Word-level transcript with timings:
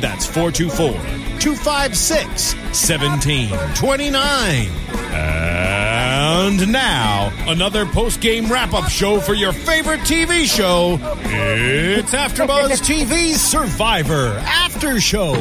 That's 0.00 0.26
424 0.26 0.92
256 1.40 2.54
1729. 2.54 4.68
And 5.12 6.72
now, 6.72 7.32
another 7.48 7.86
post 7.86 8.20
game 8.20 8.50
wrap 8.50 8.72
up 8.72 8.88
show 8.88 9.20
for 9.20 9.34
your 9.34 9.52
favorite 9.52 10.00
TV 10.00 10.44
show. 10.44 10.98
It's 11.24 12.12
AfterBuzz 12.12 12.80
TV's 12.82 13.40
Survivor 13.40 14.28
After 14.44 15.00
Show. 15.00 15.34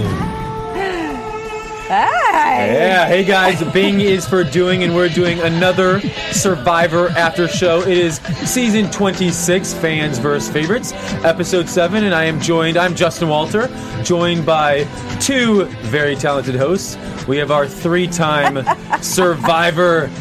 Yeah, 1.90 3.08
hey 3.08 3.24
guys, 3.24 3.64
Bing 3.74 4.00
is 4.00 4.28
for 4.28 4.44
doing, 4.44 4.84
and 4.84 4.96
we're 4.96 5.10
doing 5.10 5.40
another 5.40 6.00
Survivor 6.32 7.10
after 7.10 7.48
show. 7.48 7.82
It 7.82 7.98
is 7.98 8.18
season 8.46 8.92
26, 8.92 9.74
Fans 9.74 10.20
versus 10.20 10.54
Favorites, 10.54 10.94
episode 11.24 11.68
7, 11.68 12.04
and 12.04 12.14
I 12.14 12.26
am 12.26 12.40
joined, 12.40 12.78
I'm 12.78 12.94
Justin 12.94 13.28
Walter, 13.30 13.68
joined 14.04 14.46
by 14.46 14.84
two 15.20 15.66
very 15.88 16.16
talented 16.16 16.56
hosts. 16.56 16.96
We 17.28 17.38
have 17.38 17.50
our 17.50 17.68
three 17.68 18.06
time 18.06 18.64
Survivor 19.02 20.12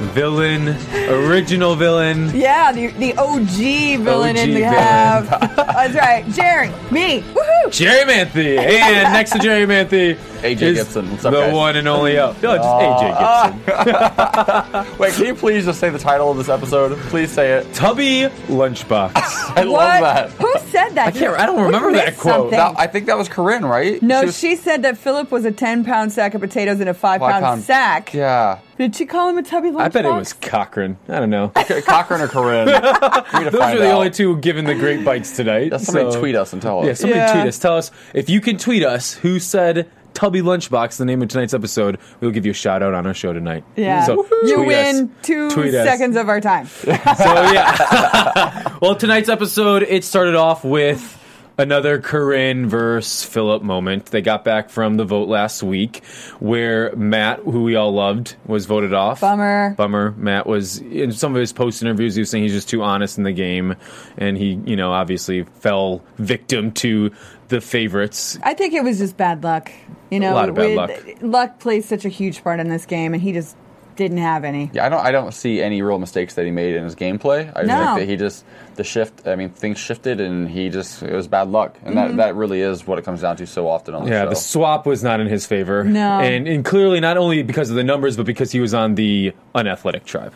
villain, 0.00 0.68
original 1.10 1.76
villain. 1.76 2.30
Yeah, 2.34 2.72
the, 2.72 2.88
the 2.88 3.14
OG 3.18 4.02
villain 4.02 4.36
in 4.36 4.54
the 4.54 4.62
half. 4.62 5.28
That's 5.56 5.94
right. 5.94 6.24
Jerri, 6.26 6.70
me. 6.90 7.20
Woohoo! 7.20 7.66
Jerri 7.66 8.04
Manthey, 8.04 8.58
and 8.58 9.12
next 9.12 9.32
to 9.32 9.38
Jerri 9.38 9.66
Manthey, 9.66 10.18
AJ 10.42 10.62
is 10.62 10.78
Gibson. 10.78 11.10
What's 11.10 11.24
up, 11.24 11.32
the 11.32 11.40
guys? 11.40 11.54
one 11.54 11.76
and 11.76 11.86
only. 11.88 12.18
Oh, 12.18 12.32
no, 12.42 12.56
just 12.56 12.68
AJ 12.68 13.14
ah. 13.18 14.84
Gibson. 14.84 14.96
Wait, 14.98 15.12
can 15.14 15.26
you 15.26 15.34
please 15.34 15.64
just 15.66 15.78
say 15.80 15.90
the 15.90 15.98
title 15.98 16.30
of 16.30 16.36
this 16.38 16.48
episode? 16.48 16.96
Please 17.08 17.30
say 17.30 17.52
it. 17.52 17.72
Tubby 17.74 18.22
Lunchbox. 18.48 19.12
I 19.16 19.64
what? 19.66 19.66
love 19.66 20.00
that. 20.00 20.30
Who 20.32 20.52
said 20.70 20.90
that? 20.90 21.08
I 21.08 21.10
can't- 21.10 21.38
I 21.38 21.44
don't 21.46 21.62
remember 21.64 21.92
that 21.92 22.06
missed 22.06 22.20
quote. 22.20 22.34
something. 22.34 22.50
That- 22.52 22.74
I 22.78 22.86
think 22.86 23.06
that 23.06 23.18
was 23.18 23.28
Corinne, 23.28 23.64
right? 23.66 24.02
no, 24.02 24.22
was- 24.24 24.38
she 24.38 24.56
said 24.56 24.82
that 24.82 24.96
Phillip 24.96 25.30
was 25.30 25.44
a 25.44 25.52
10 25.52 25.84
pound 25.84 26.12
sack 26.12 26.34
of 26.34 26.40
potatoes 26.40 26.80
in 26.80 26.88
a 26.88 26.94
5 26.94 27.20
Five 27.20 27.30
pound, 27.32 27.44
pound- 27.44 27.62
sack. 27.62 28.14
Yeah. 28.14 28.60
Did 28.78 28.96
she 28.96 29.04
call 29.04 29.28
him 29.28 29.36
a 29.36 29.42
tubby 29.42 29.68
lunchbox? 29.70 29.80
I 29.82 29.88
bet 29.88 30.04
it 30.06 30.08
was 30.12 30.32
Cochran. 30.32 30.96
I 31.08 31.20
don't 31.20 31.28
know. 31.28 31.52
C- 31.66 31.82
Cochran 31.82 32.22
or 32.22 32.28
Corinne? 32.28 32.66
We 33.34 33.38
need 33.40 33.44
to 33.44 33.50
Those 33.50 33.60
find 33.60 33.78
are 33.78 33.82
the 33.82 33.90
out. 33.90 33.96
only 33.96 34.10
two 34.10 34.36
given 34.38 34.64
the 34.64 34.74
great 34.74 35.04
bites 35.04 35.36
tonight. 35.36 35.70
Yeah, 35.70 35.76
somebody 35.78 36.10
so- 36.12 36.18
tweet 36.20 36.34
us 36.34 36.52
and 36.54 36.62
tell 36.62 36.80
us. 36.80 36.86
Yeah, 36.86 36.94
somebody 36.94 37.20
Yeah. 37.20 37.32
tweet 37.34 37.46
us. 37.46 37.58
Tell 37.58 37.76
us 37.76 37.90
if 38.14 38.30
you 38.30 38.40
can 38.40 38.56
tweet 38.56 38.82
us 38.82 39.12
who 39.14 39.38
said 39.38 39.90
Tubby 40.14 40.40
Lunchbox, 40.42 40.96
the 40.98 41.04
name 41.04 41.22
of 41.22 41.28
tonight's 41.28 41.54
episode. 41.54 41.98
We'll 42.20 42.30
give 42.30 42.44
you 42.44 42.50
a 42.52 42.54
shout 42.54 42.82
out 42.82 42.94
on 42.94 43.06
our 43.06 43.14
show 43.14 43.32
tonight. 43.32 43.64
Yeah. 43.76 44.04
So 44.04 44.26
you 44.44 44.62
win 44.62 45.04
us. 45.06 45.10
two 45.22 45.50
Tweet 45.50 45.74
us. 45.74 45.86
seconds 45.86 46.16
of 46.16 46.28
our 46.28 46.40
time. 46.40 46.66
So 47.20 47.24
yeah. 47.52 48.76
well, 48.82 48.94
tonight's 48.94 49.28
episode 49.28 49.82
it 49.82 50.04
started 50.04 50.34
off 50.34 50.64
with 50.64 51.16
another 51.60 52.00
Corinne 52.00 52.68
versus 52.68 53.24
Phillip 53.24 53.62
moment. 53.62 54.06
They 54.06 54.22
got 54.22 54.44
back 54.44 54.70
from 54.70 54.96
the 54.96 55.04
vote 55.04 55.28
last 55.28 55.62
week, 55.62 56.04
where 56.40 56.94
Matt, 56.96 57.40
who 57.40 57.62
we 57.62 57.76
all 57.76 57.92
loved, 57.92 58.36
was 58.46 58.66
voted 58.66 58.92
off. 58.94 59.20
Bummer. 59.20 59.74
Bummer. 59.76 60.12
Matt 60.16 60.46
was 60.46 60.78
in 60.78 61.12
some 61.12 61.34
of 61.34 61.40
his 61.40 61.52
post 61.52 61.82
interviews. 61.82 62.14
He 62.14 62.22
was 62.22 62.30
saying 62.30 62.42
he's 62.44 62.52
just 62.52 62.68
too 62.68 62.82
honest 62.82 63.18
in 63.18 63.24
the 63.24 63.32
game, 63.32 63.76
and 64.16 64.36
he, 64.36 64.60
you 64.64 64.76
know, 64.76 64.92
obviously 64.92 65.44
fell 65.44 66.02
victim 66.18 66.72
to 66.72 67.12
the 67.48 67.60
favorites. 67.60 68.38
I 68.42 68.54
think 68.54 68.74
it 68.74 68.82
was 68.82 68.98
just 68.98 69.16
bad 69.16 69.42
luck. 69.44 69.70
You 70.10 70.18
know, 70.20 70.34
lot 70.34 70.48
of 70.48 70.54
bad 70.56 70.66
with- 70.68 70.76
luck. 70.76 71.16
luck 71.22 71.58
plays 71.60 71.86
such 71.86 72.04
a 72.04 72.08
huge 72.08 72.42
part 72.42 72.58
in 72.60 72.68
this 72.68 72.86
game, 72.86 73.12
and 73.14 73.22
he 73.22 73.32
just 73.32 73.56
didn't 73.96 74.18
have 74.18 74.44
any. 74.44 74.70
Yeah, 74.72 74.86
I 74.86 74.88
don't. 74.88 75.04
I 75.04 75.10
don't 75.10 75.32
see 75.34 75.60
any 75.60 75.82
real 75.82 75.98
mistakes 75.98 76.34
that 76.34 76.44
he 76.46 76.50
made 76.50 76.74
in 76.74 76.84
his 76.84 76.94
gameplay. 76.96 77.52
I 77.54 77.62
No. 77.62 77.76
think 77.96 77.98
that 78.00 78.08
he 78.08 78.16
just 78.16 78.44
the 78.80 78.84
shift. 78.84 79.26
I 79.26 79.36
mean, 79.36 79.50
things 79.50 79.76
shifted, 79.78 80.20
and 80.20 80.48
he 80.48 80.70
just 80.70 81.02
it 81.02 81.12
was 81.14 81.28
bad 81.28 81.48
luck, 81.48 81.76
and 81.84 81.94
Mm-hmm. 81.94 82.16
that 82.16 82.28
that 82.28 82.34
really 82.34 82.62
is 82.62 82.86
what 82.86 82.98
it 82.98 83.04
comes 83.04 83.20
down 83.20 83.36
to 83.36 83.46
so 83.46 83.68
often 83.68 83.94
on 83.94 84.04
the 84.04 84.10
Yeah, 84.10 84.22
show. 84.24 84.30
the 84.30 84.36
swap 84.36 84.86
was 84.86 85.02
not 85.04 85.20
in 85.20 85.26
his 85.26 85.46
favor. 85.46 85.84
No. 85.84 86.20
and, 86.20 86.48
and 86.48 86.64
clearly 86.64 86.98
not 87.00 87.16
only 87.18 87.42
because 87.42 87.68
of 87.68 87.76
the 87.76 87.84
numbers, 87.84 88.16
but 88.16 88.24
because 88.24 88.50
he 88.50 88.60
was 88.60 88.72
on 88.72 88.94
the 88.94 89.32
unathletic 89.54 90.04
tribe. 90.06 90.32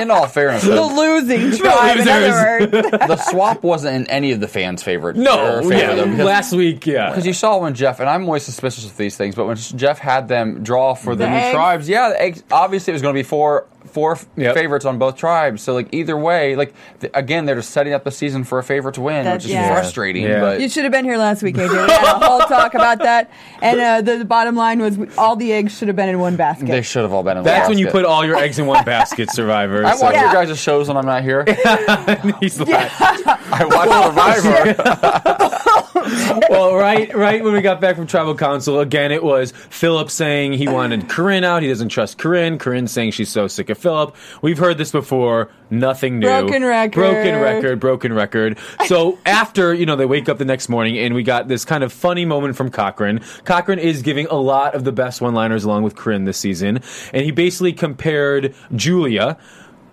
in 0.00 0.10
all 0.10 0.26
fairness, 0.26 0.62
The 0.64 0.74
the, 0.74 0.82
losing 0.82 1.50
tribe, 1.58 1.98
in 1.98 2.08
other 2.08 2.66
words. 2.66 2.90
the 2.90 3.16
swap 3.16 3.62
wasn't 3.62 3.96
in 3.96 4.06
any 4.10 4.32
of 4.32 4.40
the 4.40 4.48
fans' 4.48 4.82
favorite. 4.82 5.16
No, 5.16 5.58
or 5.58 5.62
favor, 5.62 5.74
yeah, 5.74 5.94
because- 6.04 6.18
last 6.18 6.52
week, 6.52 6.86
yeah. 6.86 7.08
Because 7.10 7.26
you 7.26 7.32
saw 7.32 7.58
when 7.58 7.74
Jeff, 7.74 8.00
and 8.00 8.08
I'm 8.08 8.24
always 8.24 8.42
suspicious 8.44 8.84
of 8.84 8.96
these 8.96 9.16
things, 9.16 9.34
but 9.34 9.46
when 9.46 9.56
Jeff 9.56 9.98
had 9.98 10.28
them 10.28 10.62
draw 10.62 10.94
for 10.94 11.14
the, 11.14 11.24
The 11.24 11.30
new 11.30 11.36
eggs? 11.36 11.54
tribes, 11.54 11.88
yeah, 11.88 12.12
eggs, 12.16 12.42
obviously 12.50 12.92
it 12.92 12.94
was 12.94 13.02
going 13.02 13.14
to 13.14 13.18
be 13.18 13.22
four 13.24 13.66
four 13.90 14.18
Yep. 14.36 14.54
favorites 14.54 14.84
on 14.84 14.98
both 14.98 15.16
tribes. 15.16 15.62
So 15.62 15.74
like 15.74 15.88
either 15.92 16.16
way, 16.16 16.54
like 16.56 16.74
th- 17.00 17.12
again, 17.14 17.44
they're 17.46 17.56
just 17.56 17.70
setting 17.70 17.92
up 17.92 18.04
the 18.04 18.10
season 18.10 18.44
for 18.44 18.58
a 18.58 18.62
favorite 18.64 18.94
to 18.94 19.00
win, 19.00 19.24
That's- 19.24 19.42
which 19.42 19.46
is 19.46 19.50
yeah. 19.52 19.72
frustrating. 19.74 20.22
Yeah. 20.24 20.40
But 20.40 20.60
You 20.60 20.68
should 20.68 20.84
have 20.84 20.92
been 20.92 21.04
here 21.04 21.16
last 21.18 21.42
week, 21.42 21.56
AJ. 21.56 21.70
We 21.70 21.92
had 21.92 22.16
a 22.22 22.26
whole 22.26 22.40
talk 22.40 22.74
about 22.74 22.98
that, 23.00 23.30
and 23.62 23.80
uh, 23.80 24.00
the, 24.02 24.18
the 24.18 24.24
bottom 24.24 24.54
line 24.56 24.78
was 24.80 24.98
all 25.18 25.36
the 25.36 25.52
eggs 25.52 25.76
should 25.76 25.88
have 25.88 25.96
been 25.96 26.08
in 26.08 26.18
one 26.18 26.36
basket. 26.36 26.66
they 26.68 26.82
should 26.82 27.02
have 27.02 27.12
all 27.12 27.22
been 27.22 27.36
in. 27.38 27.42
the 27.44 27.50
That's 27.50 27.68
when 27.68 27.78
you 27.78 27.88
put 27.88 28.04
all 28.04 28.24
your 28.24 28.36
eggs 28.36 28.58
in 28.58 28.66
one 28.66 28.84
basket, 28.84 29.30
Survivor. 29.30 29.84
I 29.84 29.94
so- 29.96 30.04
watch 30.06 30.14
Yeah. 30.14 30.32
your 30.32 30.44
guys' 30.44 30.58
shows 30.60 30.88
when 30.88 30.96
I'm 30.96 31.06
not 31.06 31.22
here. 31.22 31.44
He's 32.40 32.58
like, 32.60 32.68
I 32.70 33.64
watch 33.64 34.40
Survivor. 34.42 35.74
well, 36.50 36.74
right, 36.74 37.14
right 37.14 37.42
when 37.42 37.52
we 37.52 37.60
got 37.60 37.80
back 37.80 37.96
from 37.96 38.06
tribal 38.06 38.34
council, 38.34 38.80
again, 38.80 39.12
it 39.12 39.22
was 39.22 39.52
Phillip 39.52 40.10
saying 40.10 40.54
he 40.54 40.68
wanted 40.68 41.08
Corinne 41.08 41.44
out. 41.44 41.62
He 41.62 41.68
doesn't 41.68 41.90
trust 41.90 42.18
Corinne. 42.18 42.58
Corinne 42.58 42.88
saying 42.88 43.12
she's 43.12 43.28
so 43.28 43.46
sick 43.46 43.70
of 43.70 43.78
Phillip. 43.78 44.14
We've 44.42 44.58
heard 44.58 44.78
this 44.78 44.92
before. 44.92 45.50
Nothing 45.70 46.18
new. 46.18 46.26
Broken 46.26 46.64
record. 46.64 46.94
Broken 46.94 47.40
record. 47.40 47.80
Broken 47.80 48.12
record. 48.12 48.58
So 48.86 49.18
after 49.26 49.74
you 49.74 49.86
know 49.86 49.96
they 49.96 50.06
wake 50.06 50.28
up 50.28 50.38
the 50.38 50.44
next 50.44 50.68
morning 50.68 50.98
and 50.98 51.14
we 51.14 51.22
got 51.22 51.48
this 51.48 51.64
kind 51.64 51.84
of 51.84 51.92
funny 51.92 52.24
moment 52.24 52.56
from 52.56 52.70
Cochran. 52.70 53.20
Cochran 53.44 53.78
is 53.78 54.02
giving 54.02 54.26
a 54.26 54.36
lot 54.36 54.74
of 54.74 54.84
the 54.84 54.92
best 54.92 55.20
one-liners 55.20 55.64
along 55.64 55.82
with 55.82 55.94
Corinne 55.94 56.24
this 56.24 56.38
season, 56.38 56.80
and 57.12 57.24
he 57.24 57.30
basically 57.30 57.72
compared 57.72 58.54
Julia. 58.74 59.36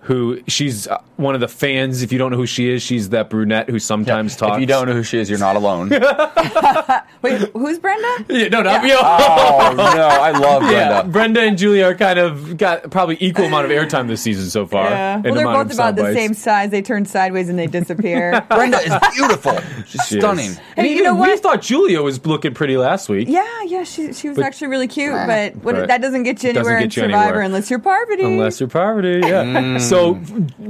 Who 0.06 0.40
she's 0.46 0.86
uh, 0.86 0.98
one 1.16 1.34
of 1.34 1.40
the 1.40 1.48
fans. 1.48 2.02
If 2.02 2.12
you 2.12 2.18
don't 2.18 2.30
know 2.30 2.36
who 2.36 2.46
she 2.46 2.68
is, 2.70 2.82
she's 2.82 3.08
that 3.10 3.28
brunette 3.30 3.68
who 3.68 3.78
sometimes 3.78 4.36
talks. 4.36 4.54
If 4.56 4.60
you 4.60 4.66
don't 4.66 4.86
know 4.86 4.92
who 4.94 5.02
she 5.02 5.18
is, 5.18 5.28
you're 5.28 5.38
not 5.38 5.56
alone. 5.56 5.88
Wait, 7.22 7.40
who's 7.52 7.78
Brenda? 7.78 8.24
Yeah, 8.28 8.48
no, 8.48 8.62
not 8.62 8.84
Yeah. 8.84 8.86
you. 8.86 8.96
oh 9.00 9.74
no, 9.76 9.82
I 9.84 10.30
love 10.30 10.62
Yeah, 10.70 11.02
Brenda. 11.02 11.08
Brenda 11.10 11.40
and 11.40 11.58
Julia 11.58 11.86
are 11.86 11.94
kind 11.94 12.18
of 12.18 12.56
got 12.56 12.90
probably 12.90 13.16
equal 13.20 13.46
amount 13.46 13.64
of 13.64 13.72
airtime 13.72 14.06
this 14.06 14.22
season 14.22 14.48
so 14.50 14.64
far. 14.66 14.88
Yeah. 14.90 15.16
in 15.16 15.22
Well, 15.24 15.34
they're 15.34 15.46
both 15.46 15.66
of 15.66 15.72
about 15.72 15.96
the 15.96 16.12
same 16.14 16.34
size. 16.34 16.70
They 16.70 16.82
turn 16.82 17.04
sideways 17.06 17.48
and 17.48 17.58
they 17.58 17.66
disappear. 17.66 18.40
Brenda 18.48 18.78
is 18.78 18.92
beautiful. 19.14 19.58
She's 19.86 20.06
She 20.06 20.16
is. 20.16 20.22
stunning. 20.22 20.50
And 20.76 20.86
Hey, 20.86 20.92
you 20.92 21.00
even 21.00 21.04
know 21.16 21.22
we 21.22 21.36
thought 21.38 21.62
Julia 21.62 22.02
was 22.02 22.24
looking 22.24 22.54
pretty 22.54 22.76
last 22.76 23.08
week. 23.08 23.28
yeah, 23.28 23.44
yeah, 23.64 23.82
she 23.84 24.12
she 24.12 24.28
was 24.28 24.36
But- 24.36 24.44
actually 24.46 24.68
really 24.68 24.88
cute, 24.88 25.12
but 25.12 25.56
what, 25.56 25.74
But 25.74 25.88
that 25.88 26.00
doesn't 26.00 26.22
get 26.22 26.42
you 26.44 26.50
anywhere 26.50 26.78
get 26.78 26.84
in 26.84 26.90
you 26.90 27.08
Survivor 27.08 27.22
anywhere. 27.24 27.40
unless 27.42 27.70
you're 27.70 27.78
Parvati. 27.80 28.22
Unless 28.24 28.60
you're 28.60 28.68
Parvati, 28.68 29.08
yeah. 29.26 29.42
Mm. 29.44 29.80
So 29.80 29.95
So 29.96 30.14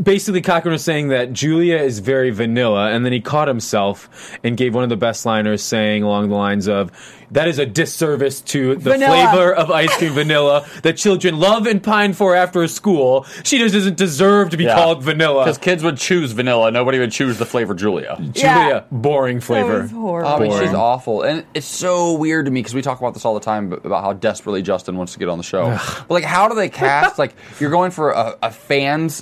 basically, 0.02 0.40
Cochran 0.43 0.73
was 0.73 0.84
saying 0.84 1.08
that 1.08 1.32
Julia 1.32 1.78
is 1.78 1.99
very 1.99 2.31
vanilla, 2.31 2.90
and 2.93 3.05
then 3.05 3.12
he 3.12 3.20
caught 3.20 3.49
himself 3.49 4.38
and 4.44 4.56
gave 4.56 4.75
one 4.75 4.84
of 4.84 4.90
the 4.90 4.96
best 4.96 5.26
liners 5.26 5.62
saying 5.62 6.02
along 6.02 6.28
the 6.28 6.37
lines 6.37 6.69
of, 6.69 6.93
that 7.32 7.49
is 7.49 7.58
a 7.58 7.67
disservice 7.67 8.40
to 8.40 8.76
the 8.76 8.90
Vanilla. 8.90 9.28
flavor 9.32 9.52
of 9.52 9.69
ice 9.73 9.93
cream 9.96 10.12
vanilla 10.12 10.64
that 10.84 10.96
children 10.96 11.40
love 11.40 11.67
and 11.67 11.82
pine 11.82 12.12
for 12.12 12.37
after 12.37 12.64
school. 12.69 13.25
She 13.43 13.58
just 13.58 13.75
doesn't 13.75 13.96
deserve 13.96 14.50
to 14.50 14.56
be 14.56 14.64
called 14.67 15.02
vanilla. 15.02 15.43
Because 15.43 15.58
kids 15.58 15.82
would 15.82 15.96
choose 15.96 16.31
vanilla, 16.31 16.70
nobody 16.70 17.00
would 17.00 17.11
choose 17.11 17.37
the 17.38 17.44
flavor 17.44 17.75
Julia. 17.75 18.14
Julia, 18.20 18.32
Yeah. 18.44 18.81
boring 18.93 19.38
That 19.38 19.44
flavor. 19.44 19.82
was 19.82 19.90
horrible. 19.90 20.31
I 20.31 20.38
mean, 20.38 20.50
Boring. 20.50 20.67
she's 20.69 20.75
awful, 20.75 21.23
and 21.23 21.44
it's 21.52 21.67
so 21.67 22.12
weird 22.12 22.44
to 22.44 22.52
me 22.52 22.61
because 22.61 22.75
we 22.75 22.82
talk 22.82 23.00
about 23.00 23.14
this 23.14 23.25
all 23.25 23.34
the 23.34 23.40
time 23.40 23.70
b- 23.70 23.76
about 23.82 24.05
how 24.05 24.12
desperately 24.12 24.62
Justin 24.62 24.96
wants 24.96 25.14
to 25.14 25.19
get 25.19 25.28
on 25.28 25.37
the 25.38 25.44
show. 25.44 25.67
but 26.06 26.11
like, 26.14 26.23
how 26.25 26.49
do 26.49 26.55
they 26.55 26.69
cast? 26.69 27.19
like, 27.19 27.34
you're 27.58 27.70
going 27.70 27.90
for 27.90 28.12
a, 28.12 28.37
a 28.40 28.50
fans 28.52 29.15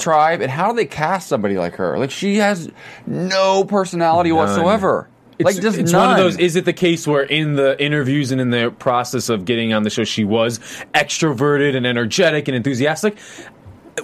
tribe, 0.00 0.40
and 0.40 0.50
how 0.50 0.70
do 0.70 0.76
they 0.76 0.86
cast 0.86 1.28
somebody 1.28 1.56
like 1.58 1.76
her? 1.76 1.98
Like, 1.98 2.10
she 2.10 2.36
has 2.38 2.70
no 3.06 3.64
personality 3.64 4.32
whatsoever. 4.32 5.08
It's, 5.38 5.46
like, 5.46 5.62
just 5.62 5.78
it's 5.78 5.92
none. 5.92 6.08
one 6.10 6.18
of 6.18 6.24
those. 6.24 6.36
Is 6.38 6.56
it 6.56 6.64
the 6.66 6.72
case 6.74 7.06
where 7.06 7.22
in 7.22 7.54
the 7.54 7.82
interviews 7.82 8.30
and 8.30 8.40
in 8.40 8.50
the 8.50 8.74
process 8.78 9.28
of 9.30 9.44
getting 9.46 9.72
on 9.72 9.84
the 9.84 9.90
show, 9.90 10.04
she 10.04 10.22
was 10.24 10.58
extroverted 10.92 11.74
and 11.76 11.86
energetic 11.86 12.46
and 12.48 12.54
enthusiastic? 12.56 13.16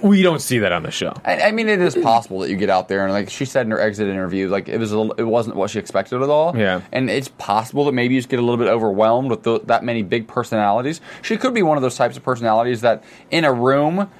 We 0.03 0.21
don't 0.21 0.41
see 0.41 0.59
that 0.59 0.71
on 0.71 0.83
the 0.83 0.91
show. 0.91 1.13
I, 1.25 1.41
I 1.43 1.51
mean, 1.51 1.69
it 1.69 1.79
is 1.81 1.95
possible 1.95 2.39
that 2.41 2.49
you 2.51 2.55
get 2.55 2.69
out 2.69 2.87
there 2.87 3.03
and, 3.03 3.13
like 3.13 3.29
she 3.29 3.45
said 3.45 3.65
in 3.65 3.71
her 3.71 3.79
exit 3.79 4.07
interview, 4.07 4.47
like 4.47 4.67
it 4.67 4.77
was, 4.77 4.91
a, 4.91 4.97
little- 4.99 5.13
it 5.13 5.23
wasn't 5.23 5.55
what 5.55 5.69
she 5.71 5.79
expected 5.79 6.21
at 6.21 6.29
all. 6.29 6.55
Yeah. 6.55 6.81
and 6.91 7.09
it's 7.09 7.29
possible 7.29 7.85
that 7.85 7.93
maybe 7.93 8.13
you 8.13 8.19
just 8.19 8.29
get 8.29 8.37
a 8.39 8.43
little 8.43 8.57
bit 8.57 8.67
overwhelmed 8.67 9.31
with 9.31 9.43
tho- 9.43 9.59
that 9.59 9.83
many 9.83 10.03
big 10.03 10.27
personalities. 10.27 11.01
She 11.23 11.37
could 11.37 11.53
be 11.53 11.63
one 11.63 11.77
of 11.77 11.83
those 11.83 11.95
types 11.95 12.15
of 12.17 12.23
personalities 12.23 12.81
that 12.81 13.03
in 13.31 13.43
a 13.43 13.51
room, 13.53 14.11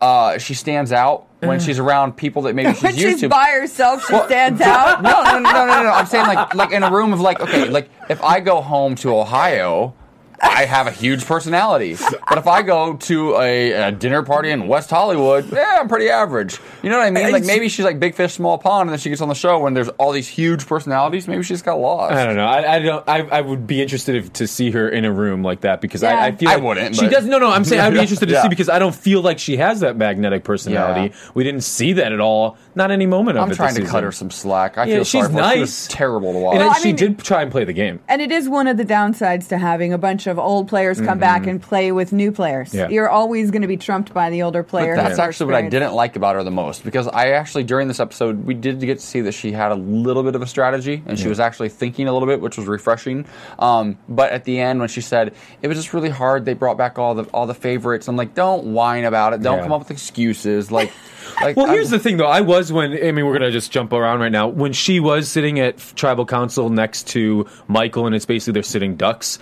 uh, 0.00 0.38
she 0.38 0.54
stands 0.54 0.92
out 0.92 1.26
when 1.40 1.60
she's 1.60 1.78
around 1.78 2.16
people 2.16 2.42
that 2.42 2.54
maybe 2.54 2.72
she's 2.74 2.82
when 2.82 2.94
used 2.96 3.08
she's 3.08 3.20
to. 3.20 3.28
by 3.28 3.50
herself, 3.50 4.06
she 4.06 4.12
Well, 4.12 4.26
stands 4.26 4.60
out. 4.60 5.02
No, 5.02 5.22
no, 5.22 5.38
no, 5.38 5.50
no, 5.52 5.66
no, 5.66 5.82
no. 5.84 5.90
I'm 5.90 6.06
saying 6.06 6.26
like 6.26 6.54
like 6.54 6.72
in 6.72 6.82
a 6.82 6.90
room 6.90 7.12
of 7.12 7.20
like 7.20 7.40
okay, 7.40 7.68
like 7.68 7.88
if 8.08 8.20
I 8.22 8.40
go 8.40 8.60
home 8.60 8.94
to 8.96 9.16
Ohio. 9.16 9.94
I 10.42 10.64
have 10.66 10.86
a 10.86 10.90
huge 10.90 11.24
personality, 11.26 11.96
but 12.28 12.38
if 12.38 12.46
I 12.46 12.62
go 12.62 12.94
to 12.96 13.36
a, 13.36 13.72
a 13.72 13.92
dinner 13.92 14.22
party 14.22 14.50
in 14.50 14.68
West 14.68 14.90
Hollywood, 14.90 15.50
yeah, 15.52 15.78
I'm 15.80 15.88
pretty 15.88 16.08
average. 16.08 16.58
You 16.82 16.90
know 16.90 16.98
what 16.98 17.06
I 17.06 17.10
mean? 17.10 17.32
Like 17.32 17.44
maybe 17.44 17.68
she's 17.68 17.84
like 17.84 17.98
big 17.98 18.14
fish, 18.14 18.34
small 18.34 18.58
pond, 18.58 18.88
and 18.88 18.90
then 18.90 18.98
she 18.98 19.08
gets 19.08 19.20
on 19.22 19.28
the 19.28 19.34
show 19.34 19.58
when 19.58 19.74
there's 19.74 19.88
all 19.90 20.12
these 20.12 20.28
huge 20.28 20.66
personalities. 20.66 21.26
Maybe 21.28 21.42
she 21.42 21.54
just 21.54 21.64
got 21.64 21.78
lost. 21.78 22.12
I 22.14 22.24
don't 22.24 22.36
know. 22.36 22.46
I, 22.46 22.74
I 22.74 22.78
don't. 22.80 23.08
I, 23.08 23.20
I 23.20 23.40
would 23.40 23.66
be 23.66 23.80
interested 23.82 24.14
if, 24.16 24.32
to 24.34 24.46
see 24.46 24.70
her 24.72 24.88
in 24.88 25.04
a 25.04 25.12
room 25.12 25.42
like 25.42 25.62
that 25.62 25.80
because 25.80 26.02
Yeah. 26.02 26.18
I, 26.20 26.26
I 26.26 26.32
feel 26.36 26.48
I 26.48 26.54
like 26.54 26.64
wouldn't, 26.64 26.94
She 26.96 27.02
but- 27.02 27.10
does. 27.12 27.24
No, 27.26 27.38
no. 27.38 27.50
I'm 27.50 27.64
saying 27.64 27.80
I'd 27.80 27.92
be 27.92 27.98
interested 28.00 28.26
to 28.26 28.32
Yeah. 28.36 28.42
see 28.42 28.48
because 28.48 28.68
I 28.68 28.78
don't 28.78 28.94
feel 28.94 29.22
like 29.22 29.38
she 29.38 29.56
has 29.56 29.80
that 29.80 29.96
magnetic 29.96 30.44
personality. 30.44 31.12
Yeah. 31.14 31.30
We 31.34 31.44
didn't 31.44 31.62
see 31.62 31.94
that 31.94 32.12
at 32.12 32.20
all. 32.20 32.56
Not 32.76 32.90
any 32.92 33.06
moment 33.06 33.38
of 33.38 33.44
I'm 33.44 33.50
it. 33.50 33.56
trying 33.56 33.68
this 33.70 33.76
to 33.76 33.80
season. 33.82 33.90
cut 33.92 34.04
her 34.04 34.12
some 34.12 34.30
slack. 34.30 34.78
I 34.78 34.84
Yeah, 34.84 34.94
feel 34.96 35.04
she's 35.04 35.22
sorry 35.22 35.32
for 35.34 35.42
her. 35.42 35.54
She 35.54 35.60
was 35.60 35.88
terrible 35.88 36.32
to 36.34 36.38
watch. 36.38 36.54
And 36.56 36.64
Well, 36.64 36.74
she 36.74 36.88
mean- 36.88 36.96
did 36.96 37.18
try 37.18 37.42
and 37.42 37.50
play 37.50 37.64
the 37.64 37.72
game. 37.72 38.00
And 38.08 38.20
it 38.22 38.30
is 38.30 38.48
one 38.48 38.66
of 38.68 38.76
the 38.76 38.84
downsides 38.84 39.48
to 39.48 39.58
having 39.58 39.92
a 39.92 39.98
bunch 39.98 40.26
of 40.26 40.38
old 40.38 40.68
players 40.68 41.00
come 41.00 41.18
back 41.18 41.46
and 41.46 41.60
play 41.60 41.90
with 41.90 42.12
new 42.12 42.30
players. 42.30 42.68
Mm-hmm. 42.68 42.76
Yeah. 42.78 42.88
You're 42.90 43.08
always 43.08 43.50
going 43.50 43.62
to 43.62 43.68
be 43.68 43.76
trumped 43.78 44.12
by 44.14 44.30
the 44.30 44.42
older 44.42 44.62
player. 44.62 44.94
But 44.94 45.00
that's 45.02 45.08
has 45.10 45.18
more 45.18 45.26
actually 45.26 45.46
what 45.54 45.64
I 45.64 45.68
didn't 45.68 45.94
like 45.94 46.16
about 46.16 46.34
her 46.36 46.44
the 46.44 46.50
most 46.50 46.84
because 46.84 47.08
I 47.08 47.30
actually 47.30 47.64
during 47.64 47.88
this 47.88 47.98
episode 47.98 48.44
we 48.44 48.54
did 48.54 48.78
get 48.80 48.98
to 49.00 49.04
see 49.06 49.22
that 49.22 49.32
she 49.32 49.52
had 49.52 49.72
a 49.72 49.76
little 49.76 50.22
bit 50.22 50.34
of 50.34 50.42
a 50.42 50.46
strategy 50.46 51.02
and 51.06 51.18
she 51.18 51.28
was 51.28 51.40
actually 51.40 51.70
thinking 51.70 52.06
a 52.08 52.12
little 52.12 52.28
bit, 52.28 52.40
which 52.42 52.58
was 52.58 52.66
refreshing. 52.66 53.24
Um, 53.58 53.96
but 54.08 54.32
at 54.32 54.44
the 54.44 54.60
end 54.60 54.80
when 54.80 54.88
she 54.90 55.00
said 55.00 55.32
it 55.62 55.68
was 55.68 55.78
just 55.78 55.94
really 55.94 56.10
hard, 56.10 56.44
they 56.44 56.52
brought 56.54 56.76
back 56.76 56.98
all 56.98 57.14
the 57.14 57.24
all 57.32 57.46
the 57.46 57.54
favorites. 57.54 58.06
I'm 58.06 58.16
like, 58.16 58.34
don't 58.34 58.74
whine 58.74 59.04
about 59.04 59.32
it. 59.32 59.40
Don't 59.40 59.56
Yeah. 59.58 59.62
come 59.62 59.72
up 59.72 59.78
with 59.80 59.90
excuses. 59.90 60.70
Like, 60.70 60.92
like 61.40 61.56
Well, 61.56 61.66
I'm- 61.66 61.74
here's 61.74 61.90
the 61.90 61.98
thing, 61.98 62.16
though. 62.16 62.26
I 62.26 62.40
was 62.40 62.72
when 62.72 62.92
I 62.92 63.12
mean, 63.12 63.26
we're 63.26 63.32
gonna 63.32 63.50
just 63.50 63.70
jump 63.72 63.92
around 63.92 64.20
right 64.20 64.32
now. 64.32 64.48
When 64.48 64.72
she 64.72 65.00
was 65.00 65.28
sitting 65.28 65.58
at 65.60 65.78
tribal 65.96 66.26
council 66.26 66.70
next 66.70 67.06
to 67.08 67.46
Michael, 67.68 68.06
and 68.06 68.14
it's 68.14 68.26
basically 68.26 68.54
they're 68.54 68.62
sitting 68.62 68.96
ducks. 68.96 69.38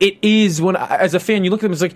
It 0.00 0.18
is 0.22 0.60
when, 0.60 0.74
as 0.76 1.14
a 1.14 1.20
fan, 1.20 1.44
you 1.44 1.50
look 1.50 1.60
at 1.60 1.62
them. 1.62 1.72
It's 1.72 1.82
like 1.82 1.94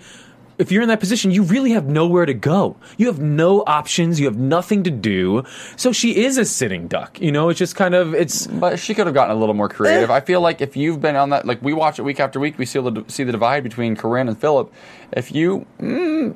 if 0.57 0.71
you're 0.71 0.81
in 0.81 0.87
that 0.89 0.99
position, 0.99 1.29
you 1.29 1.43
really 1.43 1.71
have 1.71 1.85
nowhere 1.87 2.25
to 2.25 2.33
go. 2.33 2.77
You 2.97 3.07
have 3.07 3.19
no 3.19 3.63
options. 3.67 4.19
You 4.19 4.25
have 4.25 4.37
nothing 4.37 4.83
to 4.83 4.89
do. 4.89 5.43
So 5.75 5.91
she 5.91 6.23
is 6.25 6.37
a 6.37 6.45
sitting 6.45 6.87
duck. 6.87 7.21
You 7.21 7.31
know, 7.31 7.49
it's 7.49 7.59
just 7.59 7.75
kind 7.75 7.93
of 7.93 8.15
it's. 8.15 8.47
But 8.47 8.79
she 8.79 8.93
could 8.95 9.05
have 9.07 9.13
gotten 9.13 9.35
a 9.35 9.39
little 9.39 9.53
more 9.53 9.69
creative. 9.69 10.09
I 10.09 10.19
feel 10.21 10.41
like 10.41 10.61
if 10.61 10.75
you've 10.75 10.99
been 11.01 11.15
on 11.15 11.29
that, 11.29 11.45
like 11.45 11.61
we 11.61 11.73
watch 11.73 11.99
it 11.99 12.03
week 12.03 12.19
after 12.19 12.39
week, 12.39 12.57
we 12.57 12.65
see 12.65 12.79
the 12.79 13.03
see 13.07 13.23
the 13.23 13.31
divide 13.31 13.63
between 13.63 13.95
Corinne 13.95 14.27
and 14.29 14.37
Phillip. 14.39 14.73
If 15.11 15.31
you 15.31 15.65
mm, 15.79 16.33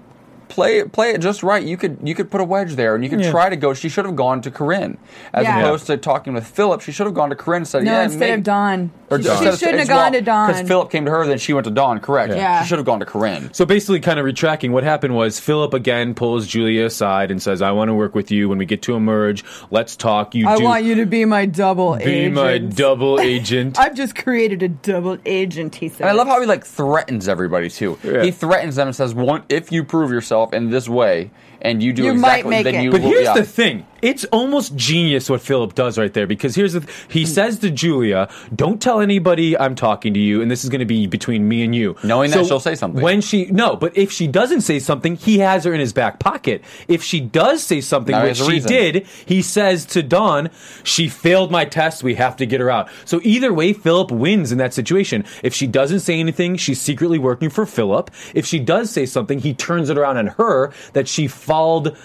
play 0.51 0.77
it 0.79 0.91
play 0.91 1.11
it 1.11 1.21
just 1.21 1.41
right, 1.43 1.63
you 1.63 1.77
could 1.77 1.97
you 2.03 2.13
could 2.13 2.29
put 2.29 2.41
a 2.41 2.43
wedge 2.43 2.75
there, 2.75 2.93
and 2.95 3.03
you 3.03 3.09
could 3.09 3.21
Yeah. 3.21 3.31
try 3.31 3.49
to 3.49 3.55
go. 3.55 3.73
She 3.73 3.89
should 3.89 4.05
have 4.05 4.15
gone 4.15 4.41
to 4.41 4.51
Corinne 4.51 4.97
as 5.33 5.43
Yeah. 5.45 5.59
opposed 5.59 5.87
to 5.87 5.97
talking 5.97 6.33
with 6.33 6.45
Phillip. 6.45 6.81
She 6.81 6.91
should 6.91 7.05
have 7.07 7.15
gone 7.15 7.29
to 7.29 7.35
Corinne 7.35 7.61
and 7.61 7.67
said, 7.67 7.83
No, 7.83 7.91
"Yeah, 7.93 8.03
instead 8.03 8.19
maybe- 8.19 8.33
of 8.33 8.43
Dawn. 8.43 8.91
Or 9.09 9.17
She, 9.17 9.23
just- 9.25 9.39
she 9.41 9.45
instead 9.47 9.59
shouldn't 9.65 9.79
have 9.79 9.87
gone 9.89 9.97
wrong, 10.03 10.11
to 10.13 10.21
Dawn. 10.21 10.47
because 10.47 10.67
Phillip 10.67 10.89
came 10.91 11.03
to 11.05 11.11
her, 11.11 11.25
then 11.27 11.37
she 11.37 11.51
went 11.51 11.65
to 11.65 11.71
Dawn. 11.71 11.99
Correct. 11.99 12.33
Yeah. 12.33 12.61
She 12.61 12.69
should 12.69 12.77
have 12.77 12.85
gone 12.85 12.99
to 13.01 13.05
Corinne. 13.05 13.49
So 13.51 13.65
basically, 13.65 13.99
kind 13.99 14.19
of 14.19 14.25
retracting, 14.25 14.71
what 14.71 14.83
happened 14.85 15.15
was 15.15 15.37
Phillip 15.39 15.73
again 15.73 16.13
pulls 16.13 16.47
Julia 16.47 16.85
aside 16.85 17.29
and 17.29 17.41
says, 17.41 17.61
"I 17.61 17.71
want 17.71 17.89
to 17.89 17.93
work 17.93 18.15
with 18.15 18.31
you. 18.31 18.47
When 18.47 18.57
we 18.57 18.65
get 18.65 18.81
to 18.83 18.95
emerge, 18.95 19.43
let's 19.69 19.95
talk. 19.97 20.33
You 20.33 20.47
I 20.47 20.57
do 20.57 20.63
want 20.63 20.83
you 20.85 20.95
to 20.95 21.05
be 21.05 21.25
my 21.25 21.45
double 21.45 21.95
be 21.95 22.03
agent. 22.03 22.35
my 22.35 22.57
double 22.57 23.19
agent." 23.21 23.77
I've 23.77 23.95
just 23.95 24.15
created 24.15 24.63
a 24.63 24.69
double 24.69 25.17
agent, 25.25 25.75
he 25.75 25.89
said. 25.89 26.01
And 26.01 26.09
I 26.09 26.13
love 26.13 26.27
how 26.27 26.39
he 26.39 26.45
like 26.47 26.65
threatens 26.65 27.27
everybody 27.27 27.69
too. 27.69 27.97
Yeah. 28.03 28.23
He 28.23 28.31
threatens 28.31 28.75
them 28.77 28.87
and 28.87 28.95
says, 28.95 29.13
"One, 29.13 29.41
if 29.49 29.73
you 29.73 29.83
prove 29.83 30.09
yourself 30.11 30.40
in 30.53 30.69
this 30.69 30.89
way, 30.89 31.31
and 31.61 31.81
you 31.81 31.93
do 31.93 32.03
You 32.03 32.11
exactly, 32.11 32.43
might 32.43 32.49
make 32.49 32.63
then 32.65 32.75
it. 32.75 32.83
you 32.83 32.91
But 32.91 33.01
will- 33.01 33.09
here's 33.09 33.23
yeah. 33.25 33.33
the 33.35 33.43
thing. 33.43 33.85
It's 34.01 34.25
almost 34.25 34.75
genius 34.75 35.29
what 35.29 35.41
Phillip 35.41 35.75
does 35.75 35.97
right 35.97 36.13
there 36.13 36.27
because 36.27 36.55
here's 36.55 36.73
the 36.73 36.81
th- 36.81 36.91
he 37.07 37.25
says 37.25 37.59
to 37.59 37.69
Julia, 37.69 38.29
"Don't 38.55 38.81
tell 38.81 38.99
anybody 38.99 39.57
I'm 39.57 39.75
talking 39.75 40.13
to 40.13 40.19
you 40.19 40.41
and 40.41 40.49
this 40.49 40.63
is 40.63 40.69
going 40.69 40.79
to 40.79 40.85
be 40.85 41.07
between 41.07 41.47
me 41.47 41.63
and 41.63 41.75
you." 41.75 41.95
Knowing 42.03 42.31
that 42.31 42.45
she'll 42.45 42.59
say 42.59 42.75
something. 42.75 43.01
When 43.01 43.21
she 43.21 43.45
No, 43.45 43.75
but 43.75 43.95
if 43.97 44.11
she 44.11 44.27
doesn't 44.27 44.61
say 44.61 44.79
something, 44.79 45.15
he 45.15 45.39
has 45.39 45.63
her 45.63 45.73
in 45.73 45.79
his 45.79 45.93
back 45.93 46.19
pocket. 46.19 46.63
If 46.87 47.03
she 47.03 47.19
does 47.19 47.63
say 47.63 47.81
something 47.81 48.13
Now 48.13 48.23
which 48.23 48.37
she 48.37 48.59
did, 48.59 49.07
he 49.25 49.41
says 49.41 49.85
to 49.87 50.01
Dawn, 50.03 50.49
"She 50.83 51.07
failed 51.07 51.51
my 51.51 51.65
test. 51.65 52.03
We 52.03 52.15
have 52.15 52.35
to 52.37 52.45
get 52.45 52.59
her 52.59 52.69
out." 52.69 52.89
So 53.05 53.19
either 53.23 53.53
way, 53.53 53.73
Phillip 53.73 54.11
wins 54.11 54.51
in 54.51 54.57
that 54.57 54.73
situation. 54.73 55.25
If 55.43 55.53
she 55.53 55.67
doesn't 55.67 55.99
say 56.01 56.19
anything, 56.19 56.55
she's 56.57 56.81
secretly 56.81 57.19
working 57.19 57.49
for 57.49 57.65
Phillip. 57.65 58.09
If 58.33 58.45
she 58.45 58.59
does 58.59 58.89
say 58.89 59.05
something, 59.05 59.39
he 59.39 59.53
turns 59.53 59.89
it 59.89 59.97
around 59.97 60.17
on 60.17 60.27
her 60.27 60.71
that 60.93 61.07
she 61.07 61.27
followed 61.27 61.95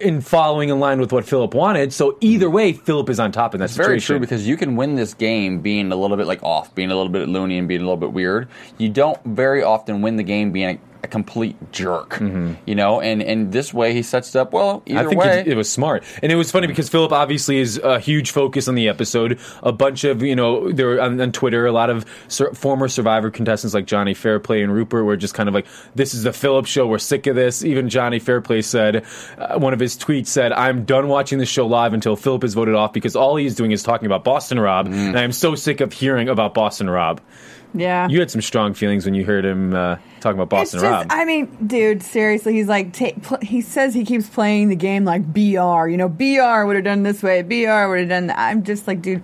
in 0.00 0.20
following 0.20 0.68
in 0.68 0.80
line 0.80 1.00
with 1.00 1.12
what 1.12 1.24
Phillip 1.24 1.54
wanted. 1.54 1.92
So 1.92 2.16
either 2.20 2.46
hmm. 2.46 2.54
way, 2.54 2.72
Phillip 2.72 3.08
is 3.10 3.20
on 3.20 3.32
top 3.32 3.54
in 3.54 3.60
that 3.60 3.66
It's 3.66 3.76
very 3.76 4.00
situation. 4.00 4.14
true 4.14 4.20
because 4.20 4.46
you 4.46 4.56
can 4.56 4.76
win 4.76 4.94
this 4.94 5.14
game 5.14 5.60
being 5.60 5.92
a 5.92 5.96
little 5.96 6.16
bit 6.16 6.26
like 6.26 6.42
off, 6.42 6.74
being 6.74 6.90
a 6.90 6.96
little 6.96 7.12
bit 7.12 7.28
loony, 7.28 7.58
and 7.58 7.68
being 7.68 7.80
a 7.80 7.84
little 7.84 7.96
bit 7.96 8.12
weird. 8.12 8.48
You 8.78 8.88
don't 8.88 9.22
very 9.24 9.62
often 9.62 10.02
win 10.02 10.16
the 10.16 10.22
game 10.22 10.52
being 10.52 10.80
a, 11.02 11.08
complete 11.08 11.56
jerk, 11.72 12.20
you 12.20 12.74
know. 12.74 13.00
And 13.00 13.22
and 13.22 13.52
this 13.52 13.72
way 13.74 13.92
he 13.92 14.02
sets 14.02 14.34
it 14.34 14.38
up 14.38 14.52
well. 14.52 14.82
Either 14.86 14.98
Mm-hmm. 15.02 15.06
I 15.06 15.08
think 15.08 15.20
way, 15.20 15.40
it, 15.40 15.48
it 15.48 15.56
was 15.56 15.70
smart, 15.70 16.04
and 16.22 16.30
it 16.30 16.36
was 16.36 16.50
funny 16.50 16.66
because 16.66 16.88
Phillip 16.88 17.12
obviously 17.12 17.58
is 17.58 17.78
a 17.78 17.98
huge 17.98 18.30
focus 18.30 18.68
on 18.68 18.74
the 18.74 18.88
episode. 18.88 19.38
A 19.62 19.72
bunch 19.72 20.04
of 20.04 20.22
you 20.22 20.36
know 20.36 20.70
there 20.72 20.86
were 20.86 21.00
on, 21.00 21.20
on 21.20 21.32
Twitter 21.32 21.66
a 21.66 21.72
lot 21.72 21.90
of 21.90 22.04
sur- 22.28 22.52
former 22.54 22.88
Survivor 22.88 23.30
contestants 23.30 23.74
like 23.74 23.86
Johnny 23.86 24.14
Fairplay 24.14 24.62
and 24.62 24.72
Rupert 24.72 25.04
were 25.04 25.16
just 25.16 25.34
kind 25.34 25.48
of 25.48 25.54
like, 25.54 25.66
"This 25.94 26.14
is 26.14 26.22
the 26.22 26.32
Phillip 26.32 26.66
show. 26.66 26.86
We're 26.86 26.98
sick 26.98 27.26
of 27.26 27.36
this." 27.36 27.64
Even 27.64 27.88
Johnny 27.88 28.18
Fairplay 28.18 28.62
said 28.62 29.04
uh, 29.38 29.58
one 29.58 29.72
of 29.72 29.80
his 29.80 29.96
tweets 29.96 30.28
said, 30.28 30.52
"I'm 30.52 30.84
done 30.84 31.08
watching 31.08 31.38
the 31.38 31.46
show 31.46 31.66
live 31.66 31.92
until 31.94 32.16
Phillip 32.16 32.44
is 32.44 32.54
voted 32.54 32.74
off 32.74 32.92
because 32.92 33.16
all 33.16 33.36
he's 33.36 33.54
doing 33.54 33.72
is 33.72 33.82
talking 33.82 34.06
about 34.06 34.24
Boston 34.24 34.58
Rob, 34.60 34.86
and 34.86 35.18
I'm 35.18 35.32
so 35.32 35.54
sick 35.54 35.80
of 35.80 35.92
hearing 35.92 36.28
about 36.28 36.54
Boston 36.54 36.88
Rob." 36.88 37.20
Yeah. 37.74 38.08
You 38.08 38.20
had 38.20 38.30
some 38.30 38.42
strong 38.42 38.74
feelings 38.74 39.04
when 39.04 39.14
you 39.14 39.24
heard 39.24 39.44
him 39.44 39.74
uh, 39.74 39.96
talking 40.20 40.38
about 40.40 40.48
Boston 40.50 40.78
it's 40.78 40.82
just, 40.82 40.84
Rob. 40.84 41.06
I 41.10 41.24
mean, 41.24 41.46
dude, 41.66 42.02
seriously, 42.02 42.52
he's 42.54 42.68
like, 42.68 42.92
ta 42.92 43.10
pl- 43.22 43.38
he 43.42 43.60
says 43.60 43.94
he 43.94 44.04
keeps 44.04 44.28
playing 44.28 44.68
the 44.68 44.76
game 44.76 45.04
like 45.04 45.32
BR. 45.32 45.88
You 45.88 45.96
know, 45.96 46.08
BR 46.08 46.64
would 46.66 46.76
have 46.76 46.84
done 46.84 47.02
this 47.02 47.22
way, 47.22 47.42
BR 47.42 47.88
would 47.88 48.00
have 48.00 48.08
done 48.08 48.26
that. 48.28 48.38
I'm 48.38 48.62
just 48.62 48.86
like, 48.86 49.02
dude, 49.02 49.20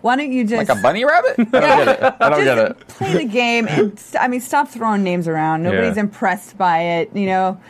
why 0.00 0.16
don't 0.16 0.30
you 0.30 0.44
just 0.44 0.68
like 0.68 0.78
a 0.78 0.80
bunny 0.80 1.04
rabbit. 1.04 1.34
I 1.38 1.42
don't 1.42 1.52
get 1.52 1.88
it. 1.88 2.14
I 2.20 2.28
don't 2.30 2.44
get 2.44 2.58
it. 2.58 2.88
play 2.88 3.12
the 3.14 3.24
game 3.24 3.66
and 3.68 3.98
st- 3.98 4.22
I 4.22 4.28
mean, 4.28 4.40
stop 4.40 4.68
throwing 4.68 5.02
names 5.02 5.26
around. 5.26 5.62
Nobody's 5.62 5.96
Yeah. 5.96 6.02
impressed 6.02 6.56
by 6.56 6.80
it. 6.80 7.10
You 7.16 7.26
know, 7.26 7.60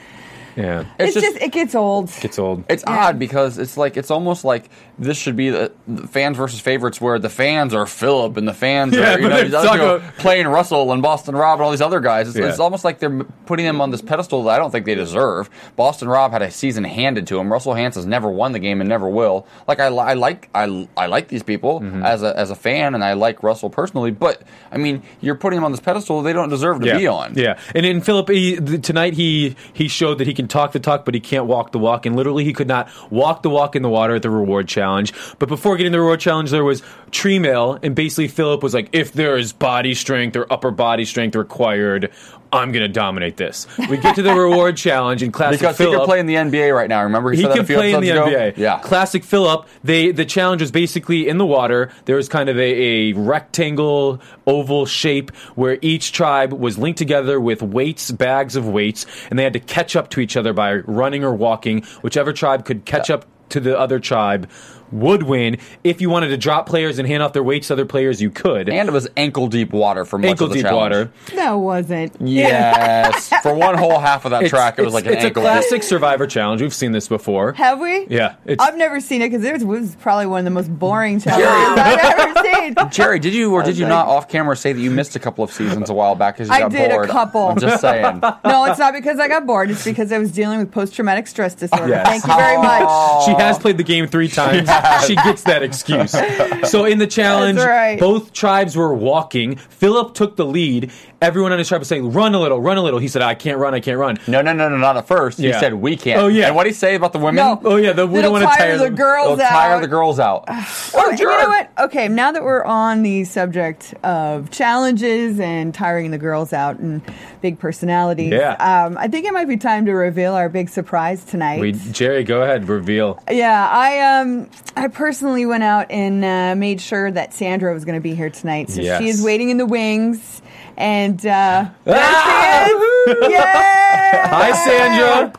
yeah, 0.59 0.81
it's, 0.99 1.15
It's 1.15 1.15
just, 1.15 1.27
just- 1.35 1.45
it 1.47 1.53
gets 1.53 1.75
old. 1.75 2.11
gets 2.21 2.39
old. 2.39 2.65
It's 2.69 2.83
Yeah. 2.87 3.07
odd 3.09 3.19
because 3.19 3.59
it's 3.59 3.77
like 3.77 3.97
it's 3.97 4.11
almost 4.11 4.45
like 4.45 4.69
this 4.99 5.17
should 5.17 5.37
be 5.37 5.51
the, 5.51 5.71
the 5.87 6.07
fans 6.09 6.37
versus 6.37 6.59
favorites, 6.61 7.01
where 7.01 7.19
the 7.19 7.29
fans 7.29 7.73
are 7.73 7.87
Phillip 7.87 8.37
and 8.37 8.49
the 8.49 8.53
fans 8.53 8.95
Yeah, 8.95 9.15
are 9.15 9.19
you 9.21 9.29
but 9.29 9.29
know 9.29 9.45
these 9.45 9.55
other 9.55 9.99
people 10.01 10.13
playing 10.19 10.49
Russell 10.49 10.93
and 10.93 11.01
Boston 11.03 11.37
Rob 11.37 11.61
and 11.61 11.65
all 11.65 11.71
these 11.71 11.81
other 11.81 12.01
guys. 12.01 12.29
It's, 12.29 12.37
Yeah. 12.37 12.49
it's 12.49 12.59
almost 12.59 12.85
like 12.85 12.99
they're 12.99 13.25
putting 13.47 13.65
them 13.65 13.81
on 13.81 13.91
this 13.93 14.03
pedestal 14.03 14.43
that 14.45 14.51
I 14.57 14.59
don't 14.59 14.71
think 14.73 14.87
they 14.87 14.97
deserve. 14.97 15.49
Boston 15.77 16.09
Rob 16.09 16.33
had 16.33 16.43
a 16.43 16.51
season 16.51 16.83
handed 16.85 17.27
to 17.29 17.39
him. 17.39 17.53
Russell 17.53 17.75
Hantz's 17.75 18.07
never 18.07 18.29
won 18.29 18.53
the 18.53 18.59
game 18.59 18.81
and 18.81 18.89
never 18.89 19.09
will. 19.09 19.47
Like 19.69 19.79
I, 19.81 19.87
I 19.87 20.15
like 20.15 20.51
I, 20.55 20.89
I 20.97 21.07
like 21.07 21.29
these 21.29 21.43
people 21.45 21.81
Mm-hmm. 21.81 22.03
as 22.03 22.23
a 22.23 22.37
as 22.37 22.51
a 22.51 22.55
fan, 22.57 22.95
and 22.95 23.05
I 23.05 23.13
like 23.13 23.43
Russell 23.45 23.71
personally. 23.71 24.11
But 24.11 24.43
I 24.73 24.79
mean, 24.79 25.03
you're 25.21 25.35
putting 25.37 25.59
them 25.59 25.65
on 25.65 25.71
this 25.71 25.81
pedestal 25.81 26.23
they 26.23 26.33
don't 26.33 26.49
deserve 26.49 26.81
to 26.81 26.87
yeah. 26.87 26.99
be 26.99 27.07
on. 27.07 27.35
Yeah, 27.37 27.59
and 27.75 27.87
in 27.87 28.01
Phillip 28.01 28.29
he, 28.31 28.57
tonight 28.79 29.15
he 29.15 29.55
he 29.73 29.87
showed 29.87 30.19
that 30.19 30.27
he 30.27 30.35
can 30.35 30.48
talk 30.49 30.73
the 30.73 30.81
talk, 30.81 31.05
but 31.05 31.15
he 31.15 31.21
can't 31.21 31.47
walk 31.47 31.73
the 31.73 31.79
walk. 31.79 32.07
And 32.07 32.17
literally, 32.17 32.45
he 32.45 32.53
could 32.53 32.69
not 32.69 32.89
walk 33.11 33.43
the 33.43 33.51
walk 33.51 33.77
in 33.77 33.83
the 33.83 33.89
water 33.89 34.17
at 34.17 34.23
the 34.23 34.31
reward 34.31 34.69
challenge. 34.69 35.13
But 35.39 35.49
before 35.49 35.77
getting 35.77 35.93
the 35.93 36.01
reward 36.01 36.21
challenge, 36.21 36.51
there 36.51 36.65
was 36.65 36.83
tree 37.11 37.39
mail, 37.39 37.79
and 37.83 37.95
basically 37.95 38.29
Phillip 38.29 38.63
was 38.63 38.75
like, 38.75 38.89
"If 38.93 39.13
there 39.13 39.37
is 39.37 39.53
body 39.53 39.95
strength 39.95 40.37
or 40.37 40.53
upper 40.53 40.71
body 40.71 41.05
strength 41.05 41.37
required." 41.37 42.11
I'm 42.51 42.73
gonna 42.73 42.89
dominate 42.89 43.37
this. 43.37 43.67
We 43.91 43.99
get 43.99 44.15
to 44.17 44.23
the 44.23 44.35
reward 44.35 44.77
challenge 44.79 45.23
in 45.23 45.33
classic 45.33 45.61
Because 45.61 45.77
he 45.77 45.85
Phillip. 45.85 46.01
could 46.01 46.07
play 46.07 46.21
in 46.21 46.27
the 46.27 46.35
NBA 46.37 46.75
right 46.75 46.89
now. 46.89 47.03
Remember, 47.03 47.31
he, 47.31 47.39
He 47.39 47.43
said 47.43 47.51
that 47.51 47.55
a 47.55 47.57
can 47.59 47.67
few 47.67 47.77
play 47.77 47.93
in 47.93 48.01
the 48.01 48.11
ago? 48.11 48.27
NBA. 48.27 48.57
Yeah. 48.57 48.79
Classic 48.81 49.23
Phillip. 49.23 49.67
They 49.85 50.13
the 50.13 50.25
challenge 50.25 50.63
was 50.63 50.71
basically 50.71 51.29
in 51.29 51.37
the 51.39 51.45
water. 51.47 51.91
There 52.07 52.17
was 52.17 52.29
kind 52.29 52.49
of 52.49 52.57
a, 52.57 53.11
a 53.11 53.13
rectangle 53.13 54.21
oval 54.47 54.87
shape 54.87 55.31
where 55.57 55.79
each 55.83 56.13
tribe 56.13 56.53
was 56.53 56.79
linked 56.79 56.99
together 56.99 57.39
with 57.41 57.63
weights, 57.63 58.11
bags 58.11 58.57
of 58.57 58.67
weights, 58.67 59.05
and 59.31 59.39
they 59.39 59.43
had 59.45 59.53
to 59.53 59.61
catch 59.61 59.95
up 59.97 60.09
to 60.11 60.21
each 60.21 60.37
other 60.37 60.53
by 60.53 60.77
running 60.77 61.25
or 61.25 61.35
walking. 61.35 61.83
Whichever 62.03 62.33
tribe 62.33 62.65
could 62.65 62.85
catch 62.85 63.11
up 63.11 63.27
to 63.51 63.61
the 63.61 63.79
other 63.79 63.99
tribe 63.99 64.49
would 64.93 65.23
win. 65.23 65.59
If 65.85 66.01
you 66.01 66.11
wanted 66.11 66.29
to 66.29 66.37
drop 66.37 66.67
players 66.67 66.99
and 66.99 67.07
hand 67.09 67.23
off 67.23 67.33
their 67.33 67.43
weights 67.43 67.69
to 67.69 67.75
other 67.75 67.87
players, 67.87 68.21
you 68.23 68.31
could. 68.31 68.69
And 68.69 68.89
it 68.89 68.93
was 68.93 69.09
ankle 69.17 69.47
deep 69.49 69.73
water 69.73 70.05
for 70.05 70.19
much 70.19 70.31
ankle 70.31 70.47
of 70.47 70.51
the 70.53 70.57
deep 70.57 70.65
challenge. 70.67 70.77
water. 70.95 71.13
No, 71.35 71.59
it 71.59 71.63
wasn't. 71.63 72.17
Yes. 72.21 73.29
for 73.43 73.55
one 73.55 73.77
whole 73.77 73.99
half 73.99 74.25
of 74.25 74.31
that 74.33 74.43
It's, 74.43 74.51
track, 74.51 74.79
it 74.79 74.83
was 74.85 74.95
it's- 74.95 74.95
like 74.95 75.07
an 75.07 75.13
it's 75.19 75.25
ankle 75.25 75.43
a 75.43 75.47
classic 75.47 75.83
Survivor 75.83 76.27
challenge. 76.27 76.61
We've 76.63 76.75
seen 76.75 76.93
this 76.93 77.09
before. 77.09 77.53
Have 77.55 77.81
we? 77.81 78.07
Yeah, 78.09 78.37
it's- 78.45 78.57
I've 78.67 78.77
never 78.77 79.01
seen 79.01 79.23
it 79.23 79.31
because 79.31 79.45
it 79.45 79.53
was, 79.53 79.65
was 79.65 79.97
probably 79.97 80.27
one 80.27 80.41
of 80.41 80.45
the 80.45 80.51
most 80.51 80.77
boring 80.79 81.21
challenges 81.21 81.49
I've 81.49 82.19
ever 82.19 82.43
seen. 82.45 82.75
Jerri, 82.75 83.21
did 83.21 83.35
you 83.35 83.53
or 83.53 83.63
did 83.63 83.77
you 83.79 83.85
like- 83.85 83.91
not 83.91 84.07
off 84.09 84.29
camera 84.29 84.57
say 84.57 84.73
that 84.73 84.81
you 84.81 84.91
missed 84.91 85.17
a 85.17 85.19
couple 85.19 85.45
of 85.45 85.53
seasons 85.53 85.91
a 85.91 85.95
while 85.95 86.15
back 86.15 86.37
because 86.37 86.49
you 86.49 86.55
I 86.55 86.61
got 86.61 86.71
did 86.73 86.91
a 86.91 86.95
bored? 86.95 87.09
couple. 87.11 87.49
I'm 87.49 87.59
just 87.59 87.81
saying. 87.81 88.23
No, 88.45 88.65
it's 88.67 88.79
not 88.79 88.93
because 88.95 89.19
I 89.19 89.29
got 89.29 89.47
bored. 89.47 89.71
It's 89.71 89.85
because 89.85 90.11
I 90.13 90.19
was 90.19 90.31
dealing 90.33 90.59
with 90.59 90.71
post 90.73 90.95
traumatic 90.95 91.27
stress 91.27 91.55
disorder. 91.55 91.89
Yes. 91.89 92.07
Thank 92.07 92.27
you 92.27 92.35
very 92.35 92.57
much. 92.57 93.25
She 93.27 93.33
has 93.33 93.59
played 93.59 93.77
the 93.77 93.83
game 93.83 94.07
three 94.07 94.29
times. 94.29 94.69
She 95.07 95.15
gets 95.15 95.43
that 95.45 95.63
excuse. 95.63 96.15
So 96.69 96.85
in 96.85 96.99
the 96.99 97.07
challenge, 97.07 97.59
right. 97.59 97.99
both 97.99 98.33
tribes 98.33 98.77
were 98.77 98.93
walking. 98.93 99.57
Phillip 99.57 100.15
took 100.15 100.37
the 100.37 100.45
lead. 100.45 100.91
Everyone 101.21 101.51
on 101.53 101.59
his 101.59 101.69
tribe 101.69 101.81
was 101.81 101.89
saying, 101.89 102.13
"Run 102.13 102.35
a 102.35 102.41
little, 102.41 102.61
run 102.61 102.77
a 102.79 102.83
little." 102.83 102.99
He 103.01 103.09
said, 103.09 103.23
"I 103.23 103.35
can't 103.35 103.59
run, 103.59 103.75
I 103.75 103.81
can't 103.81 103.99
run." 103.99 104.19
No, 104.27 104.41
no, 104.43 104.53
no, 104.53 104.69
no, 104.69 104.77
not 104.77 104.97
at 104.97 105.07
first. 105.09 105.39
He 105.39 105.53
said 105.53 105.75
we 105.75 105.97
can't. 105.97 106.21
Oh, 106.21 106.27
yeah. 106.29 106.47
And 106.47 106.57
what 106.57 106.65
did 106.65 106.71
he 106.71 106.75
say 106.75 106.95
about 106.95 107.13
the 107.13 107.19
women? 107.19 107.37
No. 107.37 107.61
Oh 107.65 107.77
yeah, 107.77 107.93
the, 107.93 108.07
we 108.07 108.19
It'll 108.19 108.33
don't 108.33 108.41
want 108.43 108.53
to 108.53 108.59
tire 108.59 108.77
tire 108.77 108.91
the 108.91 108.95
girls 108.95 109.41
out. 109.41 109.49
tire 109.49 109.81
the 109.81 109.89
girls 109.89 110.21
out. 110.21 110.45
Oh, 110.49 111.11
you 111.19 111.25
know 111.25 111.49
what? 111.49 111.71
Okay, 111.79 112.09
now 112.09 112.33
that 112.33 112.43
we're 112.45 112.65
on 112.65 113.03
the 113.03 113.25
subject 113.25 113.95
of 114.05 114.51
challenges 114.51 115.41
and 115.41 115.75
tiring 115.75 116.11
the 116.11 116.19
girls 116.19 116.53
out 116.53 116.79
and 116.79 117.03
big 117.41 117.59
personalities, 117.59 118.33
Yeah. 118.33 118.53
um, 118.55 118.97
I 118.99 119.09
think 119.09 119.27
it 119.27 119.33
might 119.33 119.49
be 119.49 119.57
time 119.57 119.87
to 119.87 119.93
reveal 119.93 120.35
our 120.35 120.49
big 120.49 120.69
surprise 120.69 121.25
tonight. 121.25 121.61
We, 121.61 121.73
Jerri, 121.73 122.25
go 122.27 122.43
ahead, 122.43 122.69
reveal. 122.69 123.23
Yeah, 123.31 123.69
I 123.69 124.21
um 124.21 124.49
I 124.77 124.89
personally 124.89 125.45
went 125.47 125.65
out 125.65 125.91
and 125.91 126.25
uh, 126.25 126.55
made 126.55 126.81
sure 126.81 127.11
that 127.11 127.35
Sandra 127.35 127.73
was 127.75 127.85
going 127.85 127.97
to 127.97 128.01
be 128.01 128.15
here 128.15 128.31
tonight, 128.31 128.71
so 128.71 128.81
Yes. 128.81 129.03
she 129.03 129.09
is 129.09 129.23
waiting 129.23 129.51
in 129.51 129.57
the 129.57 129.67
wings, 129.67 130.41
and 130.77 131.19
uh, 131.27 131.69
there 131.85 131.97
Ah! 132.01 132.65
she 132.67 133.11
is! 133.11 133.31
Yeah! 133.33 134.29
Hi, 134.29 134.53
Sandra. 134.65 135.33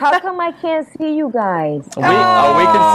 How 0.00 0.18
come 0.20 0.40
I 0.40 0.50
can't 0.52 0.88
see 0.98 1.14
you 1.16 1.30
guys? 1.32 1.84
We, 1.96 2.02
oh, 2.02 2.56
we 2.58 2.64
can 2.64 2.94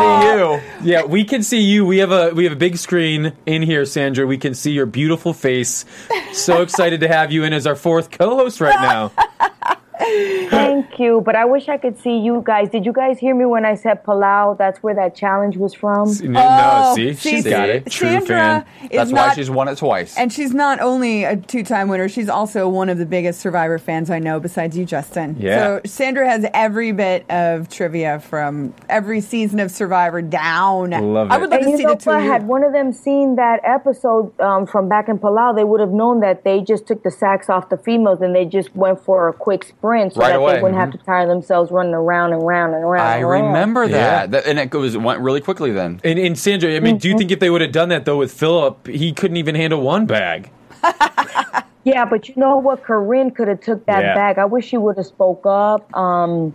see 0.82 0.86
you. 0.86 0.92
Yeah, 0.92 1.06
we 1.06 1.24
can 1.24 1.42
see 1.44 1.62
you. 1.62 1.86
We 1.86 2.00
have 2.00 2.12
a 2.12 2.32
we 2.34 2.44
have 2.44 2.54
a 2.54 2.58
big 2.58 2.76
screen 2.78 3.34
in 3.46 3.62
here, 3.62 3.86
Sandra. 3.86 4.28
We 4.28 4.38
can 4.38 4.54
see 4.54 4.72
your 4.72 4.86
beautiful 4.86 5.34
face. 5.34 5.86
So 6.34 6.62
excited 6.62 7.00
to 7.02 7.08
have 7.08 7.32
you 7.32 7.44
in 7.46 7.54
as 7.54 7.66
our 7.68 7.76
fourth 7.76 8.12
co-host 8.12 8.60
right 8.60 8.80
now. 8.82 9.12
Thank 10.00 11.00
you, 11.00 11.22
but 11.26 11.36
I 11.36 11.46
wish 11.46 11.68
I 11.70 11.78
could 11.78 11.98
see 12.00 12.18
you 12.20 12.42
guys. 12.46 12.70
Did 12.70 12.86
you 12.86 12.94
guys 12.94 13.18
hear 13.20 13.34
me 13.36 13.46
when 13.46 13.66
I 13.66 13.76
said 13.76 14.04
Palau? 14.04 14.58
That's 14.58 14.82
where 14.84 14.94
that 14.96 15.16
challenge 15.16 15.58
was 15.58 15.74
from. 15.74 16.10
No, 16.24 16.42
Oh, 16.80 16.96
see, 16.96 17.14
see, 17.14 17.30
she's 17.32 17.44
got 17.46 17.70
it. 17.70 17.86
True 17.90 18.10
Sandra 18.10 18.26
fan. 18.28 18.66
is 18.84 18.90
That's 18.92 19.12
why 19.12 19.34
she's 19.34 19.50
won 19.50 19.68
it 19.68 19.78
twice. 19.78 20.18
And 20.18 20.32
she's 20.32 20.54
not 20.54 20.80
only 20.80 21.24
a 21.24 21.36
two-time 21.36 21.88
winner; 21.90 22.08
she's 22.08 22.30
also 22.30 22.68
one 22.70 22.90
of 22.90 22.98
the 22.98 23.06
biggest 23.06 23.40
Survivor 23.40 23.80
fans 23.80 24.10
I 24.10 24.20
know, 24.20 24.40
besides 24.40 24.78
you, 24.78 24.86
Justin. 24.86 25.36
Yeah. 25.40 25.58
So 25.58 25.82
Sandra 25.86 26.28
has 26.30 26.46
every 26.54 26.92
bit 26.92 27.30
of 27.32 27.70
trivia 27.70 28.20
from 28.20 28.74
every 28.90 29.22
season 29.22 29.60
of 29.60 29.72
Survivor 29.72 30.22
down. 30.22 30.92
Love 30.92 31.28
it. 31.28 31.34
I 31.34 31.38
would 31.38 31.50
love 31.50 31.60
And 31.60 31.64
to 31.66 31.72
you 31.72 31.78
see 31.78 31.84
know 31.84 31.94
the 31.96 32.00
two 32.00 32.10
what? 32.12 32.20
of 32.20 32.24
you. 32.26 32.32
Had 32.32 32.48
one 32.48 32.64
of 32.64 32.74
them 32.74 32.94
seen 32.94 33.36
that 33.38 33.62
episode 33.64 34.40
um, 34.40 34.68
from 34.68 34.88
back 34.90 35.10
in 35.10 35.18
Palau, 35.18 35.56
they 35.56 35.64
would 35.64 35.80
have 35.80 35.92
known 35.92 36.20
that 36.22 36.44
they 36.44 36.62
just 36.62 36.86
took 36.88 37.04
the 37.04 37.12
sacks 37.12 37.50
off 37.50 37.70
the 37.70 37.78
females 37.78 38.22
and 38.22 38.36
they 38.36 38.46
just 38.46 38.76
went 38.76 39.04
for 39.04 39.28
a 39.28 39.34
quick 39.34 39.64
sprint 39.64 39.87
so 40.12 40.22
Right 40.22 40.30
that 40.30 40.36
away. 40.38 40.56
they 40.56 40.62
wouldn't 40.62 40.80
have 40.80 40.90
mm-hmm. 40.90 41.00
to 41.00 41.06
tire 41.06 41.28
themselves 41.28 41.72
running 41.72 41.94
around 41.94 42.34
and 42.34 42.46
round 42.46 42.74
and 42.74 42.84
around. 42.84 43.06
I 43.06 43.18
and 43.18 43.30
round. 43.30 43.48
remember 43.48 43.84
Yeah. 43.86 43.92
that. 43.92 44.32
That- 44.32 44.46
and 44.46 44.60
it 44.60 44.70
goes 44.70 44.96
it 44.96 45.02
went 45.02 45.20
really 45.22 45.42
quickly 45.42 45.72
then. 45.72 46.02
And, 46.04 46.20
and 46.20 46.38
Sandra, 46.38 46.76
I 46.76 46.80
mean, 46.80 46.98
do 46.98 47.08
you 47.08 47.14
mm-hmm. 47.14 47.20
think 47.20 47.32
if 47.32 47.40
they 47.40 47.50
would 47.50 47.62
have 47.62 47.72
done 47.72 47.90
that 47.90 48.06
though 48.06 48.18
with 48.18 48.32
Phillip, 48.32 48.88
he 48.88 49.14
couldn't 49.14 49.38
even 49.38 49.56
handle 49.56 49.82
one 49.82 50.06
bag? 50.06 50.52
Yeah, 51.88 52.04
but 52.04 52.28
you 52.28 52.34
know 52.36 52.58
what? 52.58 52.84
Corinne 52.84 53.32
could 53.32 53.48
have 53.48 53.62
took 53.62 53.86
that 53.86 54.04
Yeah. 54.04 54.14
back. 54.14 54.38
I 54.38 54.44
wish 54.44 54.66
she 54.68 54.78
would 54.78 54.98
have 54.98 55.06
spoke 55.06 55.44
up. 55.46 55.82
Um, 55.96 56.54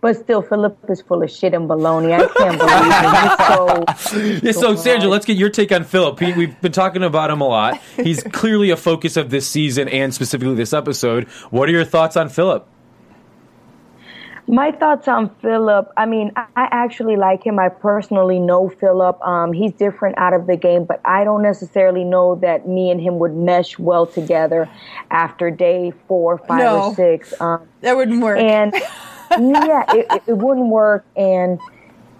but 0.00 0.16
still, 0.16 0.42
Phillip 0.42 0.76
is 0.88 1.00
full 1.02 1.22
of 1.22 1.30
shit 1.30 1.54
and 1.54 1.68
baloney. 1.70 2.12
I 2.12 2.26
can't 2.26 2.58
believe. 2.58 4.02
He's 4.02 4.12
so 4.18 4.40
Yeah, 4.46 4.52
so 4.52 4.74
Sandra, 4.74 5.08
let's 5.08 5.24
get 5.24 5.36
your 5.36 5.50
take 5.50 5.70
on 5.70 5.84
Phillip. 5.84 6.18
He, 6.18 6.32
we've 6.32 6.60
been 6.60 6.72
talking 6.72 7.04
about 7.04 7.30
him 7.30 7.40
a 7.40 7.46
lot. 7.46 7.80
He's 7.96 8.22
clearly 8.32 8.70
a 8.70 8.76
focus 8.76 9.16
of 9.16 9.30
this 9.30 9.46
season 9.46 9.88
and 9.88 10.12
specifically 10.12 10.56
this 10.56 10.72
episode. 10.72 11.28
What 11.50 11.68
are 11.68 11.72
your 11.72 11.84
thoughts 11.84 12.16
on 12.16 12.28
Phillip? 12.28 12.66
My 14.48 14.72
thoughts 14.72 15.06
on 15.08 15.30
Phillip. 15.40 15.90
I 15.96 16.04
mean, 16.04 16.32
I 16.36 16.46
actually 16.56 17.16
like 17.16 17.44
him. 17.46 17.58
I 17.58 17.68
personally 17.68 18.38
know 18.40 18.68
Phillip. 18.68 19.20
Um, 19.22 19.52
he's 19.52 19.72
different 19.72 20.18
out 20.18 20.34
of 20.34 20.46
the 20.46 20.56
game, 20.56 20.84
but 20.84 21.00
I 21.04 21.22
don't 21.24 21.42
necessarily 21.42 22.02
know 22.04 22.34
that 22.36 22.66
me 22.68 22.90
and 22.90 23.00
him 23.00 23.18
would 23.20 23.34
mesh 23.34 23.78
well 23.78 24.04
together 24.04 24.68
after 25.10 25.50
day 25.50 25.92
four, 26.08 26.38
five, 26.38 26.58
No. 26.58 26.82
or 26.88 26.94
six. 26.94 27.40
Um, 27.40 27.60
that 27.82 27.96
wouldn't 27.96 28.20
work. 28.22 28.38
and 28.38 28.74
yeah, 28.74 29.84
it- 29.94 30.22
it 30.26 30.36
wouldn't 30.36 30.68
work. 30.68 31.04
And 31.16 31.60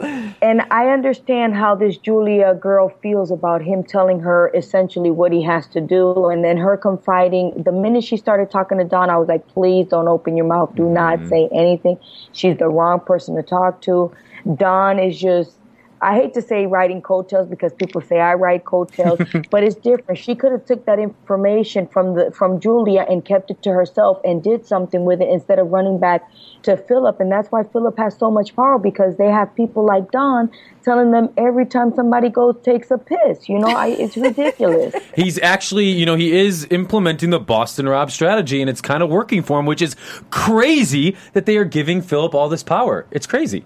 and 0.02 0.62
I 0.70 0.88
understand 0.88 1.54
how 1.54 1.74
this 1.74 1.96
Julia 1.96 2.54
girl 2.54 2.88
feels 3.02 3.30
about 3.30 3.62
him 3.62 3.84
telling 3.84 4.20
her 4.20 4.50
essentially 4.54 5.10
what 5.10 5.32
he 5.32 5.42
has 5.42 5.66
to 5.68 5.80
do, 5.80 6.26
and 6.26 6.44
then 6.44 6.56
her 6.56 6.76
confiding. 6.76 7.62
The 7.62 7.72
minute 7.72 8.04
she 8.04 8.16
started 8.16 8.50
talking 8.50 8.78
to 8.78 8.84
Dawn, 8.84 9.10
I 9.10 9.16
was 9.16 9.28
like, 9.28 9.46
"Please 9.48 9.86
don't 9.88 10.08
open 10.08 10.36
your 10.36 10.46
mouth. 10.46 10.74
Do 10.74 10.88
not 10.88 11.18
mm-hmm. 11.18 11.28
say 11.28 11.48
anything. 11.52 11.98
She's 12.32 12.56
the 12.58 12.68
wrong 12.68 13.00
person 13.00 13.36
to 13.36 13.42
talk 13.42 13.80
to." 13.82 14.12
Dawn 14.56 14.98
is 14.98 15.18
just. 15.18 15.56
I 16.02 16.16
hate 16.16 16.34
to 16.34 16.42
say 16.42 16.66
writing 16.66 17.00
coattails 17.00 17.48
because 17.48 17.72
people 17.72 18.00
say 18.00 18.18
I 18.18 18.34
write 18.34 18.64
coattails, 18.64 19.20
but 19.50 19.62
it's 19.62 19.76
different. 19.76 20.18
She 20.18 20.34
could 20.34 20.50
have 20.50 20.66
took 20.66 20.84
that 20.86 20.98
information 20.98 21.86
from 21.86 22.14
the 22.14 22.32
from 22.32 22.58
Julia 22.58 23.06
and 23.08 23.24
kept 23.24 23.52
it 23.52 23.62
to 23.62 23.70
herself 23.70 24.20
and 24.24 24.42
did 24.42 24.66
something 24.66 25.04
with 25.04 25.22
it 25.22 25.28
instead 25.28 25.60
of 25.60 25.68
running 25.68 26.00
back 26.00 26.28
to 26.64 26.76
Phillip. 26.76 27.20
And 27.20 27.30
that's 27.30 27.52
why 27.52 27.62
Phillip 27.62 27.96
has 27.98 28.16
so 28.18 28.32
much 28.32 28.56
power 28.56 28.78
because 28.78 29.16
they 29.16 29.28
have 29.28 29.54
people 29.54 29.86
like 29.86 30.10
Dawn 30.10 30.50
telling 30.84 31.12
them 31.12 31.28
every 31.36 31.66
time 31.66 31.94
somebody 31.94 32.30
goes 32.30 32.56
takes 32.64 32.90
a 32.90 32.98
piss. 32.98 33.48
You 33.48 33.60
know, 33.60 33.68
I, 33.68 33.88
it's 33.90 34.16
ridiculous. 34.16 34.94
He's 35.14 35.38
actually, 35.38 35.88
you 35.88 36.04
know, 36.04 36.16
he 36.16 36.32
is 36.32 36.66
implementing 36.70 37.30
the 37.30 37.38
Boston 37.38 37.88
Rob 37.88 38.10
strategy 38.10 38.60
and 38.60 38.68
it's 38.68 38.80
kind 38.80 39.04
of 39.04 39.08
working 39.08 39.42
for 39.42 39.60
him, 39.60 39.66
which 39.66 39.82
is 39.82 39.94
crazy 40.30 41.16
that 41.32 41.46
they 41.46 41.56
are 41.56 41.64
giving 41.64 42.02
Phillip 42.02 42.34
all 42.34 42.48
this 42.48 42.64
power. 42.64 43.06
It's 43.12 43.26
crazy. 43.26 43.64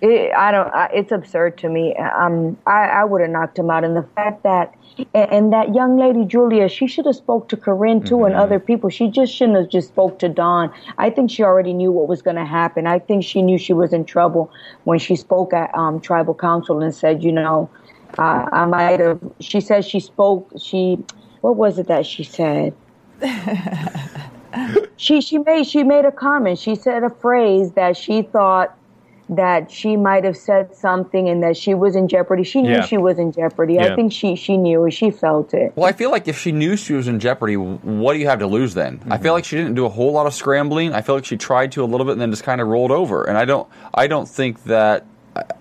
It, 0.00 0.32
I 0.34 0.50
don't. 0.50 0.68
I, 0.74 0.90
it's 0.92 1.12
absurd 1.12 1.58
to 1.58 1.68
me. 1.68 1.94
Um, 1.96 2.56
I, 2.66 2.86
I 2.86 3.04
would 3.04 3.20
have 3.20 3.30
knocked 3.30 3.58
him 3.58 3.70
out. 3.70 3.84
And 3.84 3.96
the 3.96 4.06
fact 4.14 4.42
that, 4.42 4.74
and, 4.98 5.32
and 5.32 5.52
that 5.52 5.74
young 5.74 5.96
lady 5.96 6.24
Julia, 6.24 6.68
she 6.68 6.86
should 6.86 7.06
have 7.06 7.16
spoke 7.16 7.48
to 7.50 7.56
Corinne 7.56 8.02
too 8.02 8.24
and 8.24 8.34
other 8.34 8.58
people. 8.58 8.90
She 8.90 9.08
just 9.08 9.34
shouldn't 9.34 9.58
have 9.58 9.68
just 9.68 9.88
spoke 9.88 10.18
to 10.20 10.28
Dawn. 10.28 10.72
I 10.98 11.10
think 11.10 11.30
she 11.30 11.42
already 11.42 11.72
knew 11.72 11.92
what 11.92 12.08
was 12.08 12.22
going 12.22 12.36
to 12.36 12.44
happen. 12.44 12.86
I 12.86 12.98
think 12.98 13.24
she 13.24 13.42
knew 13.42 13.58
she 13.58 13.72
was 13.72 13.92
in 13.92 14.04
trouble 14.04 14.50
when 14.84 14.98
she 14.98 15.16
spoke 15.16 15.52
at 15.52 15.74
um, 15.74 16.00
tribal 16.00 16.34
council 16.34 16.82
and 16.82 16.94
said, 16.94 17.22
you 17.22 17.32
know, 17.32 17.70
uh, 18.18 18.46
I 18.52 18.66
might 18.66 19.00
have. 19.00 19.20
She 19.40 19.60
said 19.60 19.84
she 19.84 20.00
spoke. 20.00 20.50
She, 20.58 20.98
what 21.40 21.56
was 21.56 21.78
it 21.78 21.88
that 21.88 22.06
she 22.06 22.24
said? 22.24 22.74
she 24.96 25.20
she 25.20 25.38
made 25.38 25.66
she 25.66 25.82
made 25.82 26.04
a 26.04 26.12
comment. 26.12 26.58
She 26.58 26.74
said 26.74 27.02
a 27.02 27.10
phrase 27.10 27.72
that 27.72 27.96
she 27.96 28.22
thought 28.22 28.76
that 29.28 29.70
she 29.70 29.96
might 29.96 30.24
have 30.24 30.36
said 30.36 30.74
something 30.74 31.28
and 31.28 31.42
that 31.42 31.56
she 31.56 31.74
was 31.74 31.96
in 31.96 32.08
jeopardy. 32.08 32.42
She 32.42 32.62
knew 32.62 32.70
Yeah. 32.70 32.84
she 32.84 32.98
was 32.98 33.18
in 33.18 33.32
jeopardy. 33.32 33.74
Yeah. 33.74 33.92
I 33.92 33.96
think 33.96 34.12
she 34.12 34.36
she 34.36 34.56
knew. 34.56 34.90
She 34.90 35.10
felt 35.10 35.54
it. 35.54 35.72
Well, 35.76 35.88
I 35.88 35.92
feel 35.92 36.10
like 36.10 36.28
if 36.28 36.38
she 36.38 36.52
knew 36.52 36.76
she 36.76 36.92
was 36.92 37.08
in 37.08 37.18
jeopardy, 37.20 37.56
what 37.56 38.12
do 38.12 38.18
you 38.18 38.28
have 38.28 38.38
to 38.40 38.46
lose 38.46 38.74
then? 38.74 39.00
I 39.06 39.14
mm-hmm. 39.14 39.22
feel 39.22 39.32
like 39.32 39.44
she 39.44 39.56
didn't 39.56 39.74
do 39.74 39.86
a 39.86 39.88
whole 39.88 40.12
lot 40.12 40.26
of 40.26 40.34
scrambling. 40.34 40.92
I 40.92 41.00
feel 41.00 41.14
like 41.14 41.24
she 41.24 41.36
tried 41.36 41.72
to 41.72 41.84
a 41.84 41.86
little 41.86 42.04
bit 42.04 42.12
and 42.12 42.20
then 42.20 42.30
just 42.30 42.44
kind 42.44 42.60
of 42.60 42.68
rolled 42.68 42.90
over. 42.90 43.24
And 43.24 43.38
I 43.38 43.44
don't, 43.44 43.68
I 43.94 44.06
don't 44.06 44.28
think 44.28 44.64
that 44.64 45.06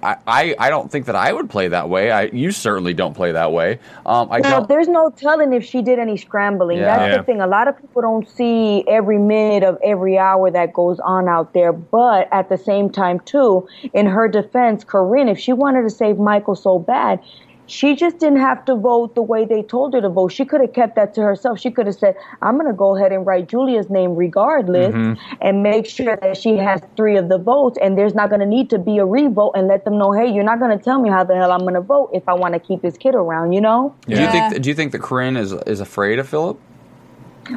I, 0.03 0.17
I, 0.27 0.55
I 0.59 0.69
don't 0.69 0.91
think 0.91 1.07
that 1.07 1.15
I 1.15 1.33
would 1.33 1.49
play 1.49 1.67
that 1.69 1.89
way. 1.89 2.11
I, 2.11 2.23
you 2.25 2.51
certainly 2.51 2.93
don't 2.93 3.13
play 3.15 3.31
that 3.31 3.51
way. 3.51 3.79
Um, 4.05 4.27
I 4.31 4.39
Now, 4.39 4.59
there's 4.61 4.87
no 4.87 5.09
telling 5.09 5.53
if 5.53 5.65
she 5.65 5.81
did 5.81 5.97
any 5.97 6.17
scrambling. 6.17 6.77
Yeah. 6.79 6.85
That's 6.97 7.11
Yeah. 7.11 7.17
the 7.17 7.23
thing. 7.23 7.41
A 7.41 7.47
lot 7.47 7.67
of 7.67 7.79
people 7.79 8.01
don't 8.01 8.29
see 8.29 8.83
every 8.87 9.17
minute 9.17 9.63
of 9.63 9.77
every 9.83 10.17
hour 10.17 10.51
that 10.51 10.73
goes 10.73 10.99
on 10.99 11.27
out 11.27 11.53
there. 11.53 11.73
But 11.73 12.27
at 12.31 12.49
the 12.49 12.57
same 12.57 12.89
time, 12.89 13.19
too, 13.21 13.67
in 13.93 14.05
her 14.05 14.27
defense, 14.27 14.83
Corinne, 14.83 15.27
if 15.29 15.39
she 15.39 15.53
wanted 15.53 15.83
to 15.83 15.89
save 15.89 16.17
Michael 16.19 16.55
so 16.55 16.77
bad, 16.77 17.19
she 17.67 17.96
just 17.96 18.20
didn't 18.20 18.39
have 18.39 18.65
to 18.65 18.75
vote 18.75 19.15
the 19.15 19.22
way 19.22 19.46
they 19.46 19.63
told 19.63 19.93
her 19.93 20.01
to 20.01 20.10
vote. 20.10 20.32
She 20.32 20.46
could 20.46 20.62
have 20.62 20.74
kept 20.74 20.96
that 20.96 21.13
to 21.15 21.22
herself. 21.22 21.60
She 21.60 21.72
could 21.72 21.86
have 21.88 21.96
said, 21.96 22.15
I'm 22.41 22.55
going 22.58 22.67
to 22.67 22.77
go 22.77 22.96
ahead 22.96 23.12
and 23.12 23.25
write 23.25 23.48
Julia's 23.50 23.89
name 23.89 24.15
regardless 24.15 24.93
mm-hmm. 24.93 25.36
and 25.41 25.63
make 25.63 25.86
sure 25.86 26.17
that 26.17 26.38
she 26.38 26.58
has 26.58 26.82
three 26.96 27.17
of 27.17 27.29
the 27.29 27.38
votes. 27.38 27.77
And 27.82 27.98
there's 27.98 28.13
not 28.13 28.29
going 28.29 28.41
to 28.41 28.46
need 28.46 28.70
to 28.72 28.79
be 28.79 28.98
a 28.98 29.05
revote 29.05 29.53
and 29.55 29.67
let 29.67 29.86
them 29.86 29.98
know, 29.98 30.12
hey, 30.12 30.32
you're 30.32 30.43
not 30.43 30.60
going 30.60 30.77
to 30.77 30.84
tell 30.84 31.00
me 31.00 31.10
how 31.10 31.24
the 31.24 31.36
hell 31.36 31.51
I'm 31.51 31.62
going 31.62 31.74
to 31.75 31.82
vote 31.82 32.10
if 32.13 32.27
I 32.27 32.34
want 32.34 32.53
to 32.53 32.60
keep 32.60 32.82
this 32.82 32.98
kid 32.98 33.15
around, 33.15 33.53
you 33.53 33.62
know? 33.62 33.96
Do 34.08 34.15
you 34.15 34.22
Yeah. 34.22 34.50
think? 34.50 34.62
Do 34.62 34.70
you 34.70 34.75
think 34.75 34.91
that 34.91 35.01
Corinne 35.01 35.38
is 35.38 35.53
is 35.53 35.79
afraid 35.79 36.20
of 36.20 36.27
Phillip? 36.27 36.60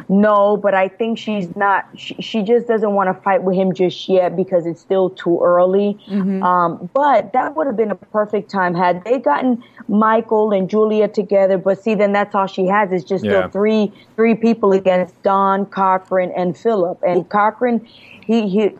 No, 0.08 0.56
but 0.56 0.74
I 0.74 0.88
think 0.88 1.18
she's 1.18 1.54
not. 1.56 1.86
She, 1.96 2.14
she 2.20 2.42
just 2.42 2.66
doesn't 2.66 2.92
want 2.92 3.14
to 3.14 3.22
fight 3.22 3.42
with 3.42 3.56
him 3.56 3.72
just 3.74 4.08
yet 4.08 4.36
because 4.36 4.66
it's 4.66 4.80
still 4.80 5.10
too 5.10 5.40
early. 5.42 5.98
Um, 6.42 6.90
but 6.92 7.32
that 7.32 7.56
would 7.56 7.66
have 7.66 7.76
been 7.76 7.90
a 7.90 7.96
perfect 7.96 8.50
time 8.50 8.74
had 8.74 9.04
they 9.04 9.18
gotten 9.18 9.62
Michael 9.88 10.52
and 10.52 10.68
Julia 10.68 11.08
together. 11.08 11.58
But 11.58 11.82
see, 11.82 11.94
then 11.94 12.12
that's 12.12 12.34
all 12.34 12.46
she 12.46 12.66
has 12.66 12.92
is 12.92 13.04
just 13.04 13.24
Yeah. 13.24 13.48
still 13.48 13.48
three 13.50 13.92
three 14.16 14.34
people 14.34 14.72
against 14.72 15.20
Dawn 15.22 15.66
Cochran 15.66 16.32
and 16.36 16.56
Phillip. 16.56 16.98
And 17.02 17.28
Cochran, 17.28 17.86
he 18.26 18.48
he. 18.48 18.70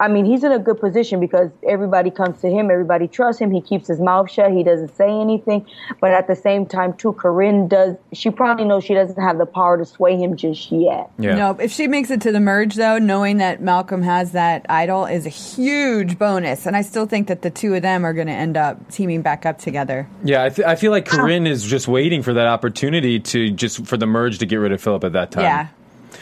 I 0.00 0.08
mean, 0.08 0.24
he's 0.24 0.42
in 0.42 0.50
a 0.50 0.58
good 0.58 0.80
position 0.80 1.20
because 1.20 1.50
everybody 1.68 2.10
comes 2.10 2.40
to 2.40 2.48
him, 2.50 2.70
everybody 2.70 3.06
trusts 3.06 3.38
him. 3.40 3.50
He 3.50 3.60
keeps 3.60 3.86
his 3.86 4.00
mouth 4.00 4.30
shut. 4.30 4.50
He 4.50 4.64
doesn't 4.64 4.96
say 4.96 5.08
anything. 5.10 5.66
But 6.00 6.12
at 6.12 6.26
the 6.26 6.34
same 6.34 6.64
time, 6.64 6.94
too, 6.94 7.12
Corinne 7.12 7.68
does. 7.68 7.96
She 8.14 8.30
probably 8.30 8.64
knows 8.64 8.82
she 8.82 8.94
doesn't 8.94 9.22
have 9.22 9.36
the 9.36 9.44
power 9.44 9.76
to 9.76 9.84
sway 9.84 10.16
him 10.16 10.36
just 10.36 10.72
yet. 10.72 11.10
Yeah. 11.18 11.34
No, 11.36 11.50
if 11.60 11.70
she 11.70 11.86
makes 11.86 12.10
it 12.10 12.22
to 12.22 12.32
the 12.32 12.40
merge, 12.40 12.76
though, 12.76 12.96
knowing 12.98 13.36
that 13.36 13.60
Malcolm 13.60 14.00
has 14.02 14.32
that 14.32 14.64
idol 14.70 15.04
is 15.04 15.26
a 15.26 15.28
huge 15.28 16.18
bonus. 16.18 16.64
And 16.64 16.74
I 16.76 16.80
still 16.82 17.04
think 17.04 17.28
that 17.28 17.42
the 17.42 17.50
two 17.50 17.74
of 17.74 17.82
them 17.82 18.04
are 18.06 18.14
going 18.14 18.26
to 18.28 18.32
end 18.32 18.56
up 18.56 18.90
teaming 18.90 19.20
back 19.20 19.44
up 19.44 19.58
together. 19.58 20.08
Yeah, 20.24 20.44
I, 20.44 20.48
th- 20.48 20.66
I 20.66 20.76
feel 20.76 20.92
like 20.92 21.08
ah. 21.12 21.16
Corinne 21.16 21.46
is 21.46 21.62
just 21.62 21.88
waiting 21.88 22.22
for 22.22 22.32
that 22.32 22.46
opportunity 22.46 23.20
to 23.20 23.50
just 23.50 23.86
for 23.86 23.98
the 23.98 24.06
merge 24.06 24.38
to 24.38 24.46
get 24.46 24.56
rid 24.56 24.72
of 24.72 24.80
Phillip 24.80 25.04
at 25.04 25.12
that 25.12 25.30
time. 25.30 25.44
Yeah. 25.44 25.68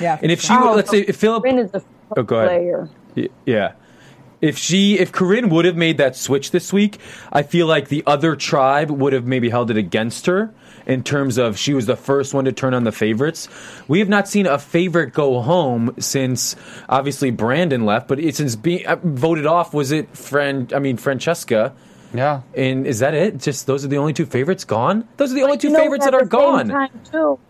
Yeah. 0.01 0.19
And 0.21 0.33
if 0.33 0.41
she, 0.41 0.53
Oh, 0.53 0.75
let's 0.75 0.91
say, 0.91 1.01
if 1.03 1.17
Phillip, 1.17 1.45
Corinne 1.45 1.59
is 1.61 1.71
the 1.71 1.83
Oh, 2.17 2.23
go 2.23 2.37
ahead. 2.39 2.49
player. 2.49 2.89
Y- 3.23 3.29
Yeah. 3.47 3.73
If 4.41 4.57
she, 4.57 4.97
if 5.01 5.11
Corinne 5.11 5.49
would 5.49 5.65
have 5.65 5.75
made 5.77 5.99
that 5.99 6.15
switch 6.15 6.53
this 6.53 6.73
week, 6.73 6.99
I 7.33 7.43
feel 7.43 7.67
like 7.67 7.89
the 7.89 8.05
other 8.07 8.37
tribe 8.37 8.89
would 8.89 9.13
have 9.13 9.27
maybe 9.27 9.49
held 9.51 9.69
it 9.73 9.77
against 9.77 10.27
her 10.27 10.55
in 10.87 11.03
terms 11.03 11.39
of 11.39 11.59
she 11.59 11.75
was 11.75 11.87
the 11.87 11.97
first 11.97 12.33
one 12.35 12.45
to 12.45 12.53
turn 12.53 12.73
on 12.73 12.85
the 12.85 12.93
favorites. 12.93 13.49
We 13.89 13.99
have 13.99 14.09
not 14.09 14.29
seen 14.29 14.47
a 14.47 14.57
favorite 14.57 15.13
go 15.13 15.41
home 15.41 15.93
since 15.99 16.55
obviously 16.89 17.33
Brandon 17.33 17.85
left, 17.85 18.07
but 18.07 18.21
it, 18.21 18.37
since 18.37 18.55
being 18.55 18.87
uh, 18.87 18.95
voted 19.03 19.45
off, 19.45 19.75
was 19.75 19.91
it 19.91 20.17
friend? 20.17 20.73
I 20.73 20.79
mean 20.79 20.99
Francesca. 20.99 21.75
Yeah. 22.15 22.43
And 22.55 22.87
is 22.87 23.01
that 23.01 23.15
it? 23.15 23.39
Just 23.39 23.67
those 23.67 23.85
are 23.85 23.89
the 23.89 23.99
only 23.99 24.13
two 24.13 24.25
favorites 24.25 24.65
gone? 24.65 25.07
Those 25.17 25.33
are 25.33 25.35
the 25.35 25.43
only 25.43 25.59
two 25.59 25.75
favorites 25.75 26.05
that 26.05 26.15
are 26.15 26.25
gone. 26.25 26.69
Time 26.69 27.01
too, 27.11 27.41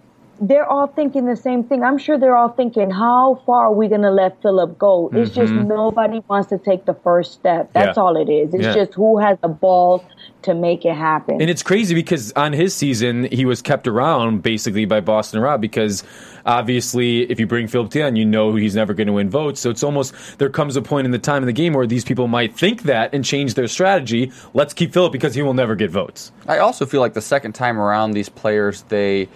they're 0.41 0.67
all 0.67 0.87
thinking 0.87 1.27
the 1.27 1.37
same 1.37 1.65
thing. 1.65 1.83
I'm 1.83 1.99
sure 1.99 2.19
they're 2.19 2.37
all 2.37 2.49
thinking, 2.51 2.91
how 2.91 3.43
far 3.47 3.67
are 3.67 3.73
we 3.73 3.89
going 3.89 4.03
to 4.03 4.11
let 4.11 4.41
Phillip 4.43 4.79
go? 4.79 5.11
It's 5.13 5.35
just 5.35 5.53
nobody 5.53 6.23
wants 6.29 6.49
to 6.51 6.59
take 6.59 6.85
the 6.85 6.95
first 6.95 7.33
step. 7.33 7.73
That's 7.73 7.97
Mm-hmm. 7.97 7.99
Yeah. 7.99 8.03
all 8.05 8.17
it 8.17 8.31
is. 8.31 8.55
It's 8.55 8.65
Yeah. 8.65 8.75
just 8.75 8.95
who 8.95 9.19
has 9.19 9.39
the 9.41 9.49
balls 9.49 10.03
to 10.43 10.55
make 10.55 10.85
it 10.85 10.95
happen. 10.95 11.41
And 11.41 11.51
it's 11.51 11.63
crazy 11.63 11.95
because 11.95 12.33
on 12.37 12.53
his 12.53 12.75
season, 12.75 13.25
he 13.33 13.45
was 13.45 13.61
kept 13.63 13.89
around 13.89 14.43
basically 14.43 14.85
by 14.85 15.01
Boston 15.01 15.41
Rob 15.41 15.61
because 15.61 16.05
obviously, 16.47 17.23
if 17.31 17.41
you 17.41 17.47
bring 17.47 17.67
Phillip 17.67 17.91
Dion, 17.91 18.17
you 18.17 18.25
know 18.25 18.55
he's 18.55 18.75
never 18.77 18.95
going 18.95 19.07
to 19.09 19.13
win 19.13 19.29
votes. 19.31 19.61
So 19.61 19.71
it's 19.71 19.83
almost 19.83 20.15
there 20.39 20.49
comes 20.49 20.77
a 20.77 20.83
point 20.83 21.05
in 21.07 21.11
the 21.11 21.19
time 21.19 21.43
in 21.43 21.47
the 21.47 21.53
game 21.53 21.73
where 21.73 21.87
these 21.87 22.05
people 22.05 22.29
might 22.29 22.55
think 22.57 22.83
that 22.85 23.13
and 23.13 23.25
change 23.25 23.55
their 23.55 23.69
strategy. 23.69 24.33
Let's 24.55 24.75
keep 24.75 24.93
Phillip 24.93 25.13
because 25.13 25.35
he 25.35 25.43
will 25.43 25.55
never 25.55 25.75
get 25.75 25.91
votes. 25.91 26.33
I 26.47 26.59
also 26.59 26.87
feel 26.87 27.01
like 27.01 27.15
the 27.15 27.21
second 27.21 27.53
time 27.55 27.79
around, 27.79 28.13
these 28.13 28.29
players 28.29 28.83
they 28.83 29.29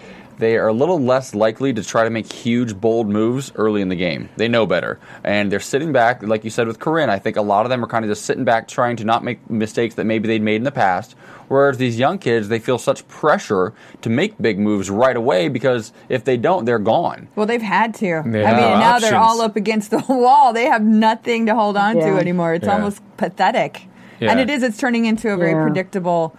they 0.42 0.56
are 0.58 0.68
a 0.68 0.72
little 0.72 1.00
less 1.00 1.34
likely 1.34 1.72
to 1.72 1.82
try 1.82 2.04
to 2.04 2.10
make 2.10 2.30
huge, 2.30 2.78
bold 2.78 3.08
moves 3.08 3.52
early 3.54 3.80
in 3.80 3.88
the 3.88 3.96
game. 3.96 4.28
They 4.36 4.48
know 4.48 4.66
better, 4.66 4.98
and 5.24 5.50
they're 5.50 5.60
sitting 5.60 5.92
back, 5.92 6.22
like 6.22 6.44
you 6.44 6.50
said 6.50 6.66
with 6.66 6.78
Corinne. 6.78 7.08
I 7.10 7.18
think 7.18 7.36
a 7.36 7.42
lot 7.42 7.64
of 7.64 7.70
them 7.70 7.82
are 7.84 7.86
kind 7.88 8.04
of 8.04 8.10
just 8.10 8.24
sitting 8.26 8.44
back, 8.44 8.68
trying 8.68 8.96
to 8.96 9.04
not 9.04 9.24
make 9.24 9.48
mistakes 9.48 9.94
that 9.94 10.04
maybe 10.04 10.26
they'd 10.28 10.42
made 10.42 10.56
in 10.56 10.64
the 10.64 10.70
past. 10.72 11.14
Whereas 11.48 11.76
these 11.78 11.98
young 11.98 12.18
kids, 12.18 12.48
they 12.48 12.58
feel 12.58 12.78
such 12.78 13.06
pressure 13.08 13.72
to 14.00 14.08
make 14.10 14.40
big 14.40 14.58
moves 14.58 14.88
right 14.90 15.16
away 15.16 15.48
because 15.48 15.92
if 16.08 16.24
they 16.24 16.36
don't, 16.36 16.64
they're 16.64 16.78
gone. 16.78 17.28
well, 17.36 17.46
they've 17.46 17.60
had 17.62 17.94
to. 17.96 18.14
I 18.14 18.22
mean, 18.22 18.42
have 18.44 18.56
no 18.56 18.78
now 18.78 18.98
they're 18.98 19.16
all 19.18 19.40
up 19.42 19.54
against 19.56 19.90
the 19.90 19.98
wall. 20.08 20.52
They 20.52 20.64
have 20.66 20.82
nothing 20.82 21.46
to 21.46 21.54
hold 21.54 21.76
on 21.76 21.94
to 21.96 22.16
anymore. 22.18 22.54
It's 22.54 22.66
Yeah. 22.66 22.74
almost 22.74 23.00
pathetic. 23.16 23.82
Yeah. 24.18 24.30
And 24.30 24.40
it 24.40 24.48
is, 24.50 24.62
it's 24.62 24.78
turning 24.78 25.04
into 25.04 25.30
a 25.30 25.36
very 25.36 25.52
Yeah. 25.52 25.62
predictable 25.62 26.34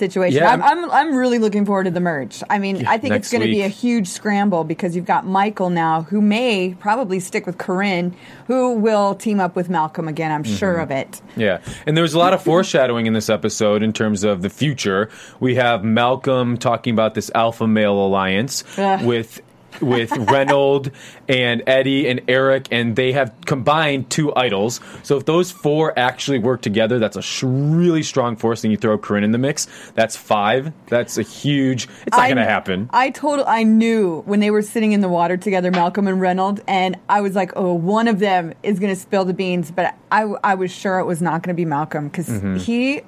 situation. 0.00 0.42
Yeah. 0.42 0.50
I'm, 0.50 0.60
I'm, 0.62 0.90
I'm 0.90 1.14
really 1.14 1.38
looking 1.38 1.64
forward 1.64 1.84
to 1.84 1.92
the 1.92 2.00
merge. 2.00 2.42
I 2.50 2.58
mean, 2.58 2.84
I 2.88 2.98
think 2.98 3.14
it's 3.14 3.30
going 3.30 3.42
to 3.42 3.46
be 3.46 3.62
a 3.62 3.68
huge 3.68 4.08
scramble 4.08 4.64
because 4.64 4.96
you've 4.96 5.04
got 5.06 5.24
Michael 5.24 5.70
now, 5.70 6.02
who 6.02 6.20
may 6.20 6.74
probably 6.80 7.20
stick 7.20 7.46
with 7.46 7.58
Corinne, 7.58 8.16
who 8.48 8.72
will 8.74 9.14
team 9.14 9.38
up 9.38 9.54
with 9.54 9.68
Malcolm 9.70 10.08
again. 10.08 10.32
I'm 10.32 10.42
sure 10.42 10.72
Mm-hmm. 10.74 10.82
of 10.82 10.90
it. 10.90 11.22
Yeah, 11.36 11.60
and 11.86 11.96
there 11.96 12.02
was 12.02 12.14
a 12.14 12.18
lot 12.18 12.32
of 12.32 12.42
foreshadowing 12.42 13.06
in 13.06 13.12
this 13.12 13.28
episode 13.30 13.82
in 13.84 13.92
terms 13.92 14.24
of 14.24 14.42
the 14.42 14.50
future. 14.50 15.10
We 15.38 15.54
have 15.54 15.84
Malcolm 15.84 16.56
talking 16.56 16.92
about 16.94 17.14
this 17.14 17.30
alpha 17.34 17.66
male 17.68 17.94
alliance 17.94 18.64
Ugh. 18.78 19.04
with 19.04 19.40
with 19.80 20.10
Reynold 20.16 20.90
and 21.28 21.62
Eddie 21.66 22.08
and 22.08 22.20
Eric, 22.28 22.68
and 22.70 22.96
they 22.96 23.12
have 23.12 23.32
combined 23.46 24.10
two 24.10 24.34
idols. 24.34 24.80
So 25.02 25.16
if 25.16 25.24
those 25.24 25.50
four 25.50 25.98
actually 25.98 26.38
work 26.38 26.60
together, 26.62 26.98
that's 26.98 27.16
a 27.16 27.22
sh- 27.22 27.44
really 27.44 28.02
strong 28.02 28.36
force. 28.36 28.62
Then 28.62 28.70
you 28.70 28.76
throw 28.76 28.98
Corinne 28.98 29.24
in 29.24 29.32
the 29.32 29.38
mix. 29.38 29.66
That's 29.94 30.16
five. 30.16 30.72
That's 30.88 31.18
a 31.18 31.22
huge. 31.22 31.84
It's 32.06 32.16
not 32.16 32.20
I- 32.20 32.28
going 32.28 32.36
to 32.38 32.44
happen. 32.44 32.90
I 32.92 33.10
told 33.10 33.40
I 33.40 33.62
knew 33.62 34.22
when 34.26 34.40
they 34.40 34.50
were 34.50 34.62
sitting 34.62 34.92
in 34.92 35.00
the 35.00 35.08
water 35.08 35.36
together, 35.36 35.70
Malcolm 35.70 36.06
and 36.08 36.20
Reynolds, 36.20 36.60
and 36.66 36.96
I 37.08 37.20
was 37.20 37.34
like, 37.36 37.52
"Oh, 37.56 37.72
one 37.74 38.08
of 38.08 38.18
them 38.18 38.54
is 38.62 38.78
going 38.78 38.92
to 38.94 39.00
spill 39.00 39.24
the 39.24 39.34
beans," 39.34 39.70
but 39.70 39.94
I, 40.10 40.22
I 40.42 40.54
was 40.54 40.70
sure 40.72 40.98
it 40.98 41.04
was 41.06 41.22
not 41.22 41.42
going 41.42 41.54
to 41.54 41.58
be 41.60 41.64
Malcolm 41.64 42.08
because 42.08 42.28
Mm-hmm. 42.30 42.56
he, 42.56 43.02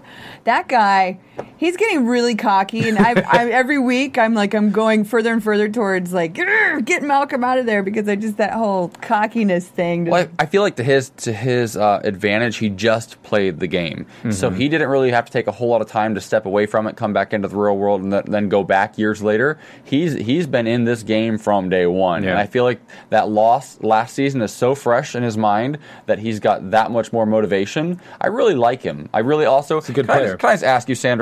that 0.44 0.68
guy, 0.68 1.18
he's 1.56 1.76
getting 1.76 2.06
really 2.06 2.34
cocky, 2.34 2.88
and 2.88 2.98
I, 2.98 3.12
I 3.12 3.50
every 3.50 3.78
week 3.78 4.18
I'm 4.18 4.34
like 4.34 4.54
I'm 4.54 4.70
going 4.70 5.04
further 5.04 5.32
and 5.32 5.42
further 5.42 5.68
towards 5.68 6.12
like 6.12 6.34
get 6.34 7.02
Malcolm 7.02 7.44
out 7.44 7.58
of 7.58 7.66
there 7.66 7.82
because 7.82 8.08
I 8.08 8.16
just 8.16 8.36
that 8.38 8.52
whole 8.52 8.88
cockiness 9.00 9.66
thing. 9.68 10.06
Well, 10.06 10.28
I 10.38 10.42
I 10.42 10.46
feel 10.46 10.62
like 10.62 10.76
to 10.76 10.84
his 10.84 11.10
to 11.18 11.32
his 11.32 11.76
uh, 11.76 12.00
advantage, 12.04 12.56
he 12.56 12.68
just 12.68 13.22
played 13.22 13.60
the 13.60 13.66
game, 13.66 14.06
so 14.30 14.50
he 14.50 14.68
didn't 14.68 14.88
really 14.88 15.10
have 15.10 15.24
to 15.26 15.32
take 15.32 15.46
a 15.46 15.52
whole 15.52 15.68
lot 15.68 15.80
of 15.82 15.88
time 15.88 16.14
to 16.14 16.20
step 16.20 16.46
away 16.46 16.66
from 16.66 16.86
it, 16.86 16.96
come 16.96 17.12
back 17.12 17.32
into 17.32 17.48
the 17.48 17.56
real 17.56 17.76
world, 17.76 18.02
and 18.02 18.12
th- 18.12 18.24
then 18.26 18.48
go 18.48 18.62
back 18.64 18.98
years 18.98 19.22
later. 19.22 19.58
He's 19.84 20.14
he's 20.14 20.46
been 20.46 20.66
in 20.66 20.84
this 20.84 21.02
game 21.02 21.38
from 21.38 21.68
day 21.68 21.86
one, 21.86 22.22
Yeah. 22.24 22.30
and 22.30 22.38
I 22.38 22.46
feel 22.46 22.64
like 22.64 22.80
that 23.10 23.28
loss 23.28 23.80
last 23.82 24.14
season 24.14 24.42
is 24.42 24.52
so 24.52 24.74
fresh 24.74 25.14
in 25.14 25.22
his 25.22 25.36
mind 25.36 25.78
that 26.06 26.18
he's 26.18 26.40
got 26.40 26.70
that 26.72 26.90
much 26.90 27.12
more 27.12 27.26
motivation. 27.26 28.00
I 28.20 28.26
really 28.28 28.54
like 28.54 28.82
him. 28.82 29.08
I 29.14 29.20
really 29.20 29.44
also 29.44 29.78
a 29.78 29.80
good 29.82 29.94
can 30.06 30.10
I 30.10 30.14
player. 30.14 30.26
just- 30.30 30.38
can 30.40 30.50
I 30.50 30.52
just 30.54 30.64
ask 30.64 30.88
you, 30.88 30.94
Sandra? 30.94 31.21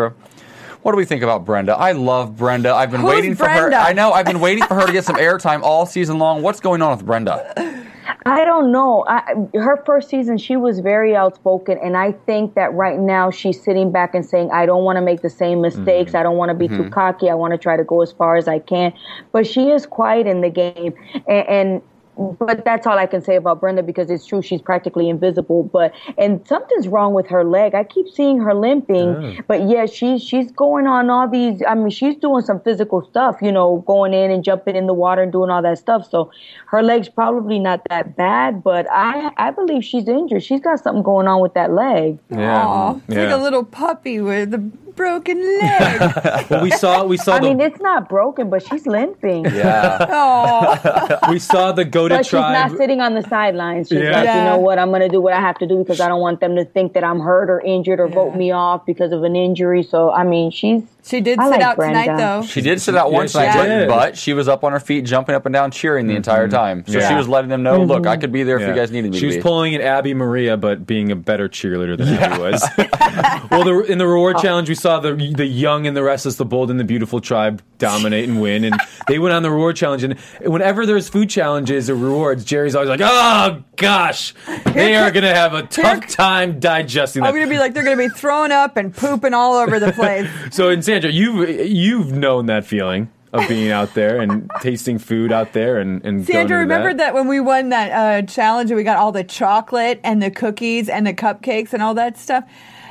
What 0.83 0.93
do 0.93 0.97
we 0.97 1.05
think 1.05 1.23
about 1.23 1.45
Brenda? 1.45 1.77
I 1.77 1.93
love 1.93 2.37
Brenda. 2.37 2.75
I've 2.75 2.91
been 2.91 3.03
Who's 3.03 3.11
waiting 3.11 3.35
for 3.35 3.49
her. 3.49 3.73
I 3.75 3.93
know. 3.93 4.13
I've 4.13 4.27
been 4.27 4.41
waiting 4.41 4.65
for 4.65 4.75
her 4.75 4.87
to 4.87 4.93
get 4.93 5.05
some 5.05 5.17
airtime 5.17 5.63
all 5.63 5.85
season 5.85 6.19
long. 6.19 6.43
What's 6.43 6.61
going 6.61 6.81
on 6.81 6.97
with 6.97 7.05
Brenda? 7.05 7.87
I 8.27 8.45
don't 8.45 8.73
know. 8.73 9.05
I, 9.07 9.35
her 9.55 9.83
first 9.87 10.09
season, 10.09 10.37
she 10.37 10.57
was 10.57 10.81
very 10.81 11.15
outspoken, 11.15 11.79
and 11.83 11.97
I 11.97 12.13
think 12.13 12.55
that 12.55 12.73
right 12.75 12.99
now 12.99 13.31
she's 13.31 13.63
sitting 13.63 13.93
back 13.93 14.15
and 14.15 14.25
saying, 14.25 14.51
"I 14.53 14.67
don't 14.67 14.85
want 14.85 14.97
to 14.97 15.03
make 15.03 15.23
the 15.23 15.31
same 15.31 15.61
mistakes. 15.61 16.11
Mm-hmm. 16.11 16.17
I 16.17 16.23
don't 16.23 16.37
want 16.37 16.51
to 16.51 16.55
be 16.55 16.69
too 16.69 16.75
mm-hmm. 16.75 16.91
cocky. 16.91 17.31
I 17.31 17.35
want 17.35 17.53
to 17.53 17.59
try 17.59 17.77
to 17.77 17.85
go 17.85 18.03
as 18.03 18.13
far 18.13 18.37
as 18.37 18.49
I 18.49 18.59
can." 18.59 18.93
But 19.33 19.47
she 19.47 19.71
is 19.71 19.87
quiet 19.87 20.27
in 20.27 20.41
the 20.41 20.51
game, 20.51 20.95
and. 21.27 21.49
and 21.49 21.83
but 22.21 22.65
that's 22.65 22.87
all 22.87 22.99
I 22.99 23.07
can 23.07 23.23
say 23.23 23.37
about 23.37 23.61
Brenda 23.61 23.83
because 23.83 24.11
it's 24.11 24.27
true 24.27 24.43
she's 24.43 24.61
practically 24.61 25.09
invisible. 25.09 25.63
But 25.63 25.95
and 26.19 26.47
something's 26.47 26.87
wrong 26.87 27.15
with 27.15 27.27
her 27.29 27.45
leg. 27.45 27.75
I 27.75 27.85
keep 27.85 28.09
seeing 28.09 28.39
her 28.41 28.55
limping. 28.55 29.43
But 29.49 29.69
yeah, 29.69 29.87
she's 29.87 30.23
she's 30.23 30.53
going 30.53 30.87
on 30.87 31.09
all 31.09 31.29
these. 31.29 31.63
I 31.67 31.75
mean, 31.75 31.91
she's 31.91 32.17
doing 32.17 32.43
some 32.43 32.61
physical 32.61 33.03
stuff. 33.05 33.37
You 33.41 33.53
know, 33.53 33.83
going 33.87 34.13
in 34.13 34.31
and 34.31 34.45
jumping 34.45 34.77
in 34.77 34.87
the 34.87 34.95
water 34.95 35.23
and 35.23 35.33
doing 35.33 35.51
all 35.51 35.63
that 35.63 35.79
stuff. 35.79 36.09
So 36.11 36.31
her 36.67 36.83
leg's 36.83 37.09
probably 37.09 37.59
not 37.59 37.83
that 37.89 38.17
bad. 38.17 38.63
But 38.63 38.87
I 38.91 39.31
I 39.39 39.51
believe 39.51 39.85
she's 39.85 40.07
injured. 40.07 40.43
She's 40.43 40.61
got 40.61 40.81
something 40.81 41.03
going 41.03 41.27
on 41.27 41.41
with 41.41 41.55
that 41.55 41.73
leg. 41.73 42.19
Yeah, 42.31 42.67
Aw, 42.67 42.97
it's 43.09 43.17
like 43.17 43.31
a 43.31 43.37
little 43.37 43.65
puppy 43.65 44.21
with 44.21 44.51
the 44.51 44.71
broken 45.01 45.39
leg. 45.61 46.47
Well, 46.51 46.63
we 46.63 46.71
saw 46.71 47.05
we 47.05 47.17
saw 47.17 47.35
I 47.35 47.39
the 47.41 47.49
mean, 47.49 47.61
it's 47.61 47.81
not 47.81 48.09
broken, 48.09 48.51
but 48.51 48.61
she's 48.67 48.87
limping. 48.87 49.45
Yeah. 49.45 50.07
oh, 50.11 51.19
we 51.31 51.39
saw 51.39 51.73
the 51.73 51.85
goaded 51.85 52.19
But 52.19 52.27
she's 52.27 52.33
not 52.61 52.77
sitting 52.77 53.01
on 53.01 53.15
the 53.15 53.23
sidelines. 53.23 53.89
She's 53.89 53.99
Yeah. 54.03 54.11
like, 54.13 54.25
Yeah. 54.25 54.39
you 54.39 54.45
know 54.51 54.59
what, 54.59 54.79
I'm 54.79 54.89
going 54.89 55.03
to 55.03 55.09
do 55.09 55.21
what 55.21 55.33
I 55.33 55.41
have 55.41 55.59
to 55.59 55.67
do 55.67 55.79
because 55.79 56.01
I 56.01 56.09
don't 56.09 56.21
want 56.21 56.41
them 56.41 56.57
to 56.57 56.65
think 56.65 56.93
that 56.95 57.05
I'm 57.05 57.21
hurt 57.21 57.49
or 57.51 57.61
injured 57.61 58.01
or 58.01 58.09
vote 58.09 58.35
me 58.35 58.51
off 58.51 58.85
because 58.85 59.13
of 59.13 59.23
an 59.23 59.37
injury. 59.37 59.83
So, 59.83 60.11
I 60.11 60.25
mean, 60.25 60.51
she's. 60.51 60.83
she 61.05 61.21
did 61.21 61.39
I 61.39 61.45
sit 61.45 61.51
like 61.51 61.61
out 61.63 61.77
tonight, 61.79 62.17
though. 62.17 62.43
She 62.43 62.61
did 62.61 62.81
sit 62.81 62.97
out 62.97 63.13
once 63.13 63.33
she 63.33 63.39
night, 63.39 63.55
but, 63.55 63.67
did. 63.67 63.89
but 63.89 64.17
she 64.19 64.33
was 64.35 64.49
up 64.49 64.65
on 64.65 64.73
her 64.73 64.81
feet, 64.81 65.05
jumping 65.05 65.35
up 65.35 65.47
and 65.47 65.53
down, 65.53 65.71
cheering 65.71 66.07
the 66.07 66.13
mm-hmm. 66.13 66.19
entire 66.19 66.49
time. 66.49 66.85
So 66.87 67.01
she 67.01 67.15
was 67.15 67.29
letting 67.29 67.51
them 67.51 67.63
know, 67.63 67.79
mm-hmm. 67.81 67.91
look, 67.91 68.07
I 68.07 68.17
could 68.17 68.33
be 68.33 68.43
there 68.43 68.59
if 68.59 68.67
you 68.69 68.75
guys 68.75 68.91
needed 68.91 69.13
me 69.13 69.17
She 69.19 69.23
to 69.23 69.27
was 69.27 69.37
be. 69.37 69.43
pulling 69.43 69.75
an 69.75 69.83
Abi-Maria, 69.83 70.57
but 70.57 70.87
being 70.87 71.11
a 71.13 71.17
better 71.17 71.49
cheerleader 71.49 71.97
than 71.97 72.09
Abi 72.19 72.41
was. 72.41 72.63
well, 73.51 73.65
the, 73.65 73.85
in 73.89 73.99
the 73.99 74.07
reward 74.07 74.37
Oh. 74.37 74.43
challenge, 74.43 74.69
we 74.69 74.75
saw 74.75 74.90
the 74.99 75.15
the 75.15 75.47
young 75.47 75.87
and 75.87 75.97
the 75.97 76.03
restless, 76.03 76.37
the 76.37 76.45
bold 76.45 76.71
and 76.71 76.81
the 76.81 76.85
beautiful 76.85 77.21
tribe 77.21 77.63
dominate 77.79 78.29
and 78.29 78.41
win, 78.41 78.65
and 78.65 78.75
they 79.09 79.19
went 79.19 79.35
on 79.35 79.43
the 79.43 79.51
reward 79.51 79.77
challenge. 79.77 80.03
And 80.03 80.19
whenever 80.45 80.87
there's 80.87 81.09
food 81.09 81.31
challenges 81.31 81.89
or 81.89 81.95
rewards, 81.95 82.45
Jerri's 82.45 82.75
always 82.75 82.91
like, 82.91 83.01
"Oh 83.03 83.63
gosh, 83.77 84.35
they 84.65 84.97
are 84.97 85.11
going 85.11 85.25
to 85.25 85.35
have 85.35 85.55
a 85.55 85.63
tough 85.63 86.09
time 86.09 86.61
digesting 86.61 87.23
I'm 87.23 87.35
going 87.35 87.47
to 87.47 87.51
be 87.51 87.59
like, 87.59 87.75
they're 87.75 87.85
going 87.85 87.97
to 87.97 88.09
be 88.09 88.15
throwing 88.15 88.53
up 88.53 88.77
and 88.77 88.95
pooping 88.95 89.35
all 89.35 89.55
over 89.55 89.79
the 89.79 89.93
place. 89.93 90.29
So, 90.51 90.69
and 90.69 90.85
Sandra, 90.85 91.11
you've 91.11 91.49
you've 91.67 92.13
known 92.13 92.47
that 92.47 92.65
feeling 92.65 93.11
of 93.33 93.47
being 93.49 93.71
out 93.71 93.95
there 93.95 94.21
and 94.21 94.51
tasting 94.61 94.99
food 94.99 95.33
out 95.33 95.53
there, 95.53 95.79
and 95.79 96.05
and 96.05 96.27
Sandra, 96.27 96.61
into 96.61 96.75
remember 96.75 96.95
that. 96.95 97.15
when 97.15 97.29
we 97.29 97.41
won 97.41 97.69
that 97.69 97.93
uh, 97.93 98.27
challenge 98.27 98.71
and 98.71 98.77
we 98.77 98.83
got 98.83 98.97
all 98.97 99.13
the 99.13 99.25
chocolate 99.25 100.01
and 100.03 100.23
the 100.23 100.31
cookies 100.31 100.89
and 100.89 101.07
the 101.07 101.15
cupcakes 101.15 101.73
and 101.73 101.83
all 101.83 101.95
that 101.95 102.19
stuff? 102.19 102.45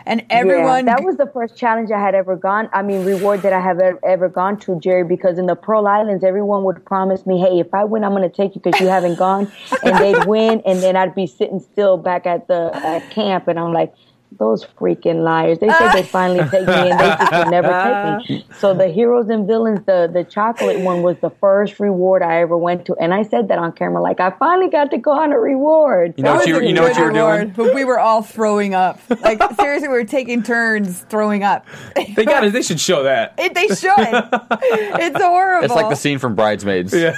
And 0.09 0.25
everyone. 0.31 0.87
Yeah, 0.87 0.95
that 0.95 1.03
was 1.03 1.17
the 1.17 1.27
first 1.27 1.55
challenge 1.55 1.91
I 1.91 1.99
had 1.99 2.15
ever 2.15 2.35
gone. 2.35 2.67
I 2.73 2.81
mean, 2.81 3.05
reward 3.05 3.43
that 3.43 3.53
I 3.53 3.61
have 3.61 3.79
ever, 3.79 3.99
ever 4.03 4.27
gone 4.27 4.59
to, 4.61 4.71
Jerri, 4.71 5.07
because 5.07 5.37
in 5.37 5.45
the 5.45 5.55
Pearl 5.55 5.85
Islands, 5.85 6.23
everyone 6.23 6.63
would 6.63 6.83
promise 6.83 7.27
me, 7.27 7.39
hey, 7.39 7.59
if 7.59 7.71
I 7.75 7.83
win, 7.83 8.03
I'm 8.03 8.15
going 8.15 8.27
to 8.27 8.35
take 8.35 8.55
you 8.55 8.61
because 8.61 8.81
you 8.81 8.87
haven't 8.87 9.19
gone. 9.19 9.51
And 9.83 9.95
they'd 9.99 10.25
win, 10.25 10.63
and 10.65 10.81
then 10.81 10.95
I'd 10.95 11.13
be 11.13 11.27
sitting 11.27 11.59
still 11.59 11.97
back 11.97 12.25
at 12.25 12.47
the 12.47 12.71
at 12.73 13.07
camp, 13.11 13.47
and 13.47 13.59
I'm 13.59 13.71
like, 13.71 13.93
those 14.37 14.65
freaking 14.65 15.23
liars. 15.23 15.59
They 15.59 15.69
said 15.69 15.91
they'd 15.91 16.07
finally 16.07 16.47
take 16.49 16.67
me, 16.67 16.73
and 16.73 16.99
they 16.99 17.07
just 17.07 17.31
would 17.31 17.49
never 17.49 17.67
take 17.67 18.29
me. 18.29 18.45
Ah. 18.49 18.55
So 18.59 18.73
the 18.73 18.87
heroes 18.87 19.29
and 19.29 19.47
villains, 19.47 19.85
the, 19.85 20.09
the 20.11 20.23
chocolate 20.23 20.79
one 20.81 21.01
was 21.01 21.17
the 21.19 21.29
first 21.29 21.79
reward 21.79 22.21
I 22.21 22.41
ever 22.41 22.57
went 22.57 22.85
to. 22.85 22.95
And 22.95 23.13
I 23.13 23.23
said 23.23 23.47
that 23.47 23.57
on 23.57 23.71
camera, 23.71 24.01
like, 24.01 24.19
I 24.19 24.31
finally 24.31 24.69
got 24.69 24.91
to 24.91 24.97
go 24.97 25.11
on 25.11 25.31
a 25.31 25.39
reward. 25.39 26.13
You 26.17 26.23
know 26.23 26.35
what 26.35 26.47
you, 26.47 26.55
was 26.55 26.63
you 26.63 26.73
know 26.73 26.83
what 26.83 26.97
you 26.97 27.03
were 27.03 27.11
doing? 27.11 27.53
But 27.55 27.73
we 27.73 27.85
were 27.85 27.99
all 27.99 28.21
throwing 28.21 28.73
up. 28.73 28.99
Like, 29.21 29.41
seriously, 29.59 29.87
we 29.87 29.93
were 29.93 30.03
taking 30.03 30.43
turns 30.43 30.99
throwing 31.09 31.43
up. 31.43 31.65
they 31.95 32.25
got 32.25 32.43
it. 32.43 32.53
They 32.53 32.61
should 32.61 32.79
show 32.79 33.03
that. 33.03 33.35
It, 33.39 33.53
they 33.53 33.67
should. 33.67 33.93
It's 33.97 35.21
horrible. 35.21 35.63
It's 35.63 35.73
like 35.73 35.89
the 35.89 35.95
scene 35.95 36.19
from 36.19 36.35
Bridesmaids. 36.35 36.93
Yeah, 36.93 37.15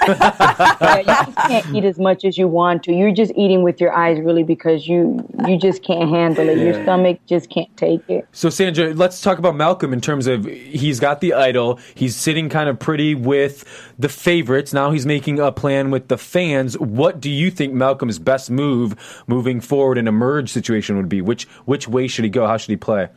you 0.99 1.33
can't 1.33 1.75
eat 1.75 1.83
as 1.83 1.97
much 1.97 2.23
as 2.25 2.37
you 2.37 2.47
want 2.47 2.83
to. 2.83 2.93
You're 2.93 3.11
just 3.11 3.31
eating 3.35 3.63
with 3.63 3.81
your 3.81 3.91
eyes, 3.91 4.19
really, 4.19 4.43
because 4.43 4.87
you 4.87 5.27
you 5.47 5.57
just 5.57 5.83
can't 5.83 6.09
handle 6.09 6.47
it. 6.47 6.59
Your 6.59 6.75
stomach 6.83 7.00
just 7.27 7.49
can't 7.49 7.75
take 7.77 8.07
it. 8.09 8.27
So 8.31 8.49
Sandra, 8.49 8.93
let's 8.93 9.21
talk 9.21 9.37
about 9.37 9.55
Malcolm 9.55 9.93
in 9.93 10.01
terms 10.01 10.27
of 10.27 10.45
he's 10.45 10.99
got 10.99 11.21
the 11.21 11.33
idol. 11.33 11.79
He's 11.95 12.15
sitting 12.15 12.49
kind 12.49 12.69
of 12.69 12.79
pretty 12.79 13.15
with 13.15 13.65
the 13.97 14.09
favorites. 14.09 14.73
Now 14.73 14.91
he's 14.91 15.05
making 15.05 15.39
a 15.39 15.51
plan 15.51 15.91
with 15.91 16.07
the 16.07 16.17
fans. 16.17 16.77
What 16.77 17.19
do 17.19 17.29
you 17.29 17.51
think 17.51 17.73
Malcolm's 17.73 18.19
best 18.19 18.49
move 18.49 19.23
moving 19.27 19.61
forward 19.61 19.97
in 19.97 20.07
a 20.07 20.11
merge 20.11 20.51
situation 20.51 20.97
would 20.97 21.09
be? 21.09 21.21
Which 21.21 21.43
which 21.65 21.87
way 21.87 22.07
should 22.07 22.23
he 22.23 22.29
go? 22.29 22.47
How 22.47 22.57
should 22.57 22.71
he 22.71 22.77
play? 22.77 23.09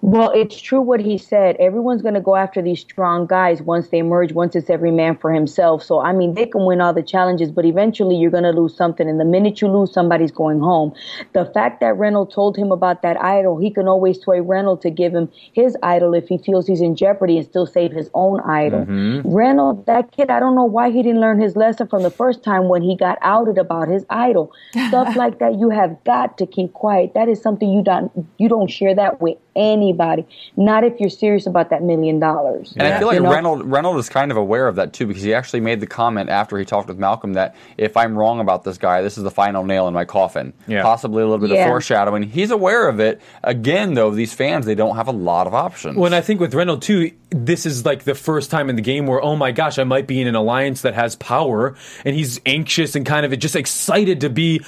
Well, 0.00 0.30
it's 0.34 0.60
true 0.60 0.80
what 0.80 1.00
he 1.00 1.16
said. 1.16 1.56
Everyone's 1.58 2.02
going 2.02 2.14
to 2.14 2.20
go 2.20 2.36
after 2.36 2.60
these 2.60 2.80
strong 2.80 3.26
guys 3.26 3.62
once 3.62 3.88
they 3.88 4.02
merge, 4.02 4.32
once 4.32 4.54
it's 4.54 4.70
every 4.70 4.90
man 4.90 5.16
for 5.16 5.32
himself. 5.32 5.82
So, 5.82 6.00
I 6.00 6.12
mean, 6.12 6.34
they 6.34 6.46
can 6.46 6.64
win 6.66 6.80
all 6.80 6.92
the 6.92 7.02
challenges, 7.02 7.50
but 7.50 7.64
eventually 7.64 8.16
you're 8.16 8.30
going 8.30 8.44
to 8.44 8.50
lose 8.50 8.76
something. 8.76 9.08
And 9.08 9.18
the 9.18 9.24
minute 9.24 9.60
you 9.60 9.68
lose, 9.68 9.92
somebody's 9.92 10.30
going 10.30 10.60
home. 10.60 10.94
The 11.32 11.46
fact 11.46 11.80
that 11.80 11.96
Reynolds 11.96 12.34
told 12.34 12.56
him 12.56 12.70
about 12.70 13.02
that 13.02 13.20
idol, 13.22 13.58
he 13.58 13.70
can 13.70 13.88
always 13.88 14.20
sway 14.20 14.40
Reynolds 14.40 14.82
to 14.82 14.90
give 14.90 15.14
him 15.14 15.30
his 15.52 15.76
idol 15.82 16.14
if 16.14 16.28
he 16.28 16.38
feels 16.38 16.66
he's 16.66 16.80
in 16.80 16.96
jeopardy 16.96 17.38
and 17.38 17.46
still 17.46 17.66
save 17.66 17.92
his 17.92 18.10
own 18.14 18.40
idol. 18.40 18.80
Mm-hmm. 18.80 19.28
Reynolds, 19.34 19.86
that 19.86 20.12
kid, 20.12 20.30
I 20.30 20.38
don't 20.38 20.54
know 20.54 20.64
why 20.64 20.90
he 20.90 21.02
didn't 21.02 21.20
learn 21.20 21.40
his 21.40 21.56
lesson 21.56 21.88
from 21.88 22.02
the 22.02 22.10
first 22.10 22.42
time 22.42 22.68
when 22.68 22.82
he 22.82 22.96
got 22.96 23.18
outed 23.22 23.58
about 23.58 23.88
his 23.88 24.04
idol. 24.10 24.52
Stuff 24.88 25.16
like 25.16 25.38
that, 25.38 25.58
you 25.58 25.70
have 25.70 26.02
got 26.04 26.36
to 26.38 26.46
keep 26.46 26.72
quiet. 26.72 27.14
That 27.14 27.28
is 27.28 27.40
something 27.40 27.70
you 27.70 27.82
don't 27.82 28.12
you 28.38 28.48
don't 28.48 28.70
share 28.70 28.94
that 28.94 29.20
with 29.20 29.38
anybody. 29.64 30.26
Not 30.56 30.84
if 30.84 31.00
you're 31.00 31.10
serious 31.10 31.46
about 31.46 31.70
that 31.70 31.82
million 31.82 32.18
dollars. 32.20 32.74
And 32.76 32.86
I 32.86 32.98
feel 32.98 33.08
like 33.08 33.16
You 33.16 33.22
know? 33.22 33.32
Reynolds 33.32 33.64
Reynolds 33.64 34.06
is 34.06 34.08
kind 34.08 34.30
of 34.30 34.36
aware 34.36 34.68
of 34.68 34.76
that 34.76 34.92
too 34.92 35.06
because 35.06 35.22
he 35.22 35.34
actually 35.34 35.60
made 35.60 35.80
the 35.80 35.86
comment 35.86 36.30
after 36.30 36.58
he 36.58 36.64
talked 36.64 36.88
with 36.88 36.98
Malcolm 36.98 37.32
that 37.34 37.54
if 37.78 37.96
I'm 37.96 38.16
wrong 38.16 38.40
about 38.40 38.64
this 38.64 38.78
guy, 38.78 39.02
this 39.02 39.16
is 39.18 39.24
the 39.24 39.30
final 39.30 39.64
nail 39.64 39.88
in 39.88 39.94
my 39.94 40.04
coffin. 40.04 40.52
Yeah. 40.66 40.82
Possibly 40.82 41.22
a 41.22 41.26
little 41.26 41.38
bit 41.46 41.50
Yeah. 41.54 41.64
of 41.64 41.68
foreshadowing. 41.68 42.22
He's 42.24 42.50
aware 42.50 42.88
of 42.88 43.00
it. 43.00 43.20
Again, 43.42 43.94
though, 43.94 44.10
these 44.10 44.34
fans 44.34 44.66
they 44.66 44.74
don't 44.74 44.96
have 44.96 45.08
a 45.08 45.12
lot 45.12 45.46
of 45.46 45.54
options. 45.54 45.96
Well, 45.96 46.06
and 46.06 46.14
I 46.14 46.20
think 46.20 46.40
with 46.40 46.54
Reynolds 46.54 46.86
too, 46.86 47.10
this 47.30 47.66
is 47.66 47.84
like 47.84 48.04
the 48.04 48.14
first 48.14 48.50
time 48.50 48.70
in 48.70 48.76
the 48.76 48.82
game 48.82 49.06
where, 49.06 49.22
oh 49.22 49.34
my 49.36 49.50
gosh, 49.52 49.78
I 49.78 49.84
might 49.84 50.06
be 50.06 50.20
in 50.20 50.28
an 50.28 50.34
alliance 50.34 50.82
that 50.82 50.94
has 50.94 51.16
power, 51.16 51.74
and 52.04 52.14
he's 52.14 52.40
anxious 52.46 52.94
and 52.94 53.04
kind 53.04 53.26
of 53.26 53.36
just 53.38 53.56
excited 53.56 54.20
to 54.20 54.30
be 54.30 54.60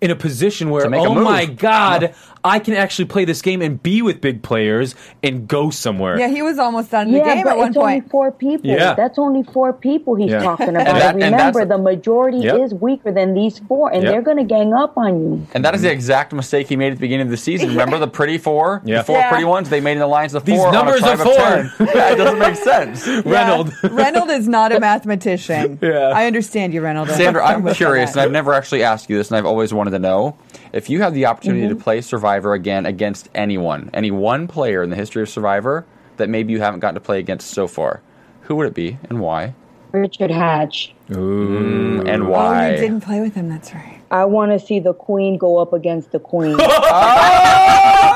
in 0.00 0.10
a 0.10 0.16
position 0.16 0.70
where, 0.70 0.84
To 0.84 0.90
make 0.90 1.02
a 1.02 1.08
oh 1.08 1.14
my 1.14 1.44
god, 1.46 2.14
I 2.46 2.58
can 2.58 2.74
actually 2.74 3.06
play 3.06 3.24
this 3.24 3.40
game 3.40 3.62
and 3.62 3.82
be 3.82 4.02
with 4.02 4.20
big 4.20 4.42
players 4.42 4.94
and 5.22 5.48
go 5.48 5.70
somewhere. 5.70 6.18
Yeah, 6.18 6.28
he 6.28 6.42
was 6.42 6.58
almost 6.58 6.90
done 6.90 7.10
the 7.10 7.20
game 7.20 7.42
but 7.42 7.52
at 7.52 7.56
one 7.58 7.68
it's 7.68 7.76
only 7.78 8.02
four 8.02 8.30
people. 8.32 8.68
Yeah. 8.70 8.92
That's 8.94 9.18
only 9.18 9.42
four 9.44 9.72
people 9.72 10.14
he's 10.14 10.30
Yeah. 10.30 10.42
talking 10.42 10.68
about. 10.68 10.86
And 10.86 10.96
that- 10.98 11.14
and 11.14 11.22
Remember, 11.22 11.60
that's- 11.60 11.68
the 11.68 11.78
majority 11.82 12.38
Yep. 12.38 12.56
is 12.60 12.74
weaker 12.74 13.10
than 13.12 13.32
these 13.34 13.60
four, 13.60 13.90
and 13.92 14.02
Yep. 14.02 14.12
they're 14.12 14.22
going 14.22 14.36
to 14.36 14.44
gang 14.44 14.74
up 14.74 14.92
on 14.98 15.20
you. 15.20 15.46
and 15.54 15.64
that 15.64 15.74
is 15.74 15.82
the 15.82 15.90
exact 15.90 16.32
mistake 16.34 16.68
he 16.68 16.76
made 16.76 16.88
at 16.92 16.96
the 16.96 17.00
beginning 17.00 17.26
of 17.26 17.30
the 17.30 17.36
season. 17.38 17.70
Remember 17.70 17.98
the 17.98 18.08
pretty 18.08 18.36
four? 18.36 18.82
Yeah. 18.84 18.98
The 18.98 19.04
four 19.04 19.16
Yeah. 19.16 19.28
pretty 19.30 19.44
ones? 19.44 19.70
They 19.70 19.80
made 19.80 19.96
an 19.96 20.02
alliance 20.02 20.34
of 20.34 20.44
These 20.44 20.58
four. 20.60 20.70
numbers 20.70 21.02
on 21.02 21.08
a 21.08 21.12
are 21.12 21.16
tribe 21.16 21.26
of 21.28 21.34
four. 21.34 21.86
10. 21.86 21.88
yeah, 21.94 22.12
it 22.12 22.16
doesn't 22.16 22.38
make 22.38 22.56
sense. 22.56 23.08
Reynolds. 23.24 23.72
Yeah. 23.82 23.90
Reynolds 23.92 24.32
is 24.32 24.48
not 24.48 24.70
a 24.72 24.80
mathematician. 24.80 25.78
Yeah. 25.80 26.12
I 26.14 26.26
understand 26.26 26.74
you, 26.74 26.82
Reynolds. 26.82 27.14
Sandra, 27.14 27.44
I'm 27.46 27.66
curious, 27.74 28.12
and 28.12 28.20
I've 28.20 28.30
never 28.32 28.52
actually 28.52 28.82
asked 28.82 29.08
you 29.08 29.16
this, 29.16 29.28
and 29.30 29.38
I've 29.38 29.46
always 29.46 29.72
wanted 29.72 29.92
to 29.92 29.98
know 29.98 30.34
if 30.74 30.90
you 30.90 31.00
have 31.02 31.14
the 31.14 31.26
opportunity 31.26 31.68
to 31.68 31.74
mm-hmm. 31.74 31.82
play 31.82 32.00
Survivor 32.00 32.52
again 32.52 32.84
against 32.84 33.28
anyone, 33.32 33.90
any 33.94 34.10
one 34.10 34.48
player 34.48 34.82
in 34.82 34.90
the 34.90 34.96
history 34.96 35.22
of 35.22 35.28
Survivor 35.28 35.86
that 36.16 36.28
maybe 36.28 36.52
you 36.52 36.60
haven't 36.60 36.80
gotten 36.80 36.96
to 36.96 37.00
play 37.00 37.20
against 37.20 37.50
so 37.50 37.68
far. 37.68 38.02
Who 38.42 38.56
would 38.56 38.66
it 38.66 38.74
be, 38.74 38.98
and 39.08 39.20
why? 39.20 39.54
Richard 39.92 40.32
Hatch. 40.32 40.92
Mm, 41.08 41.16
Ooh, 41.16 42.02
And 42.06 42.28
why? 42.28 42.38
Oh, 42.38 42.50
why? 42.50 42.70
you 42.72 42.76
didn't 42.78 43.02
play 43.02 43.20
with 43.20 43.34
him. 43.34 43.48
That's 43.48 43.72
right. 43.72 44.00
I 44.10 44.24
want 44.24 44.50
to 44.50 44.58
see 44.58 44.80
the 44.80 44.94
queen 44.94 45.38
go 45.38 45.58
up 45.58 45.72
against 45.72 46.10
the 46.10 46.18
queen. 46.18 46.58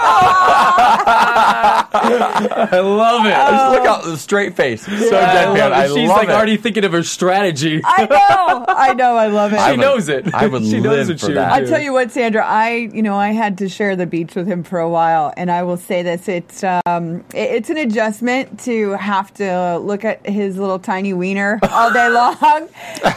I 1.91 2.81
love 2.81 3.27
it. 3.27 3.31
Just 3.31 3.73
look 3.73 3.87
out 3.87 4.05
the 4.05 4.17
straight 4.17 4.57
face. 4.57 4.83
So 4.85 4.93
I 4.93 4.97
deadpan. 4.97 5.47
love 5.47 5.57
it. 5.57 5.73
I 5.73 5.87
She's 5.89 6.09
love 6.09 6.17
like 6.19 6.29
it. 6.29 6.35
already 6.35 6.57
thinking 6.57 6.85
of 6.85 6.93
her 6.93 7.03
strategy. 7.03 7.81
I 7.85 8.07
know. 8.07 8.65
I 8.69 8.95
know. 8.95 9.17
I 9.17 9.27
love 9.29 9.53
it. 9.53 9.61
She 9.65 9.71
would- 9.73 9.81
knows 9.81 10.09
it. 10.09 10.33
I 10.35 10.47
would 10.47 10.63
she 10.67 10.81
knows 10.81 11.09
what 11.09 11.21
for 11.21 11.33
that. 11.33 11.53
I'll 11.53 11.67
tell 11.67 11.81
you 11.81 11.93
what, 11.93 12.11
Sandra. 12.11 12.45
I, 12.47 12.91
you 12.93 13.03
know, 13.03 13.17
I 13.17 13.31
had 13.31 13.59
to 13.59 13.69
share 13.69 13.97
the 13.97 14.07
beach 14.07 14.35
with 14.35 14.47
him 14.47 14.63
for 14.63 14.79
a 14.79 14.89
while, 14.89 15.33
and 15.37 15.51
I 15.51 15.63
will 15.63 15.77
say 15.77 16.03
this: 16.03 16.29
it's, 16.29 16.63
um, 16.65 17.25
it- 17.35 17.59
it's 17.59 17.71
an 17.71 17.77
adjustment 17.79 18.61
to 18.61 18.93
have 18.93 19.33
to 19.35 19.79
look 19.79 20.05
at 20.05 20.25
his 20.27 20.57
little 20.59 20.79
tiny 20.79 21.13
wiener 21.13 21.59
all 21.71 21.93
day 21.93 22.09
long, 22.11 22.69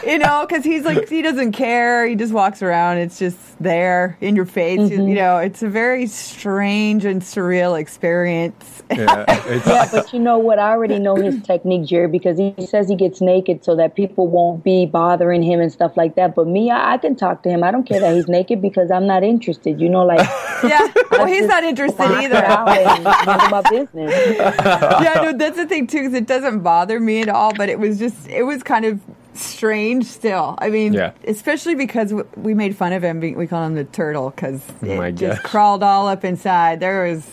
you 0.06 0.18
know, 0.20 0.46
because 0.48 0.64
he's 0.64 0.84
like 0.86 1.08
he 1.10 1.22
doesn't 1.22 1.52
care. 1.54 2.08
He 2.08 2.16
just 2.16 2.34
walks 2.34 2.62
around. 2.62 2.98
It's 2.98 3.20
just 3.20 3.38
there 3.62 4.18
in 4.22 4.36
your 4.36 4.46
face. 4.46 4.80
You, 4.90 5.08
you 5.08 5.14
know, 5.16 5.38
it's 5.38 5.62
a 5.62 5.68
very 5.70 6.08
strange 6.08 6.81
and 6.90 7.22
surreal 7.22 7.80
experience. 7.80 8.84
Yeah, 8.90 9.26
yeah, 9.66 9.88
but 9.92 10.12
you 10.12 10.20
know 10.20 10.38
what? 10.38 10.60
I 10.60 10.72
already 10.72 11.00
know 11.00 11.16
his 11.16 11.42
technique, 11.44 11.84
Jerri, 11.84 12.12
because 12.12 12.38
he 12.38 12.54
says 12.66 12.90
he 12.90 12.96
gets 12.96 13.22
naked 13.22 13.64
so 13.64 13.76
that 13.76 13.96
people 13.96 14.28
won't 14.28 14.64
be 14.64 14.86
bothering 14.86 15.44
him 15.44 15.60
and 15.60 15.72
stuff 15.72 15.96
like 15.96 16.16
that. 16.16 16.36
But 16.36 16.48
me, 16.48 16.72
I, 16.72 16.94
I 16.94 16.98
can 16.98 17.16
talk 17.16 17.44
to 17.44 17.50
him. 17.50 17.64
I 17.64 17.72
don't 17.72 17.86
care 17.88 18.00
that 18.00 18.16
he's 18.16 18.28
naked 18.28 18.62
because 18.62 18.92
I'm 18.92 19.08
not 19.08 19.24
interested. 19.24 19.80
You 19.80 19.90
know, 19.90 20.04
like 20.04 20.20
yeah. 20.64 20.92
Well, 21.12 21.28
he's 21.28 21.48
not 21.48 21.64
interested 21.64 22.02
either. 22.04 22.44
out 22.44 22.68
and 22.68 23.04
mind 23.04 23.52
my 23.52 23.62
business. 23.70 24.14
yeah, 24.38 25.22
no, 25.24 25.34
that's 25.38 25.58
the 25.58 25.68
thing 25.68 25.88
too, 25.88 26.00
because 26.00 26.14
it 26.14 26.28
doesn't 26.28 26.60
bother 26.62 27.00
me 27.00 27.22
at 27.22 27.30
all. 27.30 27.54
But 27.54 27.70
it 27.70 27.80
was 27.80 28.00
just, 28.00 28.28
it 28.28 28.44
was 28.44 28.64
kind 28.64 28.86
of 28.86 29.00
strange 29.34 30.06
still. 30.06 30.56
I 30.60 30.70
mean, 30.70 30.94
Yeah. 30.94 31.12
especially 31.28 31.76
because 31.76 32.14
we 32.36 32.54
made 32.54 32.76
fun 32.76 32.94
of 32.94 33.04
him. 33.04 33.20
We 33.20 33.36
we 33.36 33.48
call 33.48 33.66
him 33.66 33.76
the 33.76 33.84
turtle 33.86 34.30
because 34.32 34.62
it 34.82 34.98
my 34.98 35.12
just 35.12 35.42
gosh. 35.42 35.52
crawled 35.52 35.84
all 35.84 36.08
up 36.08 36.24
inside. 36.26 36.80
There 36.80 37.04
was. 37.04 37.28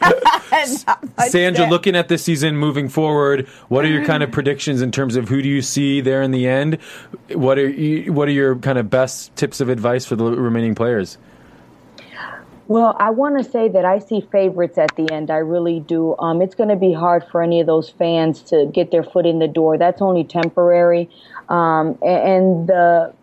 not 0.86 1.04
Sandra, 1.28 1.62
there. 1.64 1.70
looking 1.70 1.96
at 1.96 2.06
this 2.08 2.22
season 2.22 2.56
moving 2.56 2.88
forward, 2.88 3.48
what 3.68 3.84
are 3.84 3.88
your 3.88 4.04
kind 4.04 4.22
of 4.22 4.30
predictions 4.30 4.80
in 4.80 4.92
terms 4.92 5.16
of 5.16 5.28
who 5.28 5.42
do 5.42 5.48
you 5.48 5.60
see 5.60 6.00
there 6.00 6.22
in 6.22 6.30
the 6.30 6.46
end? 6.46 6.78
What 7.32 7.58
are 7.58 7.68
you, 7.68 8.12
what 8.12 8.28
are 8.28 8.32
your 8.32 8.54
kind 8.56 8.78
of 8.78 8.88
best 8.88 9.34
tips 9.34 9.60
of 9.60 9.68
advice 9.68 10.04
for 10.04 10.14
the 10.14 10.24
remaining 10.24 10.76
players? 10.76 11.18
Well, 12.68 12.96
I 13.00 13.10
want 13.10 13.38
to 13.42 13.50
say 13.50 13.68
that 13.70 13.86
I 13.86 13.98
see 13.98 14.20
favorites 14.30 14.76
at 14.76 14.94
the 14.94 15.10
end. 15.10 15.30
I 15.30 15.38
really 15.38 15.80
do. 15.80 16.14
Um, 16.18 16.42
it's 16.42 16.54
going 16.54 16.68
to 16.68 16.76
be 16.76 16.92
hard 16.92 17.24
for 17.30 17.42
any 17.42 17.60
of 17.60 17.66
those 17.66 17.88
fans 17.88 18.42
to 18.42 18.66
get 18.66 18.90
their 18.90 19.02
foot 19.02 19.24
in 19.24 19.38
the 19.38 19.48
door. 19.48 19.78
That's 19.78 20.02
only 20.02 20.22
temporary. 20.22 21.08
Um, 21.48 21.98
and 22.02 22.68
the 22.68 23.14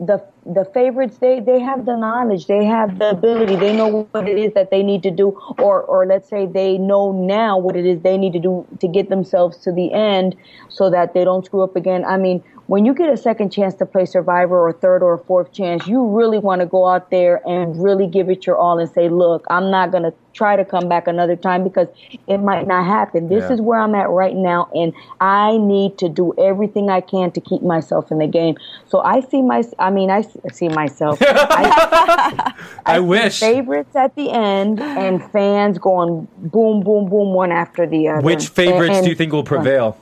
the 0.00 0.24
the 0.46 0.64
favorites 0.74 1.18
they 1.18 1.40
they 1.40 1.60
have 1.60 1.86
the 1.86 1.96
knowledge. 1.96 2.46
They 2.46 2.64
have 2.64 2.98
the 2.98 3.10
ability. 3.10 3.56
They 3.56 3.72
know 3.72 4.08
what 4.10 4.28
it 4.28 4.38
is 4.38 4.52
that 4.54 4.70
they 4.70 4.82
need 4.82 5.02
to 5.04 5.10
do 5.10 5.30
or 5.58 5.82
or 5.82 6.06
let's 6.06 6.28
say 6.28 6.46
they 6.46 6.78
know 6.78 7.12
now 7.12 7.58
what 7.58 7.76
it 7.76 7.86
is 7.86 8.00
they 8.00 8.18
need 8.18 8.32
to 8.32 8.38
do 8.40 8.66
to 8.80 8.88
get 8.88 9.08
themselves 9.08 9.58
to 9.58 9.72
the 9.72 9.92
end 9.92 10.36
so 10.68 10.90
that 10.90 11.14
they 11.14 11.24
don't 11.24 11.44
screw 11.44 11.62
up 11.62 11.76
again. 11.76 12.04
I 12.04 12.16
mean 12.16 12.42
when 12.66 12.86
you 12.86 12.94
get 12.94 13.10
a 13.10 13.16
second 13.16 13.50
chance 13.50 13.74
to 13.74 13.84
play 13.84 14.06
survivor 14.06 14.58
or 14.58 14.72
third 14.72 15.02
or 15.02 15.18
fourth 15.18 15.52
chance 15.52 15.86
you 15.86 16.06
really 16.08 16.38
want 16.38 16.60
to 16.60 16.66
go 16.66 16.86
out 16.86 17.10
there 17.10 17.46
and 17.46 17.82
really 17.82 18.06
give 18.06 18.30
it 18.30 18.46
your 18.46 18.56
all 18.56 18.78
and 18.78 18.90
say 18.90 19.08
look 19.08 19.44
i'm 19.50 19.70
not 19.70 19.90
going 19.90 20.02
to 20.02 20.12
try 20.32 20.56
to 20.56 20.64
come 20.64 20.88
back 20.88 21.06
another 21.06 21.36
time 21.36 21.62
because 21.62 21.86
it 22.26 22.38
might 22.38 22.66
not 22.66 22.84
happen 22.84 23.28
this 23.28 23.42
Yeah. 23.42 23.52
is 23.54 23.60
where 23.60 23.78
i'm 23.78 23.94
at 23.94 24.08
right 24.10 24.34
now 24.34 24.68
and 24.74 24.92
i 25.20 25.58
need 25.58 25.98
to 25.98 26.08
do 26.08 26.32
everything 26.38 26.88
i 26.90 27.00
can 27.00 27.30
to 27.32 27.40
keep 27.40 27.62
myself 27.62 28.10
in 28.10 28.18
the 28.18 28.26
game 28.26 28.56
so 28.88 29.00
i 29.00 29.20
see 29.20 29.42
my 29.42 29.62
i 29.78 29.90
mean 29.90 30.10
i 30.10 30.22
see- 30.22 30.68
myself 30.68 31.18
I, 31.22 32.54
I 32.86 32.96
see 32.98 33.04
wish. 33.04 33.40
favorites 33.40 33.94
at 33.94 34.14
the 34.16 34.30
end 34.30 34.80
and 34.80 35.22
fans 35.32 35.78
going 35.78 36.26
boom 36.38 36.80
boom 36.82 37.08
boom 37.10 37.34
one 37.34 37.52
after 37.52 37.86
the 37.86 38.08
other 38.08 38.20
Which 38.22 38.48
favorites 38.48 38.96
And- 38.96 39.04
do 39.04 39.10
you 39.10 39.16
think 39.16 39.32
will 39.32 39.44
prevail? 39.44 39.96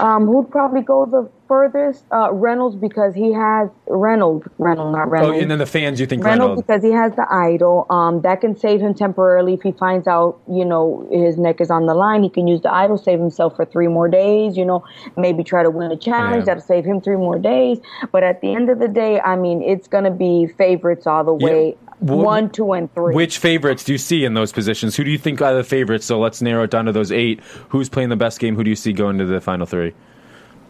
Um, 0.00 0.26
who'd 0.26 0.50
probably 0.50 0.82
go 0.82 1.06
the 1.06 1.28
furthest? 1.48 2.04
Uh, 2.12 2.32
Reynolds 2.32 2.76
because 2.76 3.14
he 3.14 3.32
has 3.32 3.68
Reynolds, 3.86 4.46
Reynolds, 4.58 4.92
not 4.96 5.10
Reynolds. 5.10 5.36
Oh, 5.36 5.40
and 5.40 5.50
then 5.50 5.58
the 5.58 5.66
fans, 5.66 6.00
you 6.00 6.06
think 6.06 6.24
Reynolds 6.24 6.40
Reynolds? 6.50 6.62
because 6.66 6.82
he 6.82 6.90
has 6.90 7.14
the 7.16 7.26
idol. 7.32 7.86
Um, 7.90 8.22
that 8.22 8.40
can 8.40 8.56
save 8.56 8.80
him 8.80 8.94
temporarily 8.94 9.54
if 9.54 9.62
he 9.62 9.72
finds 9.72 10.06
out, 10.06 10.40
you 10.50 10.64
know, 10.64 11.06
his 11.10 11.36
neck 11.38 11.60
is 11.60 11.70
on 11.70 11.86
the 11.86 11.94
line. 11.94 12.22
He 12.22 12.30
can 12.30 12.46
use 12.46 12.60
the 12.62 12.72
idol, 12.72 12.98
save 12.98 13.18
himself 13.20 13.56
for 13.56 13.64
three 13.64 13.88
more 13.88 14.08
days. 14.08 14.56
You 14.56 14.64
know, 14.64 14.84
maybe 15.16 15.44
try 15.44 15.62
to 15.62 15.70
win 15.70 15.90
a 15.92 15.96
challenge 15.96 16.42
Yeah. 16.42 16.54
that'll 16.54 16.62
save 16.62 16.84
him 16.84 17.00
three 17.00 17.16
more 17.16 17.38
days. 17.38 17.78
But 18.12 18.22
at 18.22 18.40
the 18.40 18.54
end 18.54 18.70
of 18.70 18.78
the 18.78 18.88
day, 18.88 19.20
I 19.20 19.36
mean, 19.36 19.62
it's 19.62 19.88
gonna 19.88 20.10
be 20.10 20.46
favorites 20.46 21.06
all 21.06 21.24
the 21.24 21.34
way. 21.34 21.76
One, 22.00 22.50
two, 22.50 22.72
and 22.72 22.92
three. 22.94 23.14
Which 23.14 23.38
favorites 23.38 23.84
do 23.84 23.92
you 23.92 23.98
see 23.98 24.24
in 24.24 24.34
those 24.34 24.52
positions? 24.52 24.96
Who 24.96 25.04
do 25.04 25.10
you 25.10 25.18
think 25.18 25.40
are 25.40 25.54
the 25.54 25.64
favorites? 25.64 26.04
So 26.04 26.20
let's 26.20 26.42
narrow 26.42 26.64
it 26.64 26.70
down 26.70 26.84
to 26.84 26.92
those 26.92 27.10
eight. 27.10 27.40
Who's 27.70 27.88
playing 27.88 28.10
the 28.10 28.16
best 28.16 28.38
game? 28.38 28.54
Who 28.54 28.64
do 28.64 28.70
you 28.70 28.76
see 28.76 28.92
going 28.92 29.18
to 29.18 29.24
the 29.24 29.40
final 29.40 29.64
three? 29.66 29.94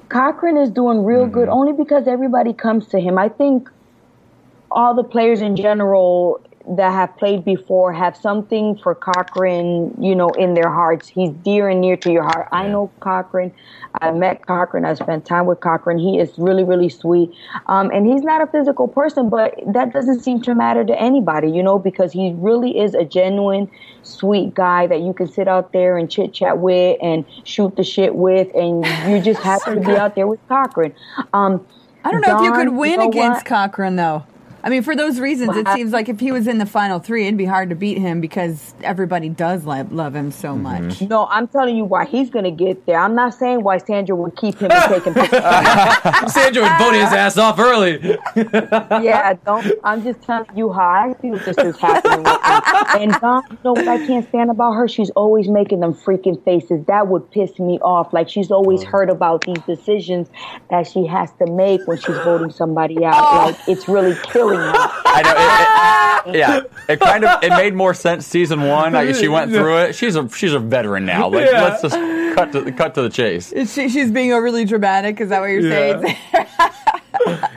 Cochran 0.09 0.57
is 0.57 0.71
doing 0.71 1.05
real 1.05 1.27
good 1.27 1.49
Mm-hmm. 1.49 1.59
only 1.59 1.73
because 1.73 2.07
everybody 2.07 2.53
comes 2.53 2.87
to 2.89 3.01
him. 3.01 3.19
I 3.19 3.29
think 3.29 3.69
all 4.71 4.95
the 4.95 5.03
players 5.03 5.41
in 5.41 5.57
general 5.57 6.41
that 6.69 6.91
have 6.93 7.17
played 7.17 7.45
before 7.45 7.93
have 7.93 8.17
something 8.17 8.77
for 8.79 8.95
Cochran, 8.95 9.95
you 10.03 10.15
know, 10.15 10.31
in 10.31 10.55
their 10.55 10.69
hearts. 10.69 11.07
He's 11.07 11.31
dear 11.31 11.69
and 11.69 11.81
near 11.81 11.97
to 11.99 12.11
your 12.11 12.25
heart. 12.25 12.49
I 12.51 12.67
know 12.67 12.91
Cochran. 13.01 13.53
I 14.01 14.11
met 14.11 14.47
Cochran. 14.47 14.85
I 14.85 14.95
spent 14.95 15.25
time 15.25 15.47
with 15.47 15.61
Cochran. 15.61 15.99
He 15.99 16.19
is 16.19 16.33
really, 16.39 16.65
really 16.65 16.89
sweet. 16.89 17.31
Um, 17.67 17.91
and 17.91 18.07
he's 18.07 18.23
not 18.23 18.43
a 18.43 18.47
physical 18.49 18.89
person, 18.89 19.31
but 19.31 19.55
that 19.67 19.93
doesn't 19.93 20.21
seem 20.21 20.43
to 20.43 20.55
matter 20.55 20.85
to 20.85 21.01
anybody, 21.01 21.51
you 21.51 21.63
know, 21.63 21.79
because 21.79 22.13
he 22.13 22.35
really 22.37 22.79
is 22.79 22.95
a 22.95 23.05
genuine, 23.05 23.71
sweet 24.03 24.55
guy 24.55 24.87
that 24.89 25.01
you 25.01 25.13
can 25.13 25.29
sit 25.29 25.47
out 25.47 25.73
there 25.73 25.97
and 25.97 26.11
chit 26.11 26.35
chat 26.35 26.59
with 26.59 26.99
and 27.01 27.25
shoot 27.45 27.77
the 27.77 27.85
shit 27.85 28.17
with. 28.17 28.53
And 28.55 28.85
you 29.09 29.21
just 29.21 29.41
happy 29.45 29.75
to 29.75 29.81
be 29.81 29.97
out 29.97 30.17
there 30.17 30.27
with 30.27 30.41
Cochran. 30.49 30.95
Um, 31.33 31.65
I 32.05 32.11
don't 32.11 32.21
know 32.21 32.39
if 32.39 32.45
you 32.45 32.53
could 32.53 32.77
win 32.77 33.01
know 33.01 33.09
against 33.09 33.39
what? 33.39 33.45
Cochran 33.45 33.97
though. 33.97 34.25
I 34.67 34.69
mean, 34.69 34.83
for 34.83 34.97
those 34.97 35.21
reasons, 35.21 35.57
it 35.57 35.69
seems 35.69 35.93
like 35.93 36.09
if 36.09 36.19
he 36.19 36.33
was 36.33 36.49
in 36.49 36.59
the 36.59 36.67
final 36.67 36.99
three, 36.99 37.27
it'd 37.29 37.39
be 37.39 37.45
hard 37.45 37.69
to 37.71 37.77
beat 37.77 37.99
him 37.99 38.21
because 38.21 38.75
everybody 38.83 39.29
does 39.29 39.65
love, 39.65 39.93
love 39.93 40.17
him 40.17 40.33
so 40.33 40.55
Mm-hmm. 40.57 40.63
much. 40.89 41.03
No, 41.03 41.27
I'm 41.31 41.47
telling 41.47 41.77
you 41.77 41.85
why 41.85 42.05
he's 42.05 42.31
going 42.31 42.47
to 42.47 42.51
get 42.51 42.85
there. 42.85 42.99
I'm 42.99 43.15
not 43.15 43.35
saying 43.35 43.63
why 43.63 43.79
Sandra 43.79 44.17
would 44.17 44.35
keep 44.37 44.59
him 44.59 44.73
and 44.73 44.83
take 44.93 45.05
him. 45.05 45.15
pictures. 45.15 45.41
Sandra 46.33 46.63
would 46.63 46.79
vote 46.79 46.95
his 46.95 47.13
ass 47.13 47.39
off 47.39 47.61
early. 47.61 48.19
yeah, 48.37 49.35
don't. 49.45 49.67
I'm 49.85 50.03
just 50.03 50.21
telling 50.23 50.49
you 50.57 50.73
how 50.73 50.89
I 50.89 51.15
feel 51.21 51.39
this 51.39 51.57
is 51.59 51.77
happening. 51.79 52.27
And 53.01 53.13
Dawn, 53.21 53.43
you 53.51 53.59
know 53.65 53.73
what 53.75 53.87
I 53.87 54.05
can't 54.05 54.27
stand 54.29 54.51
about 54.51 54.73
her? 54.73 54.89
She's 54.89 55.11
always 55.11 55.49
making 55.49 55.79
them 55.79 55.95
freaking 55.95 56.43
faces. 56.45 56.85
That 56.87 57.07
would 57.07 57.31
piss 57.31 57.57
me 57.61 57.79
off. 57.83 58.13
Like 58.13 58.29
she's 58.29 58.51
always 58.51 58.83
heard 58.83 59.11
about 59.11 59.43
these 59.45 59.61
decisions 59.67 60.29
that 60.71 60.89
she 60.89 61.07
has 61.07 61.31
to 61.39 61.47
make 61.53 61.87
when 61.87 61.99
she's 61.99 62.17
voting 62.19 62.51
somebody 62.51 63.05
out. 63.05 63.47
Like 63.47 63.57
it's 63.69 63.87
really 63.89 64.17
killing 64.25 64.56
her. 64.56 64.56
I 64.59 66.25
know. 66.25 66.33
It, 66.33 66.35
it, 66.35 66.39
yeah, 66.39 66.61
it 66.89 66.99
kind 67.01 67.25
of 67.25 67.43
it 67.45 67.51
made 67.51 67.75
more 67.75 67.95
sense 67.95 68.27
season 68.27 68.63
one. 68.63 68.93
Like 68.93 69.15
she 69.15 69.29
went 69.29 69.51
through 69.53 69.79
it. 69.79 69.95
She's 69.95 70.17
a 70.17 70.29
she's 70.31 70.53
a 70.53 70.59
veteran 70.59 71.07
now. 71.07 71.29
Like 71.29 71.49
Yeah. 71.51 71.63
let's 71.65 71.83
just 71.83 71.95
cut 72.37 72.53
to 72.53 72.73
cut 72.73 72.95
to 72.95 73.03
the 73.03 73.11
chase. 73.11 73.53
She, 73.73 73.89
she's 73.89 74.11
being 74.11 74.33
overly 74.33 74.65
dramatic. 74.65 75.21
Is 75.21 75.29
that 75.31 75.41
what 75.41 75.47
you're 75.51 75.61
Yeah. 75.61 76.01
saying? 76.01 76.17
It- 76.33 76.47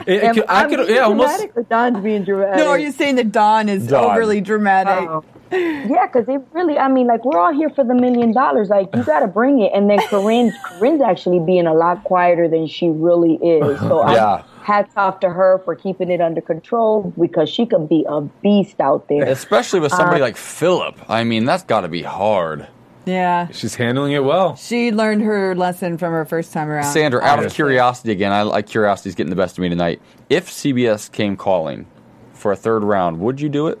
it 0.06 0.22
Am 0.24 0.34
could- 0.34 0.44
I 0.48 0.60
I 0.64 0.68
could, 0.68 0.76
being 0.86 0.90
yeah, 0.96 1.02
almost. 1.02 1.28
dramatic 1.38 1.56
or 1.56 1.62
Dawn's 1.64 2.02
being 2.02 2.24
dramatic? 2.24 2.56
no, 2.64 2.70
are 2.70 2.78
you 2.78 2.92
saying 2.92 3.16
that 3.16 3.30
Dawn 3.32 3.68
is 3.68 3.86
Dawn. 3.86 4.04
overly 4.16 4.40
dramatic? 4.40 5.08
Oh. 5.08 5.24
Yeah, 5.52 6.06
because 6.06 6.28
it 6.28 6.40
really, 6.52 6.78
I 6.78 6.86
mean, 6.88 7.08
like, 7.08 7.24
we're 7.24 7.38
all 7.38 7.52
here 7.52 7.70
for 7.70 7.82
the 7.84 7.94
million 7.94 8.32
dollars. 8.32 8.68
Like, 8.68 8.88
you 8.94 9.02
got 9.02 9.20
to 9.20 9.26
bring 9.26 9.60
it. 9.60 9.72
And 9.74 9.90
then 9.90 9.98
Corinne's, 10.08 10.54
Corinne's 10.64 11.02
actually 11.02 11.40
being 11.40 11.66
a 11.66 11.74
lot 11.74 12.04
quieter 12.04 12.46
than 12.48 12.68
she 12.68 12.88
really 12.88 13.34
is. 13.34 13.80
So, 13.80 14.08
Yeah. 14.12 14.26
I, 14.26 14.44
hats 14.62 14.92
off 14.96 15.20
to 15.20 15.30
her 15.30 15.60
for 15.64 15.74
keeping 15.74 16.10
it 16.10 16.20
under 16.20 16.40
control 16.40 17.12
because 17.18 17.48
she 17.48 17.66
can 17.66 17.86
be 17.86 18.04
a 18.08 18.20
beast 18.20 18.80
out 18.80 19.08
there. 19.08 19.24
Especially 19.24 19.80
with 19.80 19.92
Uh, 19.92 19.96
somebody 19.96 20.20
like 20.20 20.36
Phillip. 20.36 20.96
I 21.08 21.24
mean, 21.24 21.44
that's 21.44 21.62
got 21.64 21.80
to 21.82 21.88
be 21.88 22.02
hard. 22.02 22.66
Yeah. 23.06 23.48
She's 23.50 23.74
handling 23.74 24.12
it 24.12 24.22
well. 24.24 24.56
She 24.56 24.92
learned 24.92 25.22
her 25.22 25.54
lesson 25.54 25.96
from 25.98 26.12
her 26.12 26.24
first 26.24 26.52
time 26.52 26.68
around. 26.68 26.84
Sandra, 26.92 27.22
out 27.22 27.42
of 27.42 27.52
curiosity 27.52 28.12
again, 28.12 28.30
I 28.32 28.42
like 28.42 28.66
curiosity's 28.66 29.14
getting 29.14 29.30
the 29.30 29.36
best 29.36 29.56
of 29.58 29.62
me 29.62 29.68
tonight. 29.68 30.00
If 30.28 30.48
CBS 30.50 31.10
came 31.10 31.36
calling 31.36 31.86
for 32.34 32.52
a 32.52 32.56
third 32.56 32.84
round, 32.84 33.18
would 33.20 33.40
you 33.40 33.48
do 33.48 33.68
it? 33.68 33.78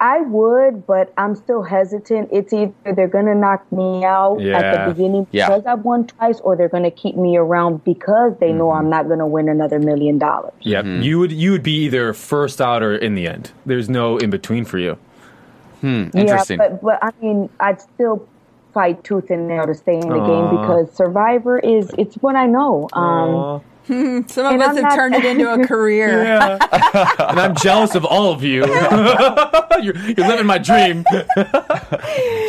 I 0.00 0.20
would, 0.20 0.86
but 0.86 1.12
I'm 1.16 1.34
still 1.34 1.62
hesitant. 1.62 2.28
It's 2.30 2.52
either 2.52 2.72
they're 2.94 3.08
going 3.08 3.26
to 3.26 3.34
knock 3.34 3.70
me 3.72 4.04
out 4.04 4.40
at 4.40 4.86
the 4.86 4.92
beginning 4.92 5.26
Yeah. 5.32 5.48
because 5.48 5.66
I've 5.66 5.84
won 5.84 6.06
twice, 6.06 6.38
or 6.40 6.56
they're 6.56 6.68
going 6.68 6.84
to 6.84 6.90
keep 6.90 7.16
me 7.16 7.36
around 7.36 7.84
because 7.84 8.36
they 8.38 8.52
know 8.52 8.68
mm-hmm. 8.68 8.78
I'm 8.78 8.90
not 8.90 9.06
going 9.06 9.18
to 9.18 9.26
win 9.26 9.48
another 9.48 9.78
million 9.78 10.18
dollars. 10.18 10.52
Yep. 10.60 10.84
Mm-hmm. 10.84 11.02
You 11.02 11.18
would 11.18 11.32
you 11.32 11.50
would 11.52 11.62
be 11.62 11.84
either 11.84 12.12
first 12.12 12.60
out 12.60 12.82
or 12.82 12.94
in 12.94 13.14
the 13.14 13.26
end. 13.26 13.50
There's 13.66 13.88
no 13.88 14.18
in 14.18 14.30
between 14.30 14.64
for 14.64 14.78
you. 14.78 14.98
Hmm, 15.80 16.08
interesting. 16.14 16.58
Yeah, 16.58 16.68
but 16.68 16.82
but 16.82 16.98
I 17.02 17.10
mean, 17.20 17.48
I'd 17.60 17.80
still 17.80 18.26
fight 18.74 19.02
tooth 19.02 19.30
and 19.30 19.48
nail 19.48 19.66
to 19.66 19.74
stay 19.74 19.94
in 19.94 20.08
the 20.08 20.14
Aw. 20.14 20.26
game 20.26 20.60
because 20.60 20.92
Survivor 20.92 21.58
is 21.58 21.90
it's 21.98 22.16
what 22.16 22.36
I 22.36 22.46
know. 22.46 22.88
Um, 22.92 23.62
Some 23.88 24.46
of 24.46 24.52
And 24.52 24.62
us 24.62 24.68
I'm 24.70 24.74
have 24.76 24.82
not- 24.82 24.94
turned 24.94 25.14
it 25.14 25.24
into 25.24 25.50
a 25.50 25.66
career. 25.66 26.24
and 26.24 27.40
I'm 27.40 27.54
jealous 27.56 27.94
of 27.94 28.04
all 28.04 28.32
of 28.32 28.42
you. 28.44 28.66
you're, 29.82 29.96
you're 29.96 30.28
living 30.28 30.46
my 30.46 30.58
dream. 30.58 31.04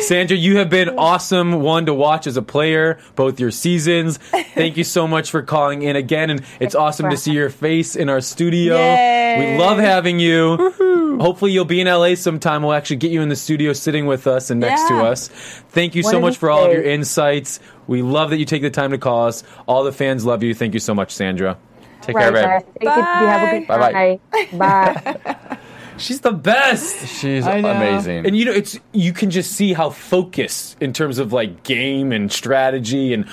Sandra, 0.02 0.36
you 0.36 0.58
have 0.58 0.68
been 0.70 0.90
awesome 0.98 1.62
one 1.62 1.86
to 1.86 1.94
watch 1.94 2.26
as 2.26 2.36
a 2.36 2.42
player, 2.42 2.98
both 3.16 3.40
your 3.40 3.50
seasons. 3.50 4.18
Thank 4.18 4.76
you 4.76 4.84
so 4.84 5.06
much 5.08 5.30
for 5.30 5.42
calling 5.42 5.82
in 5.82 5.96
again, 5.96 6.30
and 6.30 6.42
it's 6.58 6.74
awesome 6.74 7.08
to 7.10 7.16
see 7.16 7.32
your 7.32 7.50
face 7.50 7.96
in 7.96 8.08
our 8.08 8.20
studio. 8.20 8.76
Yay. 8.76 9.52
We 9.54 9.58
love 9.58 9.78
having 9.78 10.18
you. 10.20 10.74
Hopefully, 11.18 11.52
you'll 11.52 11.64
be 11.64 11.80
in 11.80 11.86
LA 11.86 12.14
sometime. 12.14 12.62
We'll 12.62 12.74
actually 12.74 12.96
get 12.96 13.10
you 13.10 13.22
in 13.22 13.28
the 13.28 13.36
studio 13.36 13.72
sitting 13.72 14.06
with 14.06 14.26
us 14.26 14.50
and 14.50 14.60
next 14.60 14.86
to 14.88 14.96
us. 15.04 15.28
Thank 15.70 15.94
you 15.94 16.02
One 16.02 16.12
so 16.12 16.20
much 16.20 16.32
these 16.34 16.38
for 16.38 16.50
all 16.50 16.66
of 16.66 16.72
your 16.72 16.82
insights. 16.82 17.60
We 17.86 18.02
love 18.02 18.30
that 18.30 18.38
you 18.38 18.44
take 18.44 18.62
the 18.62 18.70
time 18.70 18.90
to 18.92 18.98
call 18.98 19.26
us. 19.26 19.42
All 19.66 19.82
the 19.82 19.92
fans 19.92 20.24
love 20.24 20.42
you. 20.42 20.54
Thank 20.54 20.74
you 20.74 20.80
so 20.80 20.94
much, 20.94 21.12
Sandra. 21.12 21.58
Take 22.02 22.16
care, 22.16 22.32
right, 22.32 22.34
babe. 22.34 22.44
guys. 22.44 22.62
Take 22.64 22.82
it, 22.82 23.20
you 23.20 23.26
have 23.26 23.48
a 23.48 23.58
good 23.58 23.68
Bye-bye. 23.68 24.20
Bye. 24.56 25.58
She's 26.00 26.20
the 26.22 26.32
best. 26.32 27.06
She's 27.08 27.46
amazing. 27.46 28.26
And 28.26 28.36
you 28.36 28.46
know, 28.46 28.52
it's 28.52 28.78
you 28.92 29.12
can 29.12 29.30
just 29.30 29.52
see 29.52 29.74
how 29.74 29.90
focused 29.90 30.80
in 30.80 30.94
terms 30.94 31.18
of 31.18 31.32
like 31.32 31.62
game 31.62 32.10
and 32.10 32.32
strategy 32.32 33.12
and 33.12 33.28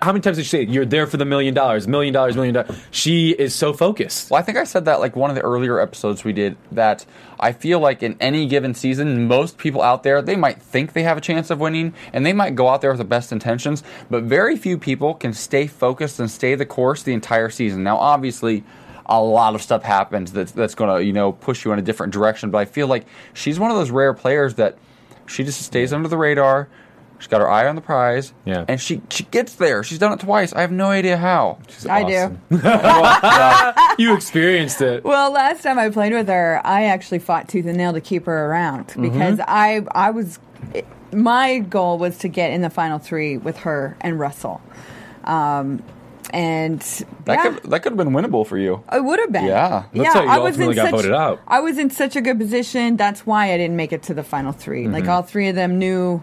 how 0.00 0.12
many 0.12 0.20
times 0.22 0.36
did 0.36 0.44
she 0.44 0.48
say 0.50 0.62
you're 0.64 0.84
there 0.84 1.06
for 1.06 1.16
the 1.16 1.24
million 1.24 1.54
dollars, 1.54 1.86
million 1.88 2.14
dollars, 2.14 2.36
million 2.36 2.54
dollars? 2.54 2.76
She 2.90 3.30
is 3.30 3.54
so 3.54 3.72
focused. 3.72 4.30
Well, 4.30 4.40
I 4.40 4.42
think 4.42 4.58
I 4.58 4.64
said 4.64 4.84
that 4.86 5.00
like 5.00 5.16
one 5.16 5.30
of 5.30 5.36
the 5.36 5.42
earlier 5.42 5.80
episodes 5.80 6.24
we 6.24 6.32
did 6.32 6.56
that 6.70 7.04
I 7.40 7.52
feel 7.52 7.80
like 7.80 8.02
in 8.02 8.16
any 8.20 8.46
given 8.46 8.74
season, 8.74 9.26
most 9.26 9.58
people 9.58 9.82
out 9.82 10.02
there 10.02 10.22
they 10.22 10.36
might 10.36 10.62
think 10.62 10.92
they 10.92 11.02
have 11.02 11.18
a 11.18 11.20
chance 11.20 11.50
of 11.50 11.60
winning 11.60 11.94
and 12.12 12.24
they 12.24 12.32
might 12.32 12.54
go 12.54 12.68
out 12.68 12.80
there 12.80 12.90
with 12.90 12.98
the 12.98 13.04
best 13.04 13.32
intentions, 13.32 13.82
but 14.08 14.22
very 14.22 14.56
few 14.56 14.78
people 14.78 15.14
can 15.14 15.32
stay 15.32 15.66
focused 15.66 16.20
and 16.20 16.30
stay 16.30 16.54
the 16.54 16.66
course 16.66 17.02
the 17.02 17.12
entire 17.12 17.50
season. 17.50 17.82
Now, 17.82 17.96
obviously, 17.96 18.64
a 19.06 19.20
lot 19.20 19.54
of 19.54 19.62
stuff 19.62 19.82
happens 19.82 20.32
that's 20.32 20.52
that's 20.52 20.74
going 20.74 20.96
to 20.96 21.04
you 21.04 21.12
know 21.12 21.32
push 21.32 21.64
you 21.64 21.72
in 21.72 21.78
a 21.78 21.82
different 21.82 22.12
direction, 22.12 22.50
but 22.50 22.58
I 22.58 22.64
feel 22.64 22.86
like 22.86 23.04
she's 23.34 23.58
one 23.58 23.70
of 23.70 23.76
those 23.76 23.90
rare 23.90 24.14
players 24.14 24.54
that 24.54 24.78
she 25.26 25.44
just 25.44 25.62
stays 25.62 25.92
under 25.92 26.08
the 26.08 26.16
radar. 26.16 26.68
She's 27.22 27.28
got 27.28 27.40
her 27.40 27.48
eye 27.48 27.68
on 27.68 27.76
the 27.76 27.80
prize. 27.80 28.32
Yeah. 28.44 28.64
And 28.66 28.80
she 28.80 29.00
she 29.08 29.22
gets 29.22 29.54
there. 29.54 29.84
She's 29.84 30.00
done 30.00 30.12
it 30.12 30.18
twice. 30.18 30.52
I 30.52 30.60
have 30.62 30.72
no 30.72 30.86
idea 30.86 31.16
how. 31.16 31.58
I 31.88 32.02
do. 32.02 32.36
you 34.02 34.12
experienced 34.14 34.80
it. 34.80 35.04
Well, 35.04 35.30
last 35.32 35.62
time 35.62 35.78
I 35.78 35.88
played 35.90 36.12
with 36.12 36.26
her, 36.26 36.60
I 36.64 36.86
actually 36.86 37.20
fought 37.20 37.48
tooth 37.48 37.66
and 37.66 37.76
nail 37.76 37.92
to 37.92 38.00
keep 38.00 38.26
her 38.26 38.46
around 38.46 38.88
Mm-hmm. 38.88 39.02
because 39.02 39.38
I 39.46 39.86
I 39.92 40.10
was 40.10 40.40
my 41.12 41.60
goal 41.60 41.96
was 41.98 42.18
to 42.18 42.28
get 42.28 42.50
in 42.52 42.60
the 42.60 42.70
final 42.70 42.98
three 42.98 43.36
with 43.36 43.58
her 43.58 43.96
and 44.00 44.18
Russell. 44.18 44.60
Um, 45.22 45.80
and 46.32 46.80
That 46.80 47.34
yeah, 47.34 47.42
could 47.58 47.70
that 47.70 47.82
could 47.84 47.92
have 47.92 47.96
been 47.98 48.10
winnable 48.10 48.44
for 48.46 48.58
you. 48.58 48.82
it 48.92 49.04
would 49.04 49.20
have 49.20 49.30
been. 49.30 49.44
Yeah. 49.44 49.84
That's 49.92 50.04
yeah. 50.06 50.12
how 50.12 50.22
you 50.22 50.28
I 50.28 50.38
was 50.38 50.56
in 50.56 50.62
ultimately 50.62 50.74
got 50.74 50.84
such, 50.86 50.92
voted 50.92 51.12
out. 51.12 51.40
I 51.46 51.60
was 51.60 51.78
in 51.78 51.90
such 51.90 52.16
a 52.16 52.20
good 52.20 52.38
position. 52.38 52.96
That's 52.96 53.24
why 53.24 53.52
I 53.52 53.56
didn't 53.58 53.76
make 53.76 53.92
it 53.92 54.02
to 54.04 54.14
the 54.14 54.24
final 54.24 54.50
3 54.52 54.84
Mm-hmm. 54.84 54.92
Like 54.92 55.06
all 55.06 55.22
three 55.22 55.48
of 55.48 55.54
them 55.54 55.78
knew. 55.78 56.22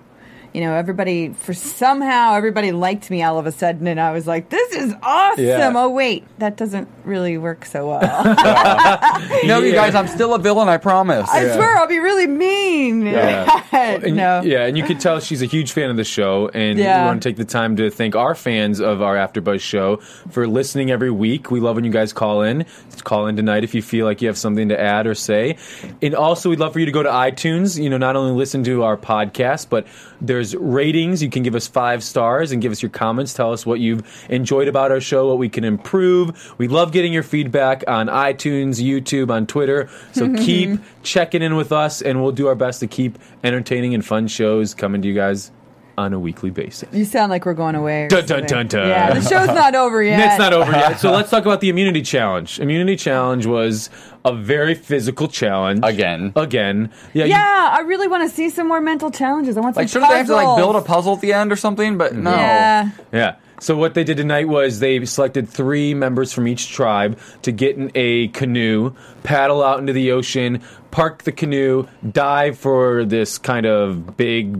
You 0.53 0.61
know, 0.61 0.73
everybody 0.73 1.29
for 1.33 1.53
somehow 1.53 2.33
everybody 2.35 2.71
liked 2.71 3.09
me 3.11 3.21
all 3.23 3.37
of 3.37 3.45
a 3.45 3.51
sudden, 3.51 3.85
and 3.87 3.99
I 3.99 4.11
was 4.11 4.25
like, 4.25 4.49
"This 4.49 4.73
is 4.73 4.93
awesome!" 5.03 5.43
Yeah. 5.45 5.71
Oh 5.75 5.89
wait, 5.89 6.25
that 6.39 6.57
doesn't 6.57 6.87
really 7.05 7.37
work 7.37 7.65
so 7.65 7.87
well. 7.89 7.99
No, 9.45 9.59
you 9.59 9.73
guys, 9.73 9.95
I'm 9.95 10.07
still 10.07 10.33
a 10.33 10.39
villain. 10.39 10.67
I 10.69 10.77
promise. 10.77 11.29
I 11.29 11.43
swear 11.55 11.77
I'll 11.77 11.87
be 11.87 11.99
really 11.99 12.27
mean. 12.27 13.05
Yeah. 13.05 13.63
And, 13.79 14.15
no. 14.15 14.41
Yeah, 14.41 14.65
and 14.65 14.77
you 14.77 14.83
could 14.83 14.99
tell 14.99 15.19
she's 15.19 15.41
a 15.41 15.45
huge 15.45 15.71
fan 15.71 15.89
of 15.89 15.95
the 15.97 16.03
show, 16.03 16.49
and 16.53 16.77
Yeah. 16.77 17.01
we 17.03 17.07
want 17.07 17.23
to 17.23 17.29
take 17.29 17.37
the 17.37 17.45
time 17.45 17.75
to 17.77 17.89
thank 17.89 18.15
our 18.15 18.35
fans 18.35 18.79
of 18.81 19.01
our 19.01 19.15
AfterBuzz 19.15 19.61
show 19.61 19.97
for 20.31 20.47
listening 20.47 20.91
every 20.91 21.09
week. 21.11 21.49
We 21.49 21.59
love 21.59 21.75
when 21.75 21.85
you 21.85 21.91
guys 21.91 22.11
call 22.13 22.41
in. 22.41 22.65
Call 23.03 23.27
in 23.27 23.35
tonight 23.37 23.63
if 23.63 23.73
you 23.73 23.81
feel 23.81 24.05
like 24.05 24.21
you 24.21 24.27
have 24.27 24.37
something 24.37 24.69
to 24.69 24.79
add 24.79 25.07
or 25.07 25.15
say. 25.15 25.57
And 26.01 26.13
also, 26.13 26.49
we'd 26.49 26.59
love 26.59 26.73
for 26.73 26.79
you 26.79 26.85
to 26.85 26.91
go 26.91 27.01
to 27.03 27.09
iTunes. 27.09 27.81
You 27.81 27.89
know, 27.89 27.97
not 27.97 28.15
only 28.15 28.33
listen 28.33 28.63
to 28.65 28.83
our 28.83 28.97
podcast, 28.97 29.67
but 29.69 29.87
there's 30.21 30.55
ratings. 30.55 31.23
You 31.23 31.29
can 31.29 31.43
give 31.43 31.55
us 31.55 31.67
five 31.67 32.03
stars 32.03 32.51
and 32.51 32.61
give 32.61 32.71
us 32.71 32.81
your 32.81 32.89
comments. 32.89 33.33
Tell 33.33 33.53
us 33.53 33.65
what 33.65 33.79
you've 33.79 34.03
enjoyed 34.29 34.67
about 34.67 34.91
our 34.91 35.01
show, 35.01 35.27
what 35.27 35.37
we 35.37 35.49
can 35.49 35.63
improve. 35.63 36.53
We 36.57 36.67
love 36.67 36.91
getting 36.91 37.13
your 37.13 37.23
feedback 37.23 37.83
on 37.87 38.07
iTunes, 38.07 38.83
YouTube, 38.83 39.29
on 39.29 39.47
Twitter. 39.47 39.89
So 40.11 40.33
keep 40.37 40.79
checking 41.03 41.41
in 41.41 41.55
with 41.55 41.71
us, 41.71 42.01
and 42.01 42.21
we'll 42.21 42.31
do 42.31 42.47
our 42.47 42.55
best 42.55 42.79
to 42.81 42.87
keep 42.87 43.17
entertaining 43.43 43.93
and 43.93 44.05
fun 44.05 44.27
shows 44.27 44.73
coming 44.73 45.01
to 45.01 45.07
you 45.07 45.13
guys 45.13 45.51
on 45.99 46.13
a 46.13 46.19
weekly 46.19 46.49
basis. 46.49 46.87
You 46.93 47.05
sound 47.05 47.29
like 47.29 47.45
we're 47.45 47.53
going 47.53 47.75
away. 47.75 48.07
Dun, 48.07 48.25
dun, 48.25 48.45
dun, 48.45 48.67
dun. 48.67 48.87
Yeah, 48.87 49.13
the 49.13 49.21
show's 49.21 49.47
not 49.47 49.75
over 49.75 50.01
yet. 50.01 50.19
It's 50.31 50.39
not 50.39 50.53
over 50.53 50.71
yet. 50.71 50.99
So 50.99 51.11
let's 51.11 51.29
talk 51.29 51.43
about 51.45 51.61
the 51.61 51.69
immunity 51.69 52.01
challenge. 52.01 52.59
Immunity 52.59 52.95
challenge 52.95 53.45
was 53.45 53.89
a 54.25 54.33
very 54.33 54.75
physical 54.75 55.27
challenge. 55.27 55.81
Again. 55.83 56.33
Again. 56.35 56.91
Yeah. 57.13 57.25
you- 57.25 57.31
Yeah, 57.31 57.69
I 57.73 57.81
really 57.81 58.07
want 58.07 58.27
to 58.29 58.35
see 58.35 58.49
some 58.49 58.67
more 58.67 58.81
mental 58.81 59.11
challenges. 59.11 59.57
I 59.57 59.61
want 59.61 59.75
some 59.75 59.81
Like, 59.83 59.89
shouldn't 59.89 60.09
they 60.11 60.17
have 60.17 60.27
to 60.27 60.35
like 60.35 60.45
puzzles. 60.45 60.59
build 60.59 60.75
a 60.75 60.81
puzzle 60.81 61.13
at 61.15 61.21
the 61.21 61.33
end 61.33 61.51
or 61.51 61.55
something? 61.55 61.97
But 61.97 62.15
no. 62.15 62.31
Yeah. 62.31 62.89
Yeah. 63.13 63.35
So 63.61 63.75
what 63.75 63.93
they 63.93 64.05
did 64.05 64.15
tonight 64.15 64.47
was 64.47 64.79
they 64.79 65.03
selected 65.03 65.49
three 65.49 65.93
members 65.93 66.31
from 66.31 66.47
each 66.47 66.69
tribe 66.71 67.19
to 67.41 67.51
get 67.51 67.75
in 67.75 67.91
a 67.93 68.29
canoe, 68.29 68.93
paddle 69.23 69.61
out 69.61 69.79
into 69.79 69.91
the 69.91 70.13
ocean, 70.13 70.61
park 70.91 71.23
the 71.23 71.31
canoe, 71.31 71.87
dive 72.11 72.57
for 72.57 73.05
this 73.05 73.37
kind 73.37 73.65
of 73.65 74.17
big 74.17 74.57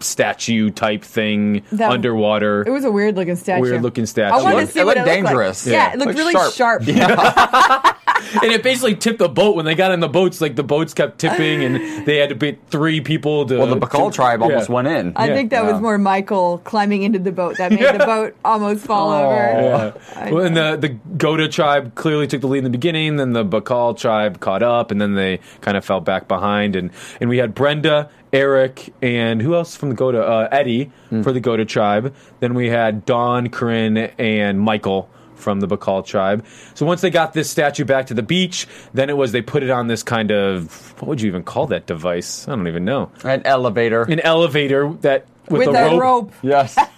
statue 0.00 0.70
type 0.70 1.02
thing 1.02 1.62
That- 1.72 1.90
underwater. 1.90 2.62
It 2.66 2.70
was 2.70 2.84
a 2.84 2.90
weird 2.90 3.16
looking 3.16 3.36
statue. 3.36 3.60
Weird 3.62 3.82
looking 3.82 4.06
statue. 4.06 4.34
I 4.34 4.42
wanted 4.42 4.56
looked- 4.56 4.66
to 4.68 4.72
see 4.74 4.80
it 4.80 4.86
what 4.86 4.96
looked 4.96 5.08
it 5.08 5.10
looked 5.20 5.26
dangerous. 5.28 5.66
Like. 5.66 5.72
Yeah, 5.72 5.78
Yeah. 5.88 5.92
it 5.92 5.98
looked 5.98 6.06
Looked 6.08 6.18
really 6.18 6.32
sharp. 6.32 6.54
sharp. 6.54 6.82
and 8.42 8.52
it 8.52 8.62
basically 8.62 8.94
tipped 8.94 9.18
the 9.18 9.28
boat 9.28 9.56
when 9.56 9.64
they 9.64 9.74
got 9.74 9.92
in 9.92 10.00
the 10.00 10.08
boats. 10.08 10.40
Like 10.40 10.56
the 10.56 10.62
boats 10.62 10.94
kept 10.94 11.18
tipping, 11.18 11.64
and 11.64 12.06
they 12.06 12.16
had 12.18 12.28
to 12.30 12.34
beat 12.34 12.58
three 12.70 13.00
people 13.00 13.46
to. 13.46 13.58
Well, 13.58 13.66
the 13.66 13.76
Bikal 13.76 14.10
to- 14.10 14.16
tribe 14.16 14.42
almost 14.42 14.68
yeah. 14.68 14.74
went 14.74 14.88
in. 14.88 15.12
I 15.16 15.28
Yeah. 15.28 15.34
think 15.34 15.50
that 15.50 15.64
Yeah. 15.64 15.72
was 15.72 15.80
more 15.80 15.98
Michael 15.98 16.58
climbing 16.64 17.02
into 17.02 17.18
the 17.18 17.32
boat 17.32 17.56
that 17.58 17.70
made 17.72 17.80
the 17.80 17.98
boat 18.06 18.34
almost 18.44 18.84
fall 18.84 19.10
Oh. 19.12 19.26
over. 19.26 19.94
Yeah. 20.16 20.30
Well, 20.30 20.44
and 20.44 20.56
the 20.56 20.76
the 20.80 20.90
Gota 21.16 21.50
tribe 21.50 21.94
clearly 21.94 22.26
took 22.26 22.40
the 22.40 22.46
lead 22.48 22.58
in 22.58 22.64
the 22.64 22.70
beginning. 22.70 23.16
Then 23.16 23.32
the 23.32 23.44
Bikal 23.44 23.96
tribe 23.96 24.40
caught 24.40 24.62
up, 24.62 24.90
and 24.90 25.00
then 25.00 25.14
they 25.14 25.40
kind 25.60 25.76
of 25.76 25.84
fell 25.84 26.00
back 26.00 26.28
behind. 26.28 26.76
And 26.76 26.90
and 27.20 27.28
we 27.30 27.38
had 27.38 27.54
Brenda, 27.54 28.10
Erik, 28.32 28.92
and 29.02 29.40
who 29.42 29.54
else 29.54 29.76
from 29.76 29.90
the 29.90 29.94
Gota? 29.96 30.20
Uh, 30.22 30.48
Eddie 30.52 30.90
for 31.22 31.32
the 31.32 31.40
Gota 31.40 31.66
tribe. 31.66 32.14
Then 32.40 32.54
we 32.54 32.68
had 32.68 33.04
Dawn, 33.04 33.48
Corinne, 33.50 33.96
and 34.18 34.60
Michael. 34.60 35.08
From 35.38 35.60
the 35.60 35.68
Bikal 35.68 36.04
tribe. 36.04 36.44
So 36.74 36.84
once 36.84 37.00
they 37.00 37.10
got 37.10 37.32
this 37.32 37.48
statue 37.48 37.84
back 37.84 38.06
to 38.08 38.14
the 38.14 38.24
beach, 38.24 38.66
then 38.92 39.08
it 39.08 39.16
was 39.16 39.30
they 39.30 39.40
put 39.40 39.62
it 39.62 39.70
on 39.70 39.86
this 39.86 40.02
kind 40.02 40.32
of 40.32 40.92
what 41.00 41.06
would 41.06 41.20
you 41.20 41.28
even 41.28 41.44
call 41.44 41.68
that 41.68 41.86
device? 41.86 42.48
I 42.48 42.56
don't 42.56 42.66
even 42.66 42.84
know. 42.84 43.12
An 43.22 43.42
elevator. 43.44 44.02
An 44.02 44.18
elevator 44.18 44.92
that 45.02 45.26
with, 45.48 45.68
With 45.68 45.76
a 45.76 45.86
a 45.86 45.90
rope. 45.92 46.00
rope. 46.00 46.32
Yes. 46.42 46.76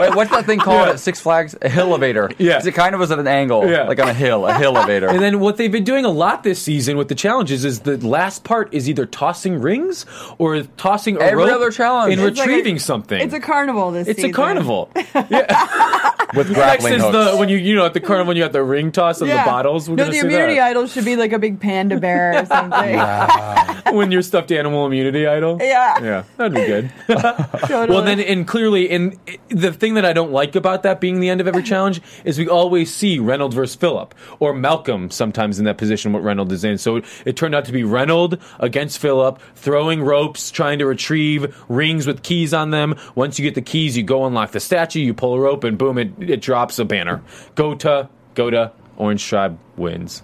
Wait, 0.00 0.14
what's 0.14 0.30
that 0.30 0.46
thing 0.46 0.58
called 0.58 0.86
Yeah. 0.86 0.92
at 0.92 1.00
Six 1.00 1.20
Flags? 1.20 1.54
A 1.62 1.68
hill 1.68 1.88
elevator. 1.88 2.30
Yeah. 2.38 2.54
'Cause 2.54 2.66
It 2.66 2.72
kind 2.72 2.94
of 2.94 3.00
was 3.00 3.10
at 3.12 3.18
an 3.18 3.26
angle, 3.26 3.68
Yeah. 3.68 3.84
like 3.84 4.00
on 4.00 4.08
a 4.08 4.14
hill, 4.14 4.46
a 4.46 4.54
hill 4.54 4.76
elevator. 4.76 5.08
And 5.08 5.20
then 5.20 5.38
what 5.40 5.56
they've 5.58 5.70
been 5.70 5.84
doing 5.84 6.04
a 6.04 6.10
lot 6.10 6.42
this 6.42 6.60
season 6.60 6.96
with 6.96 7.08
the 7.08 7.14
challenges 7.14 7.64
is 7.64 7.80
the 7.80 7.96
last 8.06 8.42
part 8.44 8.68
is 8.72 8.88
either 8.88 9.04
tossing 9.06 9.60
rings 9.60 10.06
or 10.38 10.60
tossing 10.76 11.16
a 11.16 11.20
Every 11.20 11.44
rope 11.44 11.52
other 11.54 11.70
challenge. 11.70 12.12
and 12.14 12.22
It's 12.22 12.38
like 12.38 12.46
a- 12.46 12.50
retrieving 12.50 12.78
something. 12.78 13.20
It's 13.20 13.34
a 13.34 13.40
carnival 13.40 13.90
this 13.90 14.06
season. 14.06 14.10
It's 14.10 14.18
a 14.18 14.22
season. 14.22 14.32
carnival. 14.34 14.90
with 14.94 15.04
grappling 15.14 15.42
Next 16.34 16.54
grappling 16.54 16.94
is 16.94 17.02
the 17.02 17.36
when 17.36 17.48
you 17.48 17.56
you 17.58 17.74
know 17.74 17.84
at 17.84 17.94
the 17.94 18.00
carnival 18.00 18.28
when 18.28 18.36
you 18.36 18.42
got 18.42 18.52
the 18.52 18.62
ring 18.62 18.90
toss 18.92 19.20
and 19.20 19.28
Yeah. 19.28 19.44
the 19.44 19.50
bottles. 19.50 19.88
We're 19.88 19.96
no, 19.96 20.04
the 20.10 20.18
immunity 20.18 20.54
that. 20.54 20.70
idol 20.70 20.86
should 20.86 21.04
be 21.04 21.16
like 21.16 21.32
a 21.32 21.38
big 21.38 21.60
panda 21.60 21.98
bear 21.98 22.38
or 22.40 22.46
something. 22.46 23.92
when 23.94 24.10
your 24.10 24.22
stuffed 24.22 24.50
animal 24.52 24.86
immunity 24.86 25.26
idol. 25.26 25.58
Yeah. 25.60 25.98
yeah, 26.02 26.22
that'd 26.36 26.54
be 26.54 26.64
good. 26.64 26.90
Totally. 27.08 27.88
Well, 27.88 28.02
then, 28.02 28.20
and 28.20 28.46
clearly, 28.46 28.90
in 28.90 29.18
the 29.48 29.72
thing 29.82 29.94
that 29.94 30.04
I 30.04 30.12
don't 30.12 30.30
like 30.30 30.54
about 30.54 30.84
that 30.84 31.00
being 31.00 31.18
the 31.18 31.28
end 31.28 31.40
of 31.40 31.48
every 31.48 31.64
challenge 31.64 32.00
is 32.24 32.38
we 32.38 32.48
always 32.48 32.94
see 32.94 33.18
Reynolds 33.18 33.56
versus 33.56 33.74
Phillip 33.74 34.14
or 34.38 34.54
Malcolm 34.54 35.10
sometimes 35.10 35.58
in 35.58 35.64
that 35.64 35.76
position 35.76 36.12
what 36.12 36.22
Reynolds 36.22 36.52
is 36.52 36.62
in. 36.62 36.78
So 36.78 36.96
it, 36.96 37.04
it 37.26 37.36
turned 37.36 37.52
out 37.52 37.64
to 37.64 37.72
be 37.72 37.82
Reynolds 37.82 38.36
against 38.60 39.00
Phillip, 39.00 39.42
throwing 39.56 40.00
ropes, 40.00 40.52
trying 40.52 40.78
to 40.78 40.86
retrieve 40.86 41.52
rings 41.68 42.06
with 42.06 42.22
keys 42.22 42.54
on 42.54 42.70
them. 42.70 42.94
Once 43.16 43.40
you 43.40 43.42
get 43.42 43.56
the 43.56 43.60
keys, 43.60 43.96
you 43.96 44.04
go 44.04 44.24
unlock 44.24 44.52
the 44.52 44.60
statue, 44.60 45.00
you 45.00 45.12
pull 45.12 45.34
a 45.34 45.40
rope, 45.40 45.64
and 45.64 45.76
boom, 45.76 45.98
it, 45.98 46.12
it 46.20 46.40
drops 46.40 46.78
a 46.78 46.84
banner. 46.84 47.20
Go 47.56 47.74
to, 47.74 48.08
go 48.34 48.50
to, 48.50 48.70
Orange 48.98 49.26
Tribe 49.26 49.58
wins. 49.76 50.22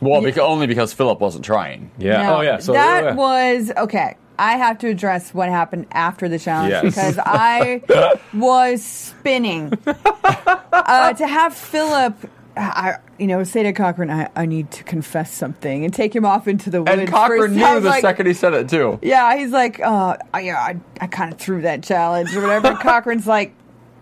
well, 0.00 0.22
beca- 0.22 0.38
only 0.38 0.68
because 0.68 0.92
Phillip 0.92 1.18
wasn't 1.18 1.44
trying. 1.44 1.90
Yeah. 1.98 2.22
Now, 2.22 2.38
oh, 2.38 2.40
yeah. 2.42 2.58
So 2.58 2.74
that 2.74 3.02
oh, 3.02 3.06
yeah. 3.08 3.14
was 3.14 3.72
okay. 3.76 4.14
I 4.38 4.56
have 4.56 4.78
to 4.78 4.88
address 4.88 5.32
what 5.32 5.48
happened 5.48 5.86
after 5.92 6.28
the 6.28 6.38
challenge 6.38 6.70
Yes. 6.72 6.84
because 6.84 7.18
I 7.24 7.82
was 8.34 8.82
spinning. 8.84 9.72
uh, 9.86 11.12
to 11.12 11.26
have 11.26 11.54
Phillip, 11.54 12.16
I, 12.56 12.96
you 13.18 13.26
know, 13.26 13.42
say 13.44 13.62
to 13.64 13.72
Cochran, 13.72 14.10
I, 14.10 14.28
I 14.36 14.46
need 14.46 14.70
to 14.72 14.84
confess 14.84 15.32
something 15.32 15.84
and 15.84 15.92
take 15.94 16.14
him 16.14 16.24
off 16.24 16.48
into 16.48 16.70
the 16.70 16.82
woods. 16.82 16.90
And 16.92 17.08
Cochran 17.08 17.52
knew 17.56 17.80
the 17.80 17.88
like- 17.90 18.00
second 18.02 18.26
he 18.26 18.34
said 18.34 18.54
it 18.54 18.68
too. 18.68 18.98
Yeah, 19.02 19.36
he's 19.36 19.50
like, 19.50 19.80
uh, 19.80 20.16
I- 20.32 20.40
yeah, 20.40 20.58
I, 20.58 20.76
I 21.00 21.06
kind 21.06 21.32
of 21.32 21.38
threw 21.38 21.62
that 21.62 21.82
challenge 21.82 22.34
or 22.34 22.42
whatever. 22.42 22.74
Cochran's 22.80 23.26
like, 23.26 23.54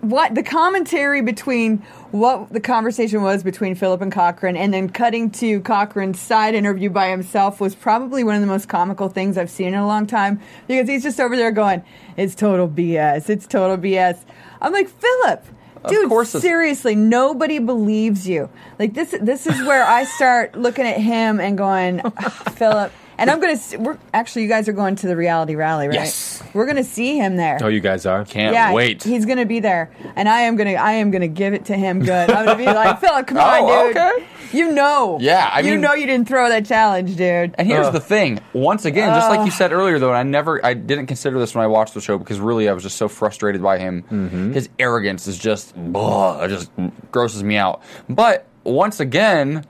what? 0.03 0.35
The 0.35 0.43
commentary 0.43 1.23
between 1.23 1.79
what 2.11 2.53
the 2.53 2.61
conversation 2.61 3.23
was 3.23 3.43
between 3.43 3.77
Phillip 3.77 4.03
and 4.03 4.13
Cochran 4.13 4.57
and 4.57 4.75
then 4.75 4.91
cutting 4.91 5.31
to 5.31 5.61
Cochran's 5.61 6.21
side 6.21 6.55
interview 6.55 6.91
by 6.91 7.09
himself 7.09 7.61
was 7.61 7.75
probably 7.77 8.25
one 8.25 8.35
of 8.35 8.41
the 8.41 8.49
most 8.49 8.69
comical 8.69 9.09
things 9.09 9.39
I've 9.39 9.49
seen 9.49 9.69
in 9.69 9.75
a 9.75 9.87
long 9.87 10.07
time 10.07 10.41
because 10.67 10.89
he's 10.89 11.05
just 11.05 11.21
over 11.21 11.37
there 11.37 11.53
going, 11.53 11.85
it's 12.17 12.35
total 12.35 12.69
BS. 12.69 13.31
It's 13.31 13.47
total 13.47 13.79
BS. 13.79 14.19
I'm 14.61 14.73
like, 14.73 14.89
Phillip. 14.89 15.45
Dude, 15.89 16.09
seriously, 16.43 16.95
nobody 16.95 17.59
believes 17.59 18.29
you. 18.29 18.49
Like 18.79 18.95
this, 18.95 19.17
this 19.21 19.47
is 19.49 19.61
where 19.67 19.85
I 19.85 20.05
start 20.05 20.55
looking 20.55 20.87
at 20.87 20.99
him 20.99 21.41
and 21.41 21.59
going, 21.59 22.01
"Ah, 22.05 22.11
Phillip. 22.55 22.93
And 23.23 23.31
I'm 23.31 23.41
gonna. 23.41 23.53
s- 23.53 23.77
We're 23.77 23.99
actually, 24.13 24.43
you 24.43 24.49
guys 24.49 24.69
are 24.69 24.73
going 24.73 24.97
to 24.97 25.07
the 25.07 25.17
reality 25.17 25.55
rally, 25.55 25.87
right? 25.87 25.95
Yes. 25.95 26.43
We're 26.53 26.67
gonna 26.67 26.85
see 26.85 27.17
him 27.17 27.37
there. 27.37 27.59
Oh, 27.63 27.69
you 27.69 27.81
guys 27.81 28.05
are? 28.05 28.25
Can't 28.25 28.53
yeah, 28.53 28.73
wait. 28.73 29.03
He's 29.03 29.25
gonna 29.27 29.47
be 29.47 29.61
there, 29.61 29.91
and 30.17 30.29
I 30.29 30.41
am 30.43 30.57
gonna. 30.57 30.73
I 30.75 30.93
am 30.95 31.11
gonna 31.11 31.29
give 31.29 31.55
it 31.55 31.67
to 31.67 31.77
him. 31.77 32.01
Good. 32.01 32.31
I'm 32.31 32.45
gonna 32.45 32.59
be 32.59 32.65
like, 32.67 33.01
Phillip, 33.01 33.29
come 33.29 33.39
Oh, 33.39 33.41
on, 33.43 33.87
dude. 33.89 33.97
okay. 33.97 34.27
You 34.53 34.73
know. 34.73 35.19
Yeah, 35.21 35.49
I 35.51 35.61
you 35.61 35.71
mean- 35.73 35.81
know 35.81 35.95
you 35.95 36.05
didn't 36.07 36.29
throw 36.29 36.49
that 36.51 36.67
challenge, 36.67 37.17
dude. 37.17 37.55
And 37.57 37.67
here's 37.67 37.91
the 37.91 38.01
thing. 38.01 38.41
Once 38.53 38.85
again, 38.85 39.15
just 39.15 39.31
like 39.31 39.47
you 39.47 39.51
said 39.53 39.73
earlier, 39.73 39.99
though, 39.99 40.09
and 40.11 40.17
I 40.19 40.25
never, 40.25 40.63
I 40.67 40.75
didn't 40.75 41.07
consider 41.07 41.39
this 41.39 41.55
when 41.55 41.65
I 41.65 41.69
watched 41.69 41.95
the 41.95 42.01
show 42.03 42.19
because 42.19 42.39
really 42.41 42.69
I 42.69 42.73
was 42.75 42.83
just 42.83 42.97
so 42.97 43.09
frustrated 43.09 43.63
by 43.63 43.79
him. 43.79 44.03
Mm-hmm. 44.11 44.53
His 44.53 44.69
arrogance 44.79 45.27
is 45.27 45.39
just, 45.39 45.75
ugh, 45.95 46.43
it 46.45 46.49
just 46.55 46.71
grosses 47.13 47.43
me 47.43 47.57
out. 47.57 47.81
But 48.11 48.47
once 48.65 49.01
again, 49.01 49.65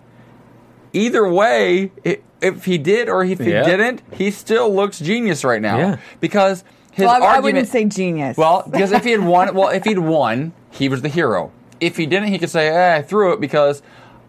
either 0.93 1.29
way, 1.29 1.93
i 2.05 2.19
if 2.43 2.65
he 2.65 2.79
did 2.79 3.09
or 3.09 3.25
if 3.25 3.39
he 3.39 3.51
Yeah. 3.51 3.63
didn't, 3.65 4.03
he 4.13 4.31
still 4.31 4.75
looks 4.75 4.99
genius 4.99 5.45
right 5.45 5.63
now 5.63 5.79
Yeah. 5.79 5.97
because 6.21 6.65
his 6.91 7.07
well, 7.07 7.23
I, 7.23 7.37
I 7.37 7.41
wouldn't 7.41 7.69
say 7.69 7.85
genius. 7.87 8.37
Well, 8.37 8.65
because 8.71 8.93
if 8.93 9.05
he 9.05 9.13
had 9.13 9.25
won, 9.25 9.55
well, 9.55 9.69
if 9.69 9.85
he'd 9.85 9.99
won, 9.99 10.53
he 10.71 10.89
was 10.89 11.01
the 11.03 11.09
hero. 11.09 11.51
If 11.81 11.97
he 11.97 12.07
didn't, 12.07 12.29
he 12.29 12.39
could 12.39 12.51
say, 12.51 12.69
eh, 12.69 12.97
"I 12.99 13.03
threw 13.03 13.33
it 13.33 13.41
because 13.41 13.83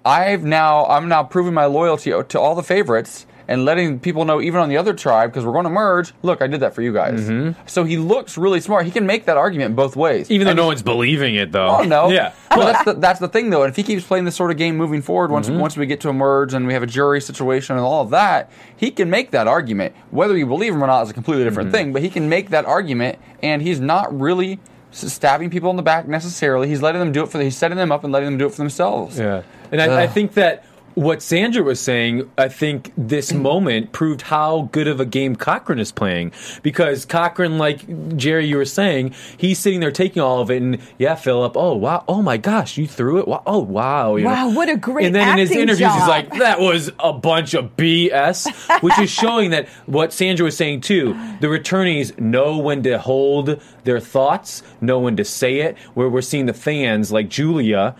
I've 0.05 0.43
now 0.43 0.85
I'm 0.85 1.07
now 1.07 1.23
proving 1.23 1.53
my 1.53 1.65
loyalty 1.65 2.11
to 2.11 2.39
all 2.39 2.55
the 2.55 2.63
favorites, 2.63 3.25
and 3.47 3.65
letting 3.65 3.99
people 3.99 4.25
know, 4.25 4.41
even 4.41 4.59
on 4.61 4.69
the 4.69 4.77
other 4.77 4.93
tribe, 4.93 5.31
because 5.31 5.45
we're 5.45 5.51
going 5.53 5.65
to 5.65 5.69
merge. 5.69 6.13
Look, 6.21 6.41
I 6.41 6.47
did 6.47 6.61
that 6.61 6.73
for 6.73 6.81
you 6.81 6.93
guys. 6.93 7.29
So 7.65 7.83
he 7.83 7.97
looks 7.97 8.37
really 8.37 8.61
smart. 8.61 8.85
He 8.85 8.91
can 8.91 9.05
make 9.05 9.25
that 9.25 9.37
argument 9.37 9.75
both 9.75 9.95
ways. 9.95 10.31
Even 10.31 10.45
though 10.45 10.51
And 10.51 10.57
no 10.57 10.65
one's 10.67 10.81
believing 10.81 11.35
it, 11.35 11.51
though. 11.51 11.77
Oh 11.79 11.83
no! 11.83 12.09
Yeah. 12.11 12.33
but 12.49 12.65
that's 12.71 12.85
the, 12.85 12.93
that's 12.93 13.19
the 13.19 13.27
thing 13.27 13.49
though. 13.49 13.63
And 13.63 13.69
if 13.71 13.75
he 13.75 13.83
keeps 13.83 14.05
playing 14.05 14.25
this 14.25 14.35
sort 14.35 14.51
of 14.51 14.57
game 14.57 14.77
moving 14.77 15.01
forward, 15.01 15.31
once 15.31 15.49
Mm-hmm. 15.49 15.59
once 15.59 15.75
we 15.75 15.85
get 15.85 15.99
to 16.01 16.09
a 16.09 16.13
merge 16.13 16.53
and 16.53 16.67
we 16.67 16.73
have 16.73 16.83
a 16.83 16.87
jury 16.87 17.19
situation 17.21 17.75
and 17.75 17.83
all 17.85 18.01
of 18.01 18.11
that, 18.11 18.51
he 18.77 18.91
can 18.91 19.09
make 19.09 19.31
that 19.31 19.47
argument. 19.47 19.95
Whether 20.11 20.37
you 20.37 20.45
believe 20.45 20.73
him 20.73 20.83
or 20.83 20.87
not 20.87 21.01
is 21.03 21.09
a 21.09 21.13
completely 21.13 21.43
different 21.43 21.69
Mm-hmm. 21.69 21.75
thing. 21.77 21.93
But 21.93 22.01
he 22.03 22.09
can 22.09 22.29
make 22.29 22.49
that 22.51 22.65
argument, 22.65 23.17
and 23.41 23.61
he's 23.61 23.79
not 23.79 24.17
really 24.17 24.59
stabbing 24.91 25.49
people 25.49 25.69
in 25.71 25.75
the 25.75 25.81
back 25.81 26.07
necessarily. 26.07 26.67
He's 26.67 26.81
letting 26.81 26.99
them 26.99 27.11
do 27.11 27.23
it 27.23 27.29
for. 27.29 27.39
The, 27.39 27.45
He's 27.45 27.57
setting 27.57 27.77
them 27.77 27.91
up 27.91 28.03
and 28.03 28.13
letting 28.13 28.27
them 28.29 28.37
do 28.37 28.45
it 28.45 28.51
for 28.51 28.57
themselves. 28.57 29.17
Yeah, 29.17 29.41
and 29.71 29.81
I, 29.81 30.03
I 30.03 30.07
think 30.07 30.33
that 30.35 30.63
what 30.95 31.21
Sandra 31.21 31.63
was 31.63 31.79
saying, 31.79 32.29
I 32.37 32.47
think 32.47 32.91
this 32.97 33.33
moment 33.33 33.91
proved 33.91 34.23
how 34.23 34.69
good 34.71 34.87
of 34.87 34.99
a 34.99 35.05
game 35.05 35.35
Cochran 35.35 35.79
is 35.79 35.91
playing 35.91 36.31
because 36.61 37.05
Cochran, 37.05 37.57
like 37.57 37.85
Jerri, 37.87 38.47
you 38.47 38.57
were 38.57 38.65
saying, 38.65 39.13
he's 39.37 39.59
sitting 39.59 39.79
there 39.79 39.91
taking 39.91 40.21
all 40.21 40.41
of 40.41 40.49
it, 40.51 40.61
and 40.61 40.79
yeah, 40.97 41.15
Phillip, 41.15 41.55
oh 41.55 41.75
wow, 41.75 42.03
oh 42.07 42.21
my 42.21 42.37
gosh, 42.37 42.77
you 42.77 42.87
threw 42.87 43.19
it, 43.19 43.27
wow, 43.27 43.43
oh 43.45 43.59
wow, 43.59 44.15
you 44.15 44.25
Wow, 44.25 44.49
what 44.49 44.69
a 44.69 44.77
great 44.77 45.05
And 45.05 45.15
then 45.15 45.29
in 45.29 45.37
his 45.37 45.51
interviews, 45.51 45.93
he's 45.93 46.07
like, 46.07 46.29
that 46.39 46.59
was 46.59 46.91
a 46.99 47.13
bunch 47.13 47.53
of 47.53 47.75
BS, 47.75 48.81
which 48.81 48.97
is 48.99 49.09
showing 49.09 49.51
that 49.51 49.67
what 49.85 50.13
Sandra 50.13 50.45
was 50.45 50.57
saying 50.57 50.81
too. 50.81 51.13
The 51.39 51.47
returnees 51.47 52.17
know 52.19 52.57
when 52.57 52.83
to 52.83 52.97
hold 52.97 53.61
their 53.83 53.99
thoughts, 53.99 54.63
know 54.81 54.99
when 54.99 55.17
to 55.17 55.25
say 55.25 55.59
it. 55.59 55.77
Where 55.93 56.09
we're 56.09 56.21
seeing 56.21 56.45
the 56.45 56.53
fans 56.53 57.11
like 57.11 57.29
Julia 57.29 57.95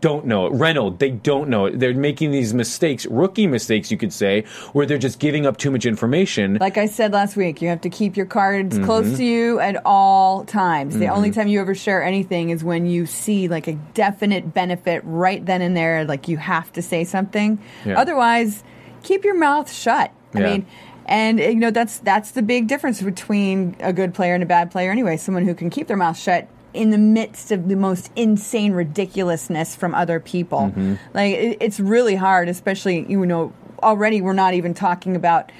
don't 0.00 0.26
know 0.26 0.46
it. 0.46 0.52
Reynolds, 0.54 0.98
they 0.98 1.10
don't 1.10 1.48
know 1.48 1.66
it. 1.66 1.78
They're 1.78 1.94
making 1.94 2.30
these 2.30 2.54
mistakes, 2.54 3.06
rookie 3.06 3.46
mistakes, 3.46 3.90
you 3.90 3.96
could 3.98 4.12
say, 4.12 4.44
where 4.72 4.86
they're 4.86 4.98
just 4.98 5.18
giving 5.18 5.46
up 5.46 5.56
too 5.56 5.70
much 5.70 5.86
information. 5.86 6.58
Like 6.60 6.78
I 6.78 6.86
said 6.86 7.12
last 7.12 7.36
week, 7.36 7.60
you 7.62 7.68
have 7.68 7.80
to 7.82 7.90
keep 7.90 8.16
your 8.16 8.26
cards 8.26 8.76
Mm-hmm. 8.76 8.84
close 8.84 9.16
to 9.16 9.24
you 9.24 9.58
at 9.60 9.80
all 9.84 10.44
times. 10.44 10.96
The 10.98 11.08
only 11.08 11.30
time 11.30 11.48
you 11.48 11.60
ever 11.60 11.74
share 11.74 12.02
anything 12.02 12.50
is 12.50 12.62
when 12.64 12.86
you 12.86 13.06
see 13.06 13.48
like 13.48 13.66
a 13.66 13.74
definite 13.94 14.52
benefit 14.54 15.02
right 15.04 15.44
then 15.44 15.62
and 15.62 15.76
there, 15.76 16.04
like 16.04 16.28
you 16.28 16.36
have 16.36 16.72
to 16.74 16.82
say 16.82 17.04
something. 17.04 17.58
Yeah. 17.84 17.98
Otherwise, 17.98 18.62
keep 19.02 19.24
your 19.24 19.36
mouth 19.38 19.72
shut. 19.72 20.12
I 20.34 20.40
Yeah. 20.40 20.50
mean, 20.50 20.66
and 21.06 21.38
you 21.40 21.54
know 21.56 21.70
that's 21.70 21.98
that's 22.00 22.32
the 22.32 22.42
big 22.42 22.66
difference 22.68 23.00
between 23.00 23.76
a 23.80 23.92
good 23.92 24.12
player 24.12 24.34
and 24.34 24.42
a 24.42 24.46
bad 24.46 24.70
player 24.70 24.90
anyway. 24.90 25.16
Someone 25.16 25.44
who 25.46 25.54
can 25.54 25.70
keep 25.70 25.86
their 25.86 25.96
mouth 25.96 26.18
shut 26.18 26.46
in 26.74 26.90
the 26.90 26.98
midst 26.98 27.50
of 27.50 27.68
the 27.68 27.76
most 27.76 28.10
insane 28.16 28.72
ridiculousness 28.72 29.74
from 29.74 29.94
other 29.94 30.20
people. 30.20 30.72
Mm-hmm. 30.72 30.94
Like 31.14 31.34
it, 31.34 31.58
it's 31.60 31.80
really 31.80 32.14
hard, 32.14 32.48
especially 32.48 33.06
you 33.08 33.24
know 33.26 33.52
already 33.82 34.20
we're 34.20 34.32
not 34.32 34.54
even 34.54 34.74
talking 34.74 35.16
about 35.16 35.50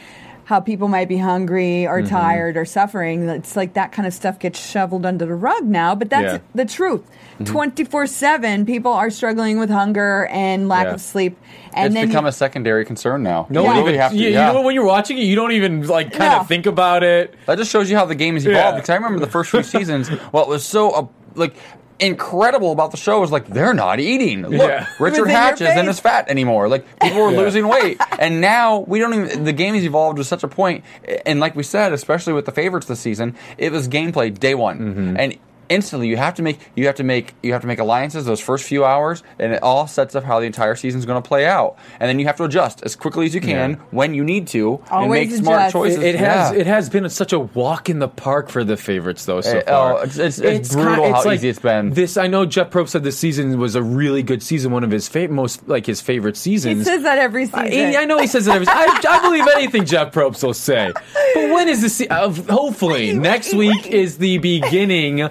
how 0.49 0.59
people 0.61 0.89
might 0.89 1.09
be 1.09 1.19
hungry 1.19 1.87
or 1.87 1.99
Mm-hmm. 2.01 2.09
tired 2.09 2.57
or 2.57 2.65
suffering. 2.65 3.29
It's 3.29 3.55
like 3.55 3.75
that 3.75 3.93
kind 3.93 4.07
of 4.09 4.15
stuff 4.15 4.39
gets 4.39 4.59
shoveled 4.59 5.05
under 5.05 5.27
the 5.27 5.35
rug 5.35 5.65
now, 5.65 5.95
but 5.95 6.09
that's 6.09 6.33
Yeah. 6.33 6.39
the 6.55 6.65
truth. 6.65 7.05
24 7.45 8.07
7, 8.07 8.65
people 8.65 8.91
are 8.91 9.11
struggling 9.11 9.59
with 9.59 9.69
hunger 9.69 10.27
and 10.33 10.67
lack 10.67 10.87
Yeah. 10.87 10.95
of 10.95 11.03
sleep. 11.03 11.37
And 11.75 11.89
it's 11.89 11.95
then 11.95 12.09
become 12.09 12.25
you- 12.25 12.31
a 12.31 12.33
secondary 12.33 12.87
concern 12.87 13.23
now. 13.23 13.47
no 13.51 13.61
You 13.61 13.67
one 13.67 13.77
really 13.77 13.89
even, 13.91 14.01
have 14.01 14.13
to- 14.13 14.17
you, 14.17 14.29
you 14.31 14.35
know, 14.37 14.63
when 14.63 14.75
you're 14.75 14.87
watching 14.87 15.19
it, 15.19 15.25
you 15.25 15.37
don't 15.37 15.53
even 15.53 15.87
like 15.87 16.13
kind 16.13 16.33
No. 16.33 16.41
of 16.41 16.49
think 16.49 16.65
about 16.65 17.03
it. 17.03 17.35
That 17.45 17.59
just 17.59 17.71
shows 17.71 17.91
you 17.91 17.99
how 17.99 18.07
the 18.07 18.15
game 18.15 18.33
has 18.35 18.47
evolved. 18.47 18.65
Yeah. 18.65 18.73
Because 18.77 18.89
I 18.89 18.95
remember 18.95 19.21
the 19.21 19.31
first 19.31 19.51
few 19.51 19.63
seasons, 19.77 20.09
what 20.33 20.49
was 20.49 20.65
so 20.65 20.91
uh, 20.93 21.07
like 21.35 21.55
incredible 22.01 22.73
about 22.73 22.91
the 22.91 22.97
show 22.97 23.23
is 23.23 23.31
like 23.33 23.47
they're 23.47 23.75
not 23.75 24.01
eating. 24.01 24.43
Look, 24.43 24.53
Yeah. 24.53 24.87
Richard 25.01 25.29
Hatch 25.29 25.61
isn't 25.61 25.89
as 25.89 26.01
fat 26.01 26.29
anymore. 26.29 26.69
Like 26.69 26.85
people 27.01 27.21
were 27.23 27.31
Yeah. 27.33 27.39
losing 27.39 27.69
weight, 27.69 28.01
and 28.19 28.41
now 28.41 28.81
we 28.87 28.99
don't 28.99 29.15
even. 29.15 29.45
The 29.45 29.53
game 29.53 29.75
has 29.75 29.85
evolved 29.85 30.19
to 30.19 30.25
such 30.25 30.43
a 30.45 30.49
point, 30.49 30.85
and 31.27 31.41
like 31.41 31.55
we 31.57 31.63
said, 31.63 31.93
especially 31.93 32.33
with 32.33 32.45
the 32.47 32.53
favorites 32.53 32.87
this 32.87 33.01
season, 33.01 33.35
it 33.57 33.73
was 33.73 33.89
gameplay 33.89 34.37
day 34.39 34.55
one, 34.55 34.79
Mm-hmm. 34.79 35.17
and 35.19 35.37
instantly 35.69 36.09
you 36.09 36.17
have 36.17 36.35
to 36.35 36.43
make 36.43 36.59
you 36.75 36.87
have 36.87 36.95
to 36.97 37.05
make 37.05 37.35
you 37.43 37.53
have 37.53 37.61
to 37.63 37.67
make 37.67 37.79
alliances 37.79 38.25
those 38.25 38.41
first 38.41 38.65
few 38.65 38.85
hours 38.85 39.23
and 39.39 39.53
it 39.53 39.63
all 39.63 39.87
sets 39.87 40.15
up 40.15 40.25
how 40.25 40.41
the 40.41 40.47
entire 40.47 40.75
season 40.75 40.99
is 40.99 41.07
going 41.07 41.21
to 41.23 41.27
play 41.27 41.47
out 41.47 41.77
and 42.01 42.09
then 42.09 42.19
you 42.19 42.27
have 42.27 42.37
to 42.37 42.45
adjust 42.45 42.83
as 42.85 42.97
quickly 42.97 43.27
as 43.27 43.35
you 43.35 43.41
can 43.41 43.71
Yeah. 43.73 43.77
when 43.91 44.15
you 44.15 44.25
need 44.25 44.47
to 44.49 44.75
and 44.85 44.91
Always 44.91 45.31
make 45.31 45.39
smart 45.41 45.61
adjust. 45.61 45.73
choices 45.73 45.99
It, 45.99 46.15
it 46.15 46.19
has 46.21 46.53
Yeah. 46.53 46.59
it 46.61 46.67
has 46.67 46.89
been 46.89 47.09
such 47.11 47.33
a 47.33 47.39
walk 47.39 47.89
in 47.91 47.99
the 47.99 48.09
park 48.09 48.49
for 48.49 48.65
the 48.65 48.77
favorites 48.77 49.25
though 49.25 49.41
so 49.41 49.59
Eh, 49.59 49.63
far. 49.63 49.93
oh, 49.95 49.97
it's- 50.03 50.19
it's- 50.19 50.39
it's 50.39 50.75
brutal 50.75 51.13
how 51.13 51.31
easy 51.31 51.49
it's 51.49 51.59
been. 51.59 51.91
This 51.91 52.17
I 52.17 52.27
know 52.27 52.47
Jeff 52.47 52.71
Probst 52.71 52.91
said 52.91 53.05
this 53.05 53.19
season 53.19 53.59
was 53.59 53.75
a 53.75 53.83
really 53.83 54.23
good 54.23 54.43
season, 54.43 54.73
one 54.73 54.85
of 54.85 54.91
his 54.91 55.09
fa- 55.09 55.29
most 55.29 55.69
like 55.69 55.87
his 55.87 56.01
favorite 56.01 56.37
seasons 56.37 56.79
he 56.79 56.85
says 56.85 57.03
that 57.03 57.19
every 57.19 57.47
season. 57.47 57.95
I, 57.95 58.03
I 58.03 58.05
know 58.05 58.19
he 58.19 58.27
says 58.27 58.47
it. 58.47 58.55
Every, 58.55 58.67
I, 58.69 59.01
I 59.09 59.21
believe 59.23 59.45
anything 59.55 59.85
Jeff 59.85 60.13
Probst 60.13 60.43
will 60.43 60.55
say. 60.55 60.93
But 61.35 61.51
when 61.51 61.69
is 61.69 61.83
the 61.83 61.89
se- 61.89 62.09
uh, 62.09 62.31
hopefully 62.31 63.13
next 63.31 63.55
week 63.55 63.87
is 63.87 64.19
the 64.19 64.39
beginning 64.39 65.29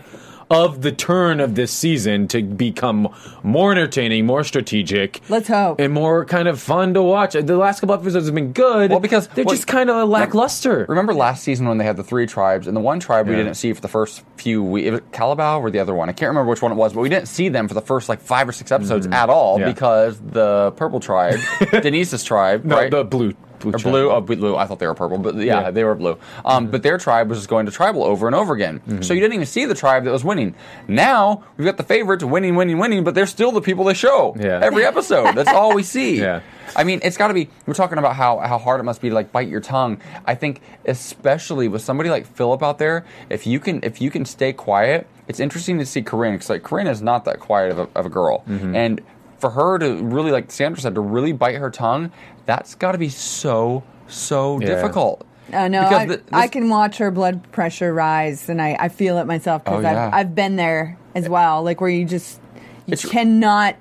of 0.50 0.82
the 0.82 0.92
turn 0.92 1.40
of 1.40 1.56
this 1.56 1.72
season 1.72 2.28
to 2.30 2.42
become 2.42 3.14
more 3.44 3.72
entertaining, 3.72 4.26
more 4.26 4.44
strategic. 4.44 5.22
Let's 5.30 5.48
hope. 5.48 5.80
and 5.80 5.94
more 5.94 6.26
kind 6.26 6.48
of 6.48 6.62
fun 6.62 6.94
to 6.94 7.04
watch. 7.04 7.34
The 7.34 7.58
last 7.58 7.82
couple 7.82 7.96
episodes 7.96 8.26
have 8.28 8.36
been 8.36 8.54
good. 8.54 8.90
Well, 8.92 9.00
because 9.00 9.28
they're 9.30 9.44
what- 9.46 9.54
just 9.56 9.68
kind 9.68 9.90
of 9.90 10.08
lackluster. 10.08 10.86
Remember 10.88 11.14
last 11.14 11.44
season 11.44 11.68
when 11.68 11.78
they 11.78 11.86
had 11.86 11.98
the 11.98 12.04
three 12.04 12.26
tribes, 12.28 12.68
and 12.68 12.76
the 12.76 12.82
one 12.82 13.00
tribe 13.00 13.28
we 13.28 13.34
Yeah. 13.34 13.44
didn't 13.44 13.56
see 13.56 13.74
for 13.74 13.82
the 13.82 13.88
first 13.88 14.24
few 14.38 14.64
weeks, 14.64 14.88
it 14.88 15.12
Kalabaw 15.12 15.60
or 15.60 15.70
the 15.70 15.80
other 15.80 15.94
one? 15.94 16.10
I 16.10 16.14
can't 16.14 16.30
remember 16.30 16.50
which 16.50 16.62
one 16.62 16.72
it 16.72 16.76
was, 16.76 16.94
but 16.94 17.02
we 17.02 17.10
didn't 17.10 17.28
see 17.28 17.50
them 17.50 17.68
for 17.68 17.74
the 17.74 17.82
first 17.82 18.08
like 18.08 18.22
five 18.22 18.48
or 18.48 18.52
six 18.52 18.72
episodes 18.72 19.06
mm-hmm. 19.06 19.14
at 19.14 19.30
all. 19.30 19.60
Yeah. 19.60 19.68
because 19.68 20.20
the 20.20 20.72
purple 20.78 21.00
tribe, 21.00 21.40
Denise's 21.82 22.24
tribe, 22.24 22.64
No, 22.64 22.76
right? 22.78 22.92
the 22.92 23.04
blue, 23.04 23.34
blue, 23.60 23.72
or 23.74 23.78
blue, 23.80 24.10
oh, 24.12 24.22
blue. 24.22 24.56
I 24.56 24.66
thought 24.66 24.80
they 24.80 24.88
were 24.88 24.94
purple, 24.94 25.18
but 25.18 25.36
yeah, 25.36 25.44
Yeah. 25.44 25.62
Mm-hmm. 25.64 25.76
they 25.76 25.84
were 25.84 25.96
blue. 25.96 26.18
Um, 26.46 26.68
But 26.68 26.84
their 26.84 26.98
tribe 26.98 27.30
was 27.30 27.40
just 27.40 27.50
going 27.50 27.66
to 27.66 27.72
tribal 27.72 28.04
over 28.04 28.28
and 28.28 28.36
over 28.36 28.54
again. 28.54 28.82
So 29.04 29.14
you 29.14 29.20
didn't 29.22 29.34
even 29.36 29.46
see 29.46 29.66
the 29.66 29.76
tribe 29.76 30.04
that 30.06 30.12
was 30.12 30.24
winning. 30.24 30.56
Now 30.88 31.44
we've 31.58 31.66
got 31.66 31.78
the 31.78 31.84
favorites 31.84 32.24
winning, 32.24 32.56
winning, 32.56 32.78
winning, 32.78 33.04
but 33.04 33.16
they're 33.16 33.26
still 33.26 33.52
the 33.52 33.62
people 33.62 33.84
they 33.86 33.94
show 33.94 34.36
Yeah. 34.40 34.60
every 34.64 34.86
episode. 34.86 35.34
That's 35.36 35.50
all 35.50 35.74
we 35.76 35.84
see. 35.84 36.18
Yeah. 36.28 36.42
I 36.76 36.84
mean, 36.84 37.00
it's 37.02 37.16
got 37.16 37.30
to 37.30 37.34
be. 37.34 37.50
We're 37.66 37.74
talking 37.76 37.98
about 37.98 38.18
how, 38.18 38.40
how 38.40 38.58
hard 38.58 38.82
it 38.82 38.84
must 38.84 39.02
be 39.02 39.08
to 39.08 39.16
like 39.16 39.32
bite 39.32 39.48
your 39.48 39.62
tongue. 39.62 40.02
I 40.26 40.36
think, 40.36 40.60
especially 40.86 41.68
with 41.70 41.82
somebody 41.82 42.10
like 42.10 42.26
Phillip 42.26 42.62
out 42.62 42.78
there, 42.78 43.06
if 43.30 43.48
you 43.48 43.60
can 43.62 43.80
if 43.84 44.02
you 44.02 44.12
can 44.12 44.26
stay 44.26 44.52
quiet, 44.52 45.08
it's 45.30 45.40
interesting 45.40 45.80
to 45.80 45.86
see 45.86 46.02
Corinne 46.02 46.34
because 46.34 46.50
like 46.50 46.64
Corinne 46.64 46.88
is 46.88 47.02
not 47.02 47.24
that 47.26 47.40
quiet 47.40 47.72
of 47.72 47.80
a, 47.80 47.88
of 47.98 48.06
a 48.06 48.10
girl, 48.10 48.44
Mm-hmm. 48.50 48.76
and 48.76 49.02
for 49.40 49.52
her 49.52 49.78
to 49.78 50.04
really 50.04 50.32
like 50.32 50.52
Sandra 50.52 50.82
said 50.82 50.96
to 50.96 51.02
really 51.02 51.32
bite 51.32 51.56
her 51.56 51.70
tongue, 51.70 52.12
that's 52.48 52.74
got 52.74 52.94
to 52.94 52.98
be 52.98 53.10
so 53.10 53.84
so 54.08 54.60
Yeah. 54.60 54.68
difficult. 54.68 55.24
Uh, 55.54 55.68
no, 55.68 55.84
Because 55.84 56.00
I, 56.02 56.06
th- 56.08 56.22
I 56.34 56.48
can 56.48 56.70
watch 56.70 56.98
her 56.98 57.10
blood 57.12 57.52
pressure 57.54 57.94
rise, 57.94 58.50
and 58.50 58.62
I, 58.62 58.76
I 58.80 58.90
feel 58.90 59.18
it 59.20 59.26
myself 59.26 59.64
because 59.64 59.86
Oh, 59.86 59.88
yeah. 59.88 60.08
I've, 60.08 60.14
I've 60.14 60.36
been 60.36 60.56
there 60.58 60.98
as 61.16 61.30
well. 61.30 61.64
Like 61.64 61.80
where 61.80 61.90
you 61.90 62.04
just 62.04 62.40
you 62.88 62.94
It's- 62.94 63.08
cannot 63.10 63.76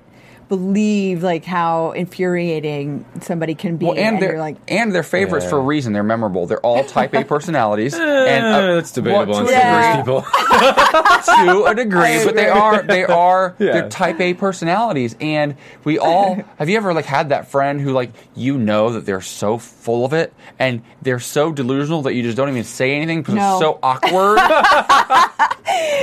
believe 0.49 1.23
like 1.23 1.43
how 1.45 1.91
infuriating 1.91 3.05
somebody 3.21 3.53
can 3.55 3.77
be, 3.77 3.85
Well, 3.85 3.95
and, 3.97 4.15
and 4.15 4.21
they're 4.21 4.39
like, 4.39 4.57
and 4.67 4.93
they're 4.93 5.03
favorites 5.03 5.45
Yeah. 5.45 5.49
for 5.51 5.57
a 5.57 5.61
reason. 5.61 5.93
They're 5.93 6.03
memorable. 6.03 6.45
They're 6.47 6.59
all 6.65 6.83
Type 6.83 7.13
A 7.13 7.23
personalities, 7.35 7.93
and 7.93 8.01
Eh, 8.03 8.39
uh, 8.39 8.75
that's 8.75 8.91
debatable 8.91 9.33
well, 9.33 9.41
on 9.41 9.45
to 9.47 9.51
Yeah. 9.51 9.93
some 9.95 10.01
people. 10.03 10.21
to 11.45 11.63
a 11.65 11.75
degree, 11.75 12.23
but 12.25 12.35
they 12.35 12.47
are 12.49 12.81
they 12.83 13.03
are 13.03 13.55
Yeah. 13.59 13.73
they're 13.73 13.89
type 13.89 14.19
A 14.21 14.33
personalities, 14.33 15.15
and 15.19 15.55
we 15.83 15.99
all 15.99 16.35
have 16.57 16.69
you 16.69 16.77
ever 16.77 16.93
like 16.93 17.05
had 17.05 17.29
that 17.29 17.47
friend 17.49 17.81
who 17.81 17.91
like 17.91 18.11
you 18.35 18.57
know 18.57 18.91
that 18.91 19.05
they're 19.05 19.21
so 19.21 19.57
full 19.57 20.05
of 20.05 20.13
it 20.13 20.33
and 20.59 20.81
they're 21.01 21.19
so 21.19 21.51
delusional 21.51 22.01
that 22.03 22.13
you 22.13 22.23
just 22.23 22.37
don't 22.37 22.49
even 22.49 22.63
say 22.63 22.95
anything 22.95 23.19
because 23.19 23.35
No. 23.35 23.51
it's 23.53 23.61
so 23.61 23.79
awkward. 23.83 24.37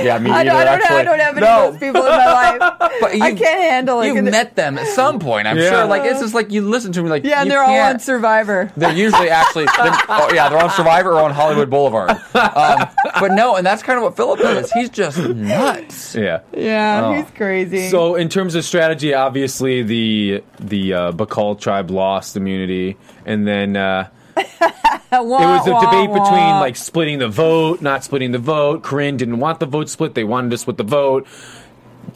yeah, 0.03 0.19
me 0.19 0.29
I 0.31 0.41
either. 0.41 0.49
don't, 0.49 0.55
I 0.55 0.65
don't, 0.65 0.67
actually. 0.67 0.97
I 0.97 1.03
don't 1.03 1.19
have 1.19 1.37
any 1.37 1.45
no, 1.45 1.67
of 1.67 1.73
those 1.73 1.79
people 1.79 2.01
in 2.01 2.07
my 2.09 2.25
life. 2.57 2.59
but 3.01 3.11
I 3.11 3.13
you- 3.29 3.35
can't 3.35 3.61
handle 3.61 4.01
it. 4.01 4.07
You've 4.07 4.23
And- 4.35 4.45
met 4.47 4.55
them 4.55 4.77
at 4.77 4.87
some 4.87 5.19
point, 5.19 5.47
I'm 5.47 5.57
Yeah. 5.57 5.69
sure. 5.69 5.85
Like 5.85 6.03
it's 6.03 6.19
just 6.19 6.33
like 6.33 6.51
you 6.51 6.61
listen 6.67 6.91
to 6.93 7.01
me, 7.03 7.09
like 7.09 7.23
yeah, 7.23 7.39
and 7.41 7.45
you 7.47 7.51
they're 7.51 7.61
all 7.61 7.67
can't- 7.67 7.95
on 7.95 7.99
Survivor. 7.99 8.71
they're 8.75 8.91
usually 8.93 9.29
actually, 9.29 9.65
they're, 9.65 9.91
oh 10.09 10.29
yeah, 10.33 10.49
they're 10.49 10.61
on 10.61 10.69
Survivor 10.71 11.11
or 11.13 11.21
on 11.21 11.31
Hollywood 11.31 11.69
Boulevard. 11.69 12.11
Um, 12.11 12.87
but 13.19 13.31
no, 13.31 13.55
and 13.55 13.65
that's 13.65 13.81
kind 13.83 13.97
of 13.97 14.03
what 14.03 14.15
Phillip 14.17 14.39
is. 14.41 14.71
He's 14.73 14.89
just 14.89 15.17
nuts. 15.17 16.15
yeah. 16.15 16.39
Yeah, 16.55 17.01
Oh. 17.05 17.13
he's 17.13 17.29
crazy. 17.31 17.89
So 17.89 18.15
in 18.15 18.29
terms 18.29 18.55
of 18.55 18.63
strategy, 18.65 19.13
obviously 19.13 19.83
the 19.83 20.43
the 20.59 20.93
uh, 20.93 21.11
Bikal 21.13 21.59
tribe 21.59 21.89
lost 21.91 22.35
immunity, 22.35 22.97
and 23.25 23.47
then 23.47 23.75
uh, 23.77 24.07
wah, 24.35 24.41
it 25.17 25.21
was 25.21 25.67
a 25.67 25.71
wah, 25.71 25.79
debate 25.81 26.09
wah. 26.09 26.23
between 26.23 26.49
like 26.59 26.75
splitting 26.75 27.19
the 27.19 27.29
vote, 27.29 27.81
not 27.81 28.03
splitting 28.03 28.31
the 28.31 28.39
vote. 28.39 28.83
Corinne 28.83 29.17
didn't 29.17 29.39
want 29.39 29.59
the 29.59 29.65
vote 29.65 29.89
split; 29.89 30.13
they 30.15 30.23
wanted 30.23 30.51
to 30.51 30.57
split 30.57 30.77
the 30.77 30.83
vote. 30.83 31.27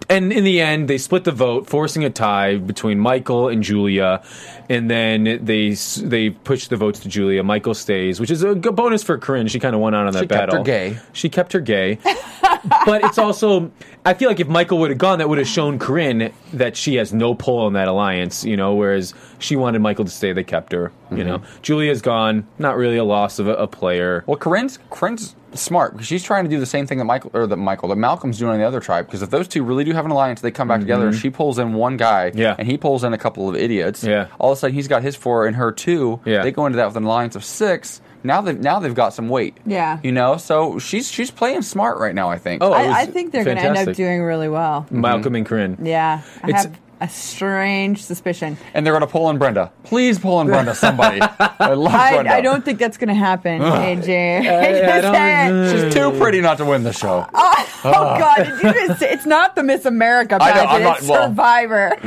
And 0.09 0.33
in 0.33 0.43
the 0.43 0.59
end, 0.59 0.87
they 0.87 0.97
split 0.97 1.23
the 1.23 1.31
vote, 1.31 1.67
forcing 1.67 2.03
a 2.03 2.09
tie 2.09 2.57
between 2.57 2.99
Michael 2.99 3.47
and 3.47 3.61
Julia. 3.61 4.23
And 4.69 4.89
then 4.89 5.39
they 5.43 5.71
they 6.01 6.29
pushed 6.31 6.69
the 6.69 6.77
votes 6.77 6.99
to 7.01 7.09
Julia. 7.09 7.43
Michael 7.43 7.73
stays, 7.73 8.19
which 8.19 8.31
is 8.31 8.43
a 8.43 8.55
good 8.55 8.75
bonus 8.75 9.03
for 9.03 9.17
Corinne. 9.17 9.47
She 9.47 9.59
kind 9.59 9.75
of 9.75 9.81
won 9.81 9.93
out 9.93 10.07
on 10.07 10.13
that 10.13 10.19
She 10.19 10.27
kept 10.27 10.47
battle. 10.47 10.57
her 10.57 10.63
gay. 10.63 10.97
She 11.13 11.29
kept 11.29 11.53
her 11.53 11.59
gay. 11.59 11.99
but 12.85 13.03
it's 13.03 13.17
also 13.17 13.71
I 14.05 14.13
feel 14.13 14.29
like 14.29 14.39
if 14.39 14.47
Michael 14.47 14.79
would 14.79 14.89
have 14.89 14.97
gone, 14.97 15.19
that 15.19 15.29
would 15.29 15.37
have 15.37 15.47
shown 15.47 15.79
Corinne 15.79 16.33
that 16.53 16.75
she 16.75 16.95
has 16.95 17.13
no 17.13 17.35
pull 17.35 17.67
in 17.67 17.73
that 17.73 17.87
alliance. 17.87 18.43
You 18.43 18.57
know, 18.57 18.75
whereas 18.75 19.13
she 19.39 19.55
wanted 19.55 19.79
Michael 19.79 20.05
to 20.05 20.11
stay, 20.11 20.33
they 20.33 20.43
kept 20.43 20.71
her. 20.71 20.91
You 21.11 21.17
mm-hmm. 21.17 21.27
know, 21.27 21.41
Julia's 21.61 22.01
gone, 22.01 22.47
not 22.57 22.77
really 22.77 22.97
a 22.97 23.03
loss 23.03 23.39
of 23.39 23.47
a, 23.47 23.55
a 23.55 23.67
player. 23.67 24.23
Well, 24.27 24.37
Corinne's 24.37 24.79
Corinne's 24.89 25.35
smart 25.53 25.93
because 25.93 26.07
she's 26.07 26.23
trying 26.23 26.43
to 26.45 26.49
do 26.49 26.59
the 26.59 26.65
same 26.65 26.85
thing 26.87 26.97
that 26.99 27.05
Michael 27.05 27.31
or 27.33 27.47
that 27.47 27.57
Michael 27.57 27.89
that 27.89 27.95
Malcolm's 27.97 28.37
doing 28.37 28.51
on 28.53 28.57
the 28.59 28.65
other 28.65 28.79
tribe. 28.79 29.05
Because 29.05 29.21
if 29.21 29.29
those 29.29 29.47
two 29.47 29.63
really 29.63 29.83
do 29.83 29.93
have 29.93 30.05
an 30.05 30.11
alliance, 30.11 30.41
they 30.41 30.51
come 30.51 30.67
back 30.67 30.79
together. 30.81 31.11
She 31.13 31.29
pulls 31.29 31.57
in 31.59 31.73
one 31.73 31.97
guy, 31.97 32.29
Mm-hmm. 32.29 32.37
Yeah. 32.39 32.55
and 32.57 32.67
he 32.67 32.77
pulls 32.77 33.03
in 33.03 33.13
a 33.13 33.17
couple 33.17 33.49
of 33.49 33.55
idiots. 33.55 34.03
Yeah. 34.03 34.27
all 34.39 34.51
of 34.51 34.57
a 34.57 34.59
sudden 34.59 34.75
he's 34.75 34.87
got 34.87 35.01
his 35.03 35.15
four 35.15 35.47
and 35.47 35.55
her 35.55 35.71
two. 35.71 36.19
Yeah. 36.25 36.43
they 36.43 36.51
go 36.51 36.65
into 36.65 36.77
that 36.77 36.87
with 36.87 36.97
an 36.97 37.03
alliance 37.03 37.35
of 37.35 37.43
six. 37.45 38.01
Now 38.23 38.41
they've 38.41 38.59
now 38.59 38.79
they've 38.79 38.93
got 38.93 39.13
some 39.13 39.29
weight. 39.29 39.57
Yeah. 39.65 39.99
you 40.03 40.11
know. 40.11 40.35
So 40.37 40.77
she's 40.79 41.09
she's 41.09 41.31
playing 41.31 41.61
smart 41.61 41.97
right 41.99 42.13
now. 42.13 42.29
I 42.29 42.37
think. 42.37 42.61
Oh, 42.61 42.73
I, 42.73 43.01
I 43.01 43.05
think 43.05 43.31
they're 43.31 43.45
going 43.45 43.57
to 43.57 43.63
end 43.63 43.89
up 43.89 43.95
doing 43.95 44.21
really 44.21 44.49
well. 44.49 44.85
Malcolm 44.91 45.35
and 45.35 45.45
Corinne. 45.45 45.77
Yeah, 45.81 46.21
I 46.43 46.49
It's- 46.49 46.65
have 46.65 46.79
a 47.01 47.07
strange 47.07 48.03
suspicion. 48.03 48.57
and 48.73 48.85
they're 48.85 48.93
going 48.93 49.01
to 49.01 49.07
pull 49.07 49.29
in 49.29 49.37
Brenda. 49.37 49.71
Please 49.83 50.19
pull 50.19 50.41
in 50.41 50.47
Brenda. 50.47 50.75
Somebody. 50.75 51.21
I 51.39 51.73
love 51.73 51.93
I, 51.93 52.13
Brenda. 52.13 52.33
I 52.33 52.41
don't 52.41 52.63
think 52.65 52.79
that's 52.79 52.97
going 52.97 53.07
to 53.07 53.13
happen, 53.13 53.61
AJ. 53.61 54.09
I- 54.45 54.59
I 54.59 54.71
Just 54.71 55.01
don't- 55.03 55.13
saying. 55.13 55.83
She's 55.85 55.93
too 55.93 56.11
pretty 56.19 56.41
not 56.41 56.57
to 56.57 56.65
win 56.65 56.83
the 56.83 56.93
show. 56.93 57.25
Oh, 57.33 57.81
oh 57.85 57.91
God! 58.19 58.37
Did 58.43 58.61
you 58.63 58.87
just 58.87 59.01
it's 59.01 59.25
not 59.25 59.55
the 59.55 59.63
Miss 59.63 59.85
America 59.85 60.37
I 60.41 60.49
know, 60.49 60.53
pageant? 60.53 60.71
I'm 60.71 60.83
not- 60.83 60.97
it's 60.99 61.07
well- 61.07 61.29
Survivor. 61.29 61.97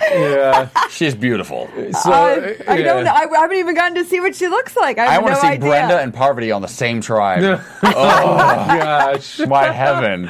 Yeah. 0.00 0.68
She's 0.90 1.14
beautiful. 1.14 1.68
So 1.92 2.12
I, 2.12 2.56
I 2.68 2.76
yeah. 2.76 2.82
don't. 2.84 3.04
know. 3.04 3.12
I 3.12 3.26
haven't 3.40 3.56
even 3.56 3.74
gotten 3.74 3.94
to 3.96 4.04
see 4.04 4.20
what 4.20 4.34
she 4.34 4.48
looks 4.48 4.76
like. 4.76 4.98
I 4.98 5.06
I 5.06 5.10
have 5.12 5.22
want 5.22 5.34
no 5.34 5.40
to 5.40 5.46
see 5.46 5.52
idea. 5.52 5.68
Brenda 5.70 6.00
and 6.00 6.12
Parvati 6.12 6.50
on 6.52 6.60
the 6.62 6.68
same 6.68 7.00
tribe. 7.00 7.60
Oh, 7.82 7.92
gosh. 7.94 9.38
My 9.40 9.70
heaven. 9.70 10.28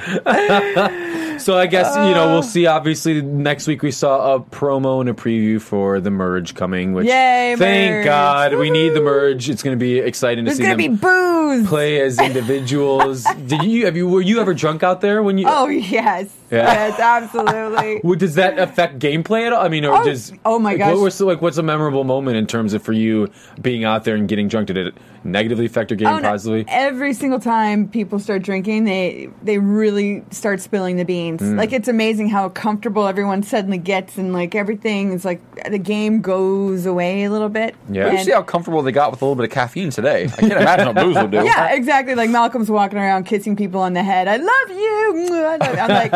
So 1.39 1.57
I 1.59 1.67
guess 1.67 1.95
you 1.97 2.15
know 2.15 2.29
we'll 2.29 2.39
uh. 2.39 2.43
see. 2.43 2.67
Obviously, 2.67 3.21
next 3.23 3.67
week 3.67 3.83
we 3.83 3.91
saw 3.91 4.12
a 4.13 4.41
promo 4.41 5.01
and 5.01 5.09
a 5.09 5.15
preview 5.15 5.61
for 5.61 6.01
the 6.01 6.11
merge 6.11 6.55
coming. 6.55 6.93
Which 6.93 7.07
Yay, 7.07 7.55
thank 7.59 7.93
merge. 7.93 8.05
God 8.05 8.55
we 8.57 8.71
need 8.71 8.91
the 8.91 9.01
merge. 9.01 9.49
It's 9.51 9.63
going 9.63 9.77
to 9.79 9.81
be 9.81 9.99
exciting 9.99 10.45
to 10.45 10.49
There's 10.51 10.59
see 10.59 10.63
gonna 10.65 10.77
them 10.77 10.95
be 10.95 10.99
booze. 10.99 11.69
play 11.69 12.01
as 12.01 12.19
individuals. 12.57 13.25
Did 13.47 13.63
you 13.65 13.85
have 13.87 13.97
you 13.97 14.09
were 14.09 14.21
you 14.21 14.41
ever 14.41 14.55
drunk 14.55 14.83
out 14.83 15.01
there 15.01 15.23
when 15.23 15.39
you? 15.39 15.47
Oh 15.49 15.69
yes. 15.69 16.29
Yes, 16.53 16.99
absolutely. 17.01 18.01
Well, 18.05 18.19
does 18.19 18.35
that 18.37 18.59
affect 18.59 18.99
gameplay 18.99 19.47
at 19.47 19.53
all? 19.53 19.65
I 19.65 19.69
mean, 19.69 19.85
or 19.85 19.97
Oh, 19.97 20.05
just 20.05 20.35
oh 20.45 20.59
my 20.59 20.71
like, 20.71 20.79
gosh. 20.79 20.95
what 20.95 21.03
was 21.03 21.21
like 21.21 21.41
what's 21.43 21.57
a 21.59 21.63
memorable 21.63 22.05
moment 22.05 22.37
in 22.37 22.47
terms 22.47 22.75
of 22.75 22.83
for 22.83 22.93
you 22.93 23.29
being 23.61 23.85
out 23.85 24.05
there 24.05 24.15
and 24.17 24.29
getting 24.29 24.49
drunk? 24.49 24.67
Did 24.69 24.77
it 24.77 24.95
negatively 25.25 25.67
affect 25.67 25.91
your 25.91 25.97
game 25.99 26.09
Oh, 26.09 26.19
no. 26.19 26.29
positively? 26.31 26.65
Every 26.69 27.15
single 27.15 27.39
time 27.41 27.89
people 27.89 28.19
start 28.19 28.43
drinking, 28.43 28.85
they 28.85 29.29
they 29.43 29.59
really 29.59 30.25
start 30.31 30.61
spilling 30.61 30.97
the 30.97 31.05
beans. 31.05 31.41
Mm. 31.41 31.57
Like 31.57 31.73
it's 31.73 31.89
amazing 31.89 32.29
how 32.29 32.49
comfortable 32.51 33.07
everyone 33.07 33.43
suddenly 33.43 33.79
gets, 33.79 34.19
and 34.19 34.33
like 34.33 34.55
everything 34.55 35.13
is 35.13 35.25
like 35.25 35.41
the 35.71 35.79
game 35.79 36.21
goes 36.21 36.87
away 36.87 37.25
a 37.25 37.31
little 37.31 37.49
bit. 37.49 37.75
Yeah. 37.91 38.07
You 38.11 38.17
And- 38.19 38.27
see 38.27 38.33
how 38.33 38.43
comfortable 38.43 38.83
they 38.83 38.93
got 38.93 39.11
with 39.11 39.23
a 39.23 39.25
little 39.25 39.37
bit 39.37 39.45
of 39.45 39.51
caffeine 39.51 39.91
today. 39.91 40.25
I 40.25 40.29
can't 40.41 40.53
imagine 40.53 40.87
what 40.95 40.97
booze 41.05 41.17
will 41.17 41.29
do. 41.29 41.37
yeah, 41.45 41.73
exactly. 41.75 42.15
Like 42.15 42.31
Malcolm's 42.31 42.71
walking 42.71 42.99
around 42.99 43.25
kissing 43.25 43.57
people 43.57 43.81
on 43.81 43.93
the 43.93 44.03
head. 44.03 44.29
I 44.29 44.37
love 44.37 44.71
you. 44.71 45.45
I 45.45 45.57
love- 45.61 45.79
I'm 45.79 45.89
like, 46.11 46.13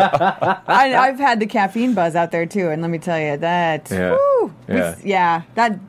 I, 0.67 0.93
I've 0.95 1.19
had 1.19 1.39
the 1.39 1.45
caffeine 1.47 1.93
buzz 1.93 2.15
out 2.15 2.31
there 2.31 2.45
too, 2.45 2.69
and 2.69 2.81
let 2.81 2.91
me 2.91 2.97
tell 2.97 3.19
you 3.19 3.37
that. 3.37 3.89
Yeah. 3.91 4.11
whew, 4.15 4.53
we- 4.67 4.75
Yeah. 4.75 4.95
yeah, 5.03 5.41
that. 5.55 5.79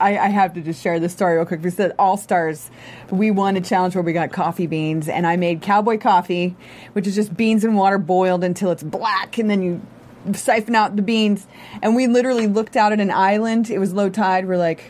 I, 0.00 0.18
I 0.18 0.28
have 0.28 0.54
to 0.54 0.60
just 0.60 0.82
share 0.82 0.98
the 0.98 1.08
story 1.08 1.36
real 1.36 1.46
quick. 1.46 1.62
We 1.62 1.70
said 1.70 1.94
All 2.00 2.16
Stars, 2.16 2.68
we 3.10 3.30
won 3.30 3.56
a 3.56 3.60
challenge 3.60 3.94
where 3.94 4.02
we 4.02 4.12
got 4.12 4.32
coffee 4.32 4.66
beans, 4.66 5.08
and 5.08 5.24
I 5.26 5.36
made 5.36 5.62
cowboy 5.62 5.98
coffee, 5.98 6.56
which 6.94 7.06
is 7.06 7.14
just 7.14 7.36
beans 7.36 7.62
and 7.64 7.76
water 7.76 7.98
boiled 7.98 8.42
until 8.42 8.70
it's 8.72 8.82
black, 8.82 9.38
and 9.38 9.48
then 9.48 9.62
you 9.62 9.80
siphon 10.34 10.74
out 10.74 10.96
the 10.96 11.02
beans. 11.02 11.46
And 11.80 11.94
we 11.94 12.06
literally 12.08 12.48
looked 12.48 12.76
out 12.76 12.92
at 12.92 12.98
an 13.00 13.10
island. 13.12 13.70
It 13.70 13.78
was 13.78 13.92
low 13.92 14.08
tide. 14.10 14.48
We're 14.48 14.56
like, 14.56 14.82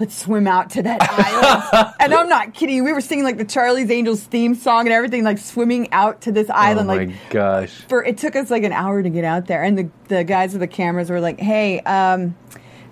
let's 0.00 0.16
swim 0.16 0.46
out 0.46 0.70
to 0.70 0.82
that 0.82 0.98
island. 1.02 1.94
and 2.00 2.14
I'm 2.14 2.28
not 2.28 2.54
kidding. 2.54 2.84
We 2.84 2.92
were 2.92 3.00
singing 3.00 3.24
like 3.24 3.38
the 3.38 3.44
Charlie's 3.44 3.90
Angels 3.90 4.22
theme 4.22 4.54
song 4.54 4.86
and 4.86 4.92
everything, 4.92 5.24
like 5.24 5.38
swimming 5.38 5.92
out 5.92 6.22
to 6.22 6.32
this 6.32 6.48
island. 6.50 6.90
Oh 6.90 6.92
island. 6.92 7.10
my 7.10 7.14
like 7.16 7.30
gosh! 7.30 7.72
for 7.88 8.04
it 8.04 8.18
took 8.18 8.36
us 8.36 8.50
like 8.50 8.62
an 8.62 8.72
hour 8.72 9.02
to 9.02 9.10
get 9.10 9.24
out 9.24 9.46
there. 9.46 9.62
And 9.62 9.78
the 9.78 9.90
the 10.08 10.24
guys 10.24 10.52
with 10.52 10.60
the 10.60 10.66
cameras 10.66 11.10
were 11.10 11.20
like, 11.20 11.40
hey, 11.40 11.80
um, 11.80 12.36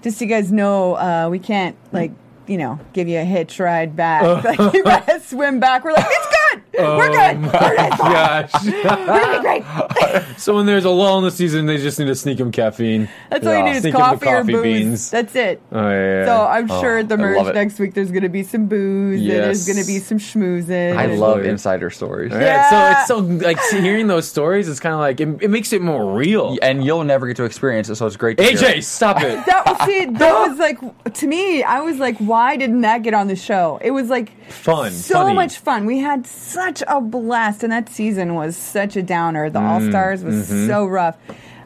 just 0.02 0.18
so 0.18 0.24
you 0.24 0.30
guys 0.30 0.52
know, 0.52 0.94
uh, 0.94 1.28
we 1.30 1.38
can't 1.38 1.76
like 1.92 2.12
you 2.46 2.58
know 2.58 2.78
give 2.92 3.08
you 3.08 3.18
a 3.18 3.24
hitch 3.24 3.58
ride 3.58 3.96
back. 3.96 4.44
like 4.44 4.74
you 4.74 4.84
gotta 4.84 5.20
swim 5.20 5.60
back. 5.60 5.84
We're 5.84 5.92
like, 5.92 6.06
it's 6.08 6.35
good. 6.72 6.96
We're 6.96 7.08
good. 7.08 7.36
Um, 7.36 7.42
We're 7.42 7.50
good. 7.50 7.90
Gosh! 7.98 8.50
We're 8.64 8.82
gonna 8.82 9.36
be 9.36 9.42
great. 9.42 10.24
so 10.38 10.54
when 10.56 10.66
there's 10.66 10.84
a 10.84 10.90
lull 10.90 11.18
in 11.18 11.24
the 11.24 11.30
season, 11.30 11.66
they 11.66 11.78
just 11.78 11.98
need 11.98 12.06
to 12.06 12.14
sneak 12.14 12.38
them 12.38 12.52
caffeine. 12.52 13.08
That's 13.30 13.46
all 13.46 13.56
you 13.56 13.62
need 13.64 13.76
is 13.76 13.82
Sneak 13.82 13.94
'em 13.94 14.00
the 14.00 14.04
coffee, 14.26 14.28
or 14.28 14.44
booze. 14.44 14.62
beans. 14.62 15.10
That's 15.10 15.34
it. 15.36 15.62
Oh 15.72 15.88
yeah. 15.90 16.24
So 16.26 16.46
I'm 16.46 16.68
sure 16.68 16.98
at 16.98 17.08
the 17.08 17.16
merge 17.16 17.54
next 17.54 17.78
week 17.78 17.94
there's 17.94 18.10
going 18.10 18.22
to 18.22 18.28
be 18.28 18.42
some 18.42 18.66
booze. 18.66 19.20
and 19.20 19.30
There's 19.30 19.66
going 19.66 19.78
to 19.78 19.86
be 19.86 19.98
some 19.98 20.18
schmoozes. 20.18 20.96
I 20.96 21.06
love 21.06 21.44
insider 21.44 21.90
stories. 21.90 22.32
Yeah, 22.32 22.40
Yeah. 22.40 23.04
so 23.04 23.18
it's 23.18 23.30
so 23.30 23.46
like 23.46 23.58
hearing 23.82 24.06
those 24.06 24.28
stories. 24.28 24.68
It's 24.68 24.80
kind 24.80 24.92
of 24.94 25.00
like 25.00 25.20
it, 25.20 25.42
it 25.42 25.50
makes 25.50 25.72
it 25.72 25.82
more 25.82 26.14
real. 26.14 26.56
And 26.62 26.84
you'll 26.84 27.04
never 27.04 27.26
get 27.26 27.36
to 27.36 27.44
experience 27.44 27.88
it, 27.88 27.96
so 27.96 28.06
it's 28.06 28.16
great 28.16 28.38
to 28.38 28.44
hear 28.44 28.52
AJ, 28.56 28.76
it. 28.78 28.84
stop 28.84 29.20
it. 29.22 29.44
That 29.46 29.62
was 29.66 29.86
see, 29.86 30.04
that 30.06 30.48
was 30.48 30.58
like 30.58 31.14
to 31.14 31.26
me. 31.26 31.62
I 31.62 31.80
was 31.80 31.98
like, 31.98 32.16
why 32.18 32.56
didn't 32.56 32.80
that 32.82 33.02
get 33.02 33.14
on 33.14 33.26
the 33.28 33.36
show? 33.36 33.78
It 33.82 33.90
was 33.90 34.08
like 34.08 34.32
Fun, 34.50 34.92
so 34.92 35.14
funny. 35.14 35.34
much 35.34 35.58
fun. 35.58 35.86
We 35.86 35.98
had 35.98 36.26
such 36.46 36.82
a 36.86 37.00
blast, 37.00 37.62
and 37.62 37.72
that 37.72 37.88
season 37.88 38.34
was 38.34 38.56
such 38.56 38.96
a 38.96 39.02
downer. 39.02 39.50
Mm, 39.50 39.52
The 39.52 39.60
All 39.60 39.80
Stars 39.80 40.22
was 40.22 40.48
mm-hmm. 40.48 40.66
so 40.66 40.86
rough, 40.86 41.16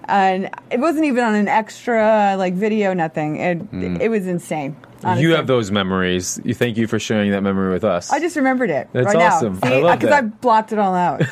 and 0.05 0.51
it 0.70 0.81
wasn't 0.81 1.05
even 1.05 1.24
on 1.24 1.35
an 1.35 1.49
extra 1.49 2.35
like 2.37 2.55
video. 2.55 2.95
Nothing. 2.95 3.37
It, 3.37 4.03
it 4.03 4.09
was 4.09 4.26
insane. 4.26 4.76
honestly. 5.05 5.24
Mm. 5.24 5.28
You 5.28 5.35
have 5.37 5.47
those 5.47 5.70
memories. 5.70 6.41
You 6.45 6.55
thank 6.55 6.76
you 6.76 6.87
for 6.87 6.99
sharing 6.99 7.31
that 7.31 7.43
memory 7.43 7.72
with 7.72 7.85
us. 7.85 8.11
I 8.11 8.20
just 8.20 8.37
remembered 8.37 8.70
it 8.70 8.89
That's 8.93 9.07
right 9.07 9.16
awesome. 9.16 9.59
now. 9.62 9.87
I 9.87 9.97
because. 9.97 10.12
I 10.12 10.20
blocked 10.22 10.72
it 10.72 10.78
all 10.78 10.95
out. 10.95 11.22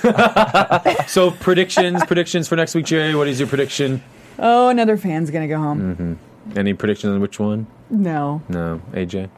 so 1.08 1.30
predictions, 1.30 2.04
predictions 2.04 2.48
for 2.48 2.56
next 2.56 2.74
week, 2.74 2.86
Jerri. 2.86 3.16
What 3.16 3.28
is 3.28 3.40
your 3.40 3.48
prediction? 3.48 4.02
oh, 4.38 4.68
another 4.68 4.96
fan's 4.96 5.30
gonna 5.30 5.48
go 5.48 5.58
home. 5.58 5.80
Mm-hmm. 5.80 6.58
Any 6.58 6.74
predictions 6.74 7.12
on 7.12 7.20
which 7.20 7.38
one? 7.38 7.66
No. 7.90 8.42
No, 8.48 8.80
AJ. 8.92 9.30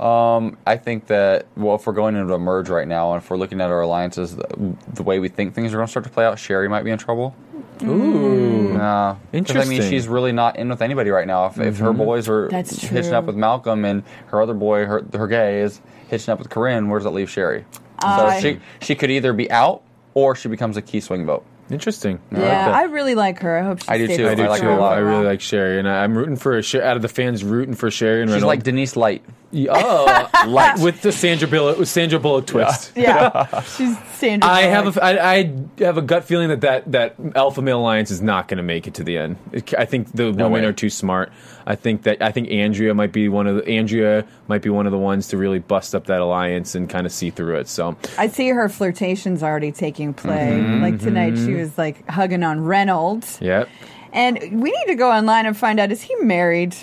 Um, 0.00 0.58
I 0.66 0.76
think 0.76 1.06
that 1.06 1.46
well, 1.56 1.76
if 1.76 1.86
we're 1.86 1.92
going 1.94 2.16
into 2.16 2.34
a 2.34 2.38
merge 2.38 2.68
right 2.68 2.86
now, 2.86 3.12
and 3.12 3.22
if 3.22 3.30
we're 3.30 3.36
looking 3.38 3.60
at 3.60 3.70
our 3.70 3.80
alliances, 3.80 4.36
the, 4.36 4.76
the 4.94 5.02
way 5.02 5.18
we 5.18 5.28
think 5.28 5.54
things 5.54 5.72
are 5.72 5.76
going 5.76 5.86
to 5.86 5.90
start 5.90 6.04
to 6.04 6.10
play 6.10 6.24
out, 6.26 6.38
Sherri 6.38 6.68
might 6.68 6.82
be 6.82 6.90
in 6.90 6.98
trouble. 6.98 7.34
Ooh, 7.82 8.72
No, 8.72 8.80
I 8.80 9.16
mean 9.32 9.38
Interesting. 9.38 9.82
she's 9.82 10.08
really 10.08 10.32
not 10.32 10.56
in 10.56 10.68
with 10.68 10.80
anybody 10.80 11.10
right 11.10 11.26
now. 11.26 11.46
If, 11.46 11.58
if 11.58 11.78
her 11.78 11.92
boys 11.92 12.28
are 12.28 12.48
That's 12.48 12.80
hitching 12.82 13.12
up 13.12 13.24
with 13.26 13.36
Malcolm 13.36 13.84
and 13.84 14.02
her 14.28 14.40
other 14.40 14.54
boy, 14.54 14.86
her 14.86 15.04
her 15.14 15.26
gay 15.26 15.60
is 15.60 15.80
hitching 16.08 16.32
up 16.32 16.38
with 16.38 16.48
Corinne, 16.48 16.88
where 16.88 16.98
does 16.98 17.04
that 17.04 17.10
leave 17.10 17.30
Sherri? 17.30 17.64
I- 17.98 18.40
so 18.40 18.48
she 18.48 18.60
she 18.80 18.94
could 18.94 19.10
either 19.10 19.32
be 19.32 19.50
out 19.50 19.82
or 20.14 20.34
she 20.34 20.48
becomes 20.48 20.76
a 20.76 20.82
key 20.82 21.00
swing 21.00 21.26
vote. 21.26 21.44
Interesting. 21.70 22.20
I 22.32 22.34
Yeah, 22.38 22.40
that. 22.66 22.74
I 22.74 22.82
really 22.84 23.14
like 23.14 23.40
her. 23.40 23.58
I 23.58 23.62
hope 23.64 23.82
she 23.82 23.88
I 23.88 23.98
do 23.98 24.06
too. 24.06 24.28
I 24.28 24.34
do 24.34 24.44
I 24.44 24.48
like 24.48 24.60
too. 24.60 24.66
her 24.68 24.72
a 24.72 24.80
lot. 24.80 24.92
I 24.94 24.98
really 24.98 25.24
like 25.24 25.40
Sherri, 25.40 25.78
and 25.78 25.88
I- 25.88 26.04
I'm 26.04 26.16
rooting 26.16 26.36
for 26.36 26.62
Sher- 26.62 26.82
out 26.82 26.94
of 26.96 27.02
the 27.02 27.08
fans 27.08 27.42
rooting 27.42 27.74
for 27.74 27.90
Sherri 27.90 28.22
and 28.22 28.28
She's 28.30 28.34
Reynolds. 28.34 28.46
like 28.48 28.62
Denise 28.62 28.94
Light. 28.96 29.24
oh, 29.68 30.30
light 30.46 30.78
with 30.80 31.02
the 31.02 31.10
Sandra 31.12 31.48
Bullock 31.48 31.78
with 31.78 31.88
Sandra 31.88 32.20
Bullock 32.20 32.46
twist. 32.46 32.92
Yeah, 32.96 33.62
she's 33.62 33.96
Sandra. 34.14 34.48
I 34.48 34.62
have 34.62 34.84
Bullock. 34.84 34.96
a, 34.98 35.04
I, 35.04 35.32
I 35.38 35.52
have 35.80 35.98
a 35.98 36.02
gut 36.02 36.24
feeling 36.24 36.48
that 36.50 36.60
that, 36.60 36.92
that 36.92 37.14
alpha 37.34 37.62
male 37.62 37.80
alliance 37.80 38.10
is 38.10 38.22
not 38.22 38.46
going 38.48 38.58
to 38.58 38.62
make 38.62 38.86
it 38.86 38.94
to 38.94 39.04
the 39.04 39.18
end. 39.18 39.36
I 39.76 39.84
think 39.86 40.12
the 40.12 40.26
women 40.32 40.50
way. 40.52 40.64
are 40.64 40.72
too 40.72 40.90
smart. 40.90 41.32
I 41.66 41.74
think 41.74 42.02
that 42.02 42.22
I 42.22 42.30
think 42.30 42.50
Andrea 42.50 42.94
might 42.94 43.12
be 43.12 43.28
one 43.28 43.46
of 43.46 43.56
the 43.56 43.68
Andrea 43.68 44.24
might 44.48 44.62
be 44.62 44.70
one 44.70 44.86
of 44.86 44.92
the 44.92 44.98
ones 44.98 45.28
to 45.28 45.36
really 45.36 45.58
bust 45.58 45.94
up 45.94 46.06
that 46.06 46.20
alliance 46.20 46.74
and 46.74 46.88
kind 46.88 47.06
of 47.06 47.12
see 47.12 47.30
through 47.30 47.56
it. 47.56 47.68
So 47.68 47.96
I 48.16 48.28
see 48.28 48.48
her 48.48 48.68
flirtations 48.68 49.42
already 49.42 49.72
taking 49.72 50.14
play. 50.14 50.58
Mm-hmm, 50.60 50.82
like 50.82 51.00
tonight, 51.00 51.36
she 51.36 51.54
was 51.54 51.76
like 51.76 52.06
hugging 52.08 52.44
on 52.44 52.64
Reynolds, 52.64 53.38
yeah, 53.40 53.64
and 54.12 54.38
we 54.38 54.70
need 54.70 54.86
to 54.86 54.94
go 54.94 55.10
online 55.10 55.46
and 55.46 55.56
find 55.56 55.80
out 55.80 55.90
is 55.90 56.02
he 56.02 56.14
married? 56.16 56.76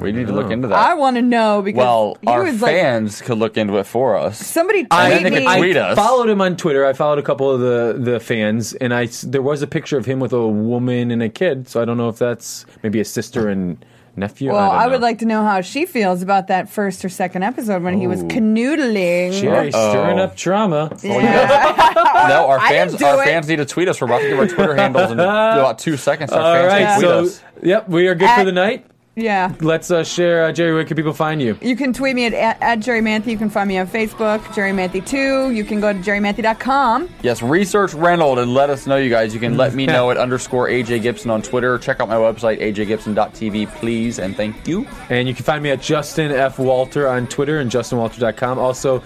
We 0.00 0.12
need 0.12 0.26
to 0.26 0.32
look 0.34 0.50
into 0.50 0.68
that. 0.68 0.76
I 0.78 0.94
want 0.94 1.16
to 1.16 1.22
know 1.22 1.62
because 1.62 1.78
Well, 1.78 2.18
he 2.20 2.26
our 2.28 2.44
was 2.44 2.60
like 2.60 2.72
fans 2.76 3.22
could 3.22 3.38
look 3.38 3.56
into 3.56 3.78
it 3.78 3.84
for 3.86 4.16
us. 4.16 4.38
somebody 4.38 4.80
tweet 4.80 4.92
I 4.92 5.10
think 5.22 5.34
me. 5.34 5.44
it's 5.46 5.56
tweet 5.56 5.76
us. 5.76 5.96
followed 5.96 6.28
him 6.28 6.40
on 6.42 6.56
Twitter. 6.56 6.84
I 6.84 6.92
followed 6.92 7.18
a 7.18 7.22
couple 7.22 7.50
of 7.50 7.60
the 7.60 7.96
the 7.98 8.20
fans, 8.20 8.74
and 8.74 8.92
I 8.92 9.04
s- 9.04 9.22
there 9.22 9.40
was 9.42 9.62
a 9.62 9.66
picture 9.66 9.96
of 9.96 10.04
him 10.04 10.20
with 10.20 10.32
a 10.34 10.46
woman 10.46 11.10
and 11.10 11.22
a 11.22 11.28
kid. 11.30 11.68
So 11.68 11.80
I 11.80 11.84
don't 11.86 11.96
know 11.96 12.08
if 12.10 12.18
that's 12.18 12.66
maybe 12.82 13.00
a 13.00 13.04
sister 13.04 13.48
and 13.48 13.82
nephew. 14.14 14.50
well, 14.52 14.70
I, 14.70 14.84
I, 14.84 14.86
would 14.88 15.00
like 15.00 15.18
to 15.20 15.24
know 15.26 15.42
how 15.44 15.60
she 15.60 15.86
feels 15.86 16.22
about 16.22 16.48
that 16.48 16.68
first 16.68 17.04
or 17.04 17.08
second 17.08 17.44
episode 17.44 17.82
when 17.84 17.96
he 17.98 18.06
was 18.08 18.22
canoodling. 18.24 19.30
Jerri 19.40 19.70
stirring 19.70 20.18
up 20.18 20.36
trauma. 20.36 20.90
Yeah. 21.02 21.94
Oh, 21.96 22.26
no, 22.28 22.46
our 22.48 22.58
I 22.58 22.68
fans, 22.68 22.92
didn't 22.92 23.00
do 23.00 23.06
our 23.06 23.22
it. 23.22 23.26
fans 23.26 23.48
need 23.48 23.56
to 23.56 23.64
tweet 23.64 23.88
us. 23.88 24.00
We're 24.00 24.06
about 24.08 24.20
to 24.22 24.28
give 24.28 24.38
our 24.38 24.48
Twitter 24.48 24.74
handles 24.76 25.10
in 25.12 25.20
about 25.20 25.78
two 25.78 25.96
seconds. 25.96 26.32
Our 26.32 26.40
All 26.42 26.54
fans 26.54 26.72
right, 26.72 26.78
can 26.84 26.98
tweet 27.00 27.08
so 27.08 27.20
us. 27.24 27.42
yep, 27.62 27.88
we 27.88 28.06
are 28.08 28.14
good 28.14 28.26
for 28.28 28.40
At- 28.40 28.44
the 28.44 28.52
night. 28.52 28.86
Yeah. 29.18 29.54
let's 29.60 29.90
uh, 29.90 30.04
share. 30.04 30.44
Uh, 30.44 30.52
Jerri, 30.52 30.74
where 30.74 30.84
can 30.84 30.96
people 30.96 31.12
find 31.12 31.42
you? 31.42 31.58
You 31.60 31.76
can 31.76 31.92
tweet 31.92 32.14
me 32.14 32.26
at, 32.26 32.34
at, 32.34 32.62
at 32.62 32.78
Jerri 32.80 33.02
Manthey. 33.02 33.32
You 33.32 33.38
can 33.38 33.50
find 33.50 33.68
me 33.68 33.78
on 33.78 33.86
Facebook, 33.86 34.38
Jerri 34.54 34.72
Manthey2. 34.72 35.54
You 35.54 35.64
can 35.64 35.80
go 35.80 35.92
to 35.92 35.98
jerrimanthey.com. 35.98 37.08
Yes, 37.22 37.42
research 37.42 37.94
Reynolds 37.94 38.40
and 38.40 38.54
let 38.54 38.70
us 38.70 38.86
know, 38.86 38.96
you 38.96 39.10
guys. 39.10 39.34
You 39.34 39.40
can 39.40 39.56
let 39.56 39.74
me 39.74 39.86
know 39.86 40.10
at 40.10 40.16
underscore 40.16 40.68
AJ 40.68 41.02
Gibson 41.02 41.30
on 41.30 41.42
Twitter. 41.42 41.78
Check 41.78 42.00
out 42.00 42.08
my 42.08 42.16
website, 42.16 42.60
ajgibson.tv, 42.60 43.68
please, 43.76 44.18
and 44.18 44.36
thank 44.36 44.66
you. 44.68 44.86
And 45.10 45.26
you 45.26 45.34
can 45.34 45.44
find 45.44 45.62
me 45.62 45.70
at 45.70 45.82
Justin 45.82 46.30
F. 46.30 46.58
Walter 46.58 47.08
on 47.08 47.26
Twitter 47.26 47.58
and 47.58 47.70
justinwalter.com. 47.70 48.58
Also, 48.58 49.00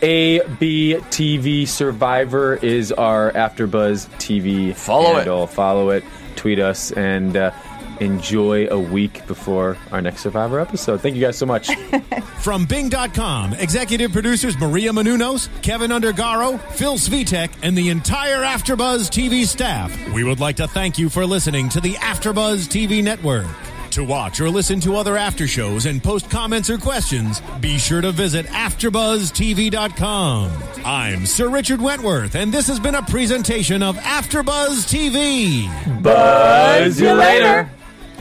ABTV 0.00 1.66
Survivor 1.66 2.56
is 2.56 2.92
our 2.92 3.32
AfterBuzz 3.32 4.08
TV 4.18 4.74
Follow 4.74 5.16
it. 5.16 5.50
Follow 5.50 5.90
it, 5.90 6.04
tweet 6.36 6.58
us, 6.58 6.92
and 6.92 7.36
uh, 7.36 7.50
enjoy 8.00 8.66
a 8.68 8.78
week 8.78 9.26
before 9.26 9.76
our 9.92 10.00
next 10.00 10.22
Survivor 10.22 10.60
episode. 10.60 11.00
Thank 11.00 11.16
you 11.16 11.20
guys 11.20 11.38
so 11.38 11.46
much. 11.46 11.74
From 12.40 12.66
Bing.com, 12.66 13.54
executive 13.54 14.12
producers 14.12 14.58
Maria 14.58 14.92
Menounos, 14.92 15.48
Keven 15.62 15.90
Undergaro, 15.90 16.60
Phil 16.72 16.94
Svitek, 16.94 17.50
and 17.62 17.76
the 17.76 17.90
entire 17.90 18.42
Afterbuzz 18.42 19.08
TV 19.08 19.44
staff. 19.44 19.96
We 20.12 20.24
would 20.24 20.40
like 20.40 20.56
to 20.56 20.68
thank 20.68 20.98
you 20.98 21.08
for 21.08 21.24
listening 21.24 21.68
to 21.70 21.80
the 21.80 21.94
Afterbuzz 21.94 22.68
TV 22.68 23.02
network. 23.02 23.46
To 23.94 24.02
watch 24.02 24.40
or 24.40 24.50
listen 24.50 24.80
to 24.80 24.96
other 24.96 25.16
after 25.16 25.46
shows 25.46 25.86
and 25.86 26.02
post 26.02 26.28
comments 26.28 26.68
or 26.68 26.78
questions, 26.78 27.40
be 27.60 27.78
sure 27.78 28.00
to 28.00 28.10
visit 28.10 28.44
AfterBuzzTV.com. 28.46 30.50
I'm 30.84 31.24
Sir 31.26 31.48
Richard 31.48 31.80
Wentworth, 31.80 32.34
and 32.34 32.52
this 32.52 32.66
has 32.66 32.80
been 32.80 32.96
a 32.96 33.02
presentation 33.02 33.84
of 33.84 33.94
Afterbuzz 33.98 34.92
TV. 34.92 36.02
Buzz 36.02 37.00
you 37.00 37.12
later. 37.12 37.70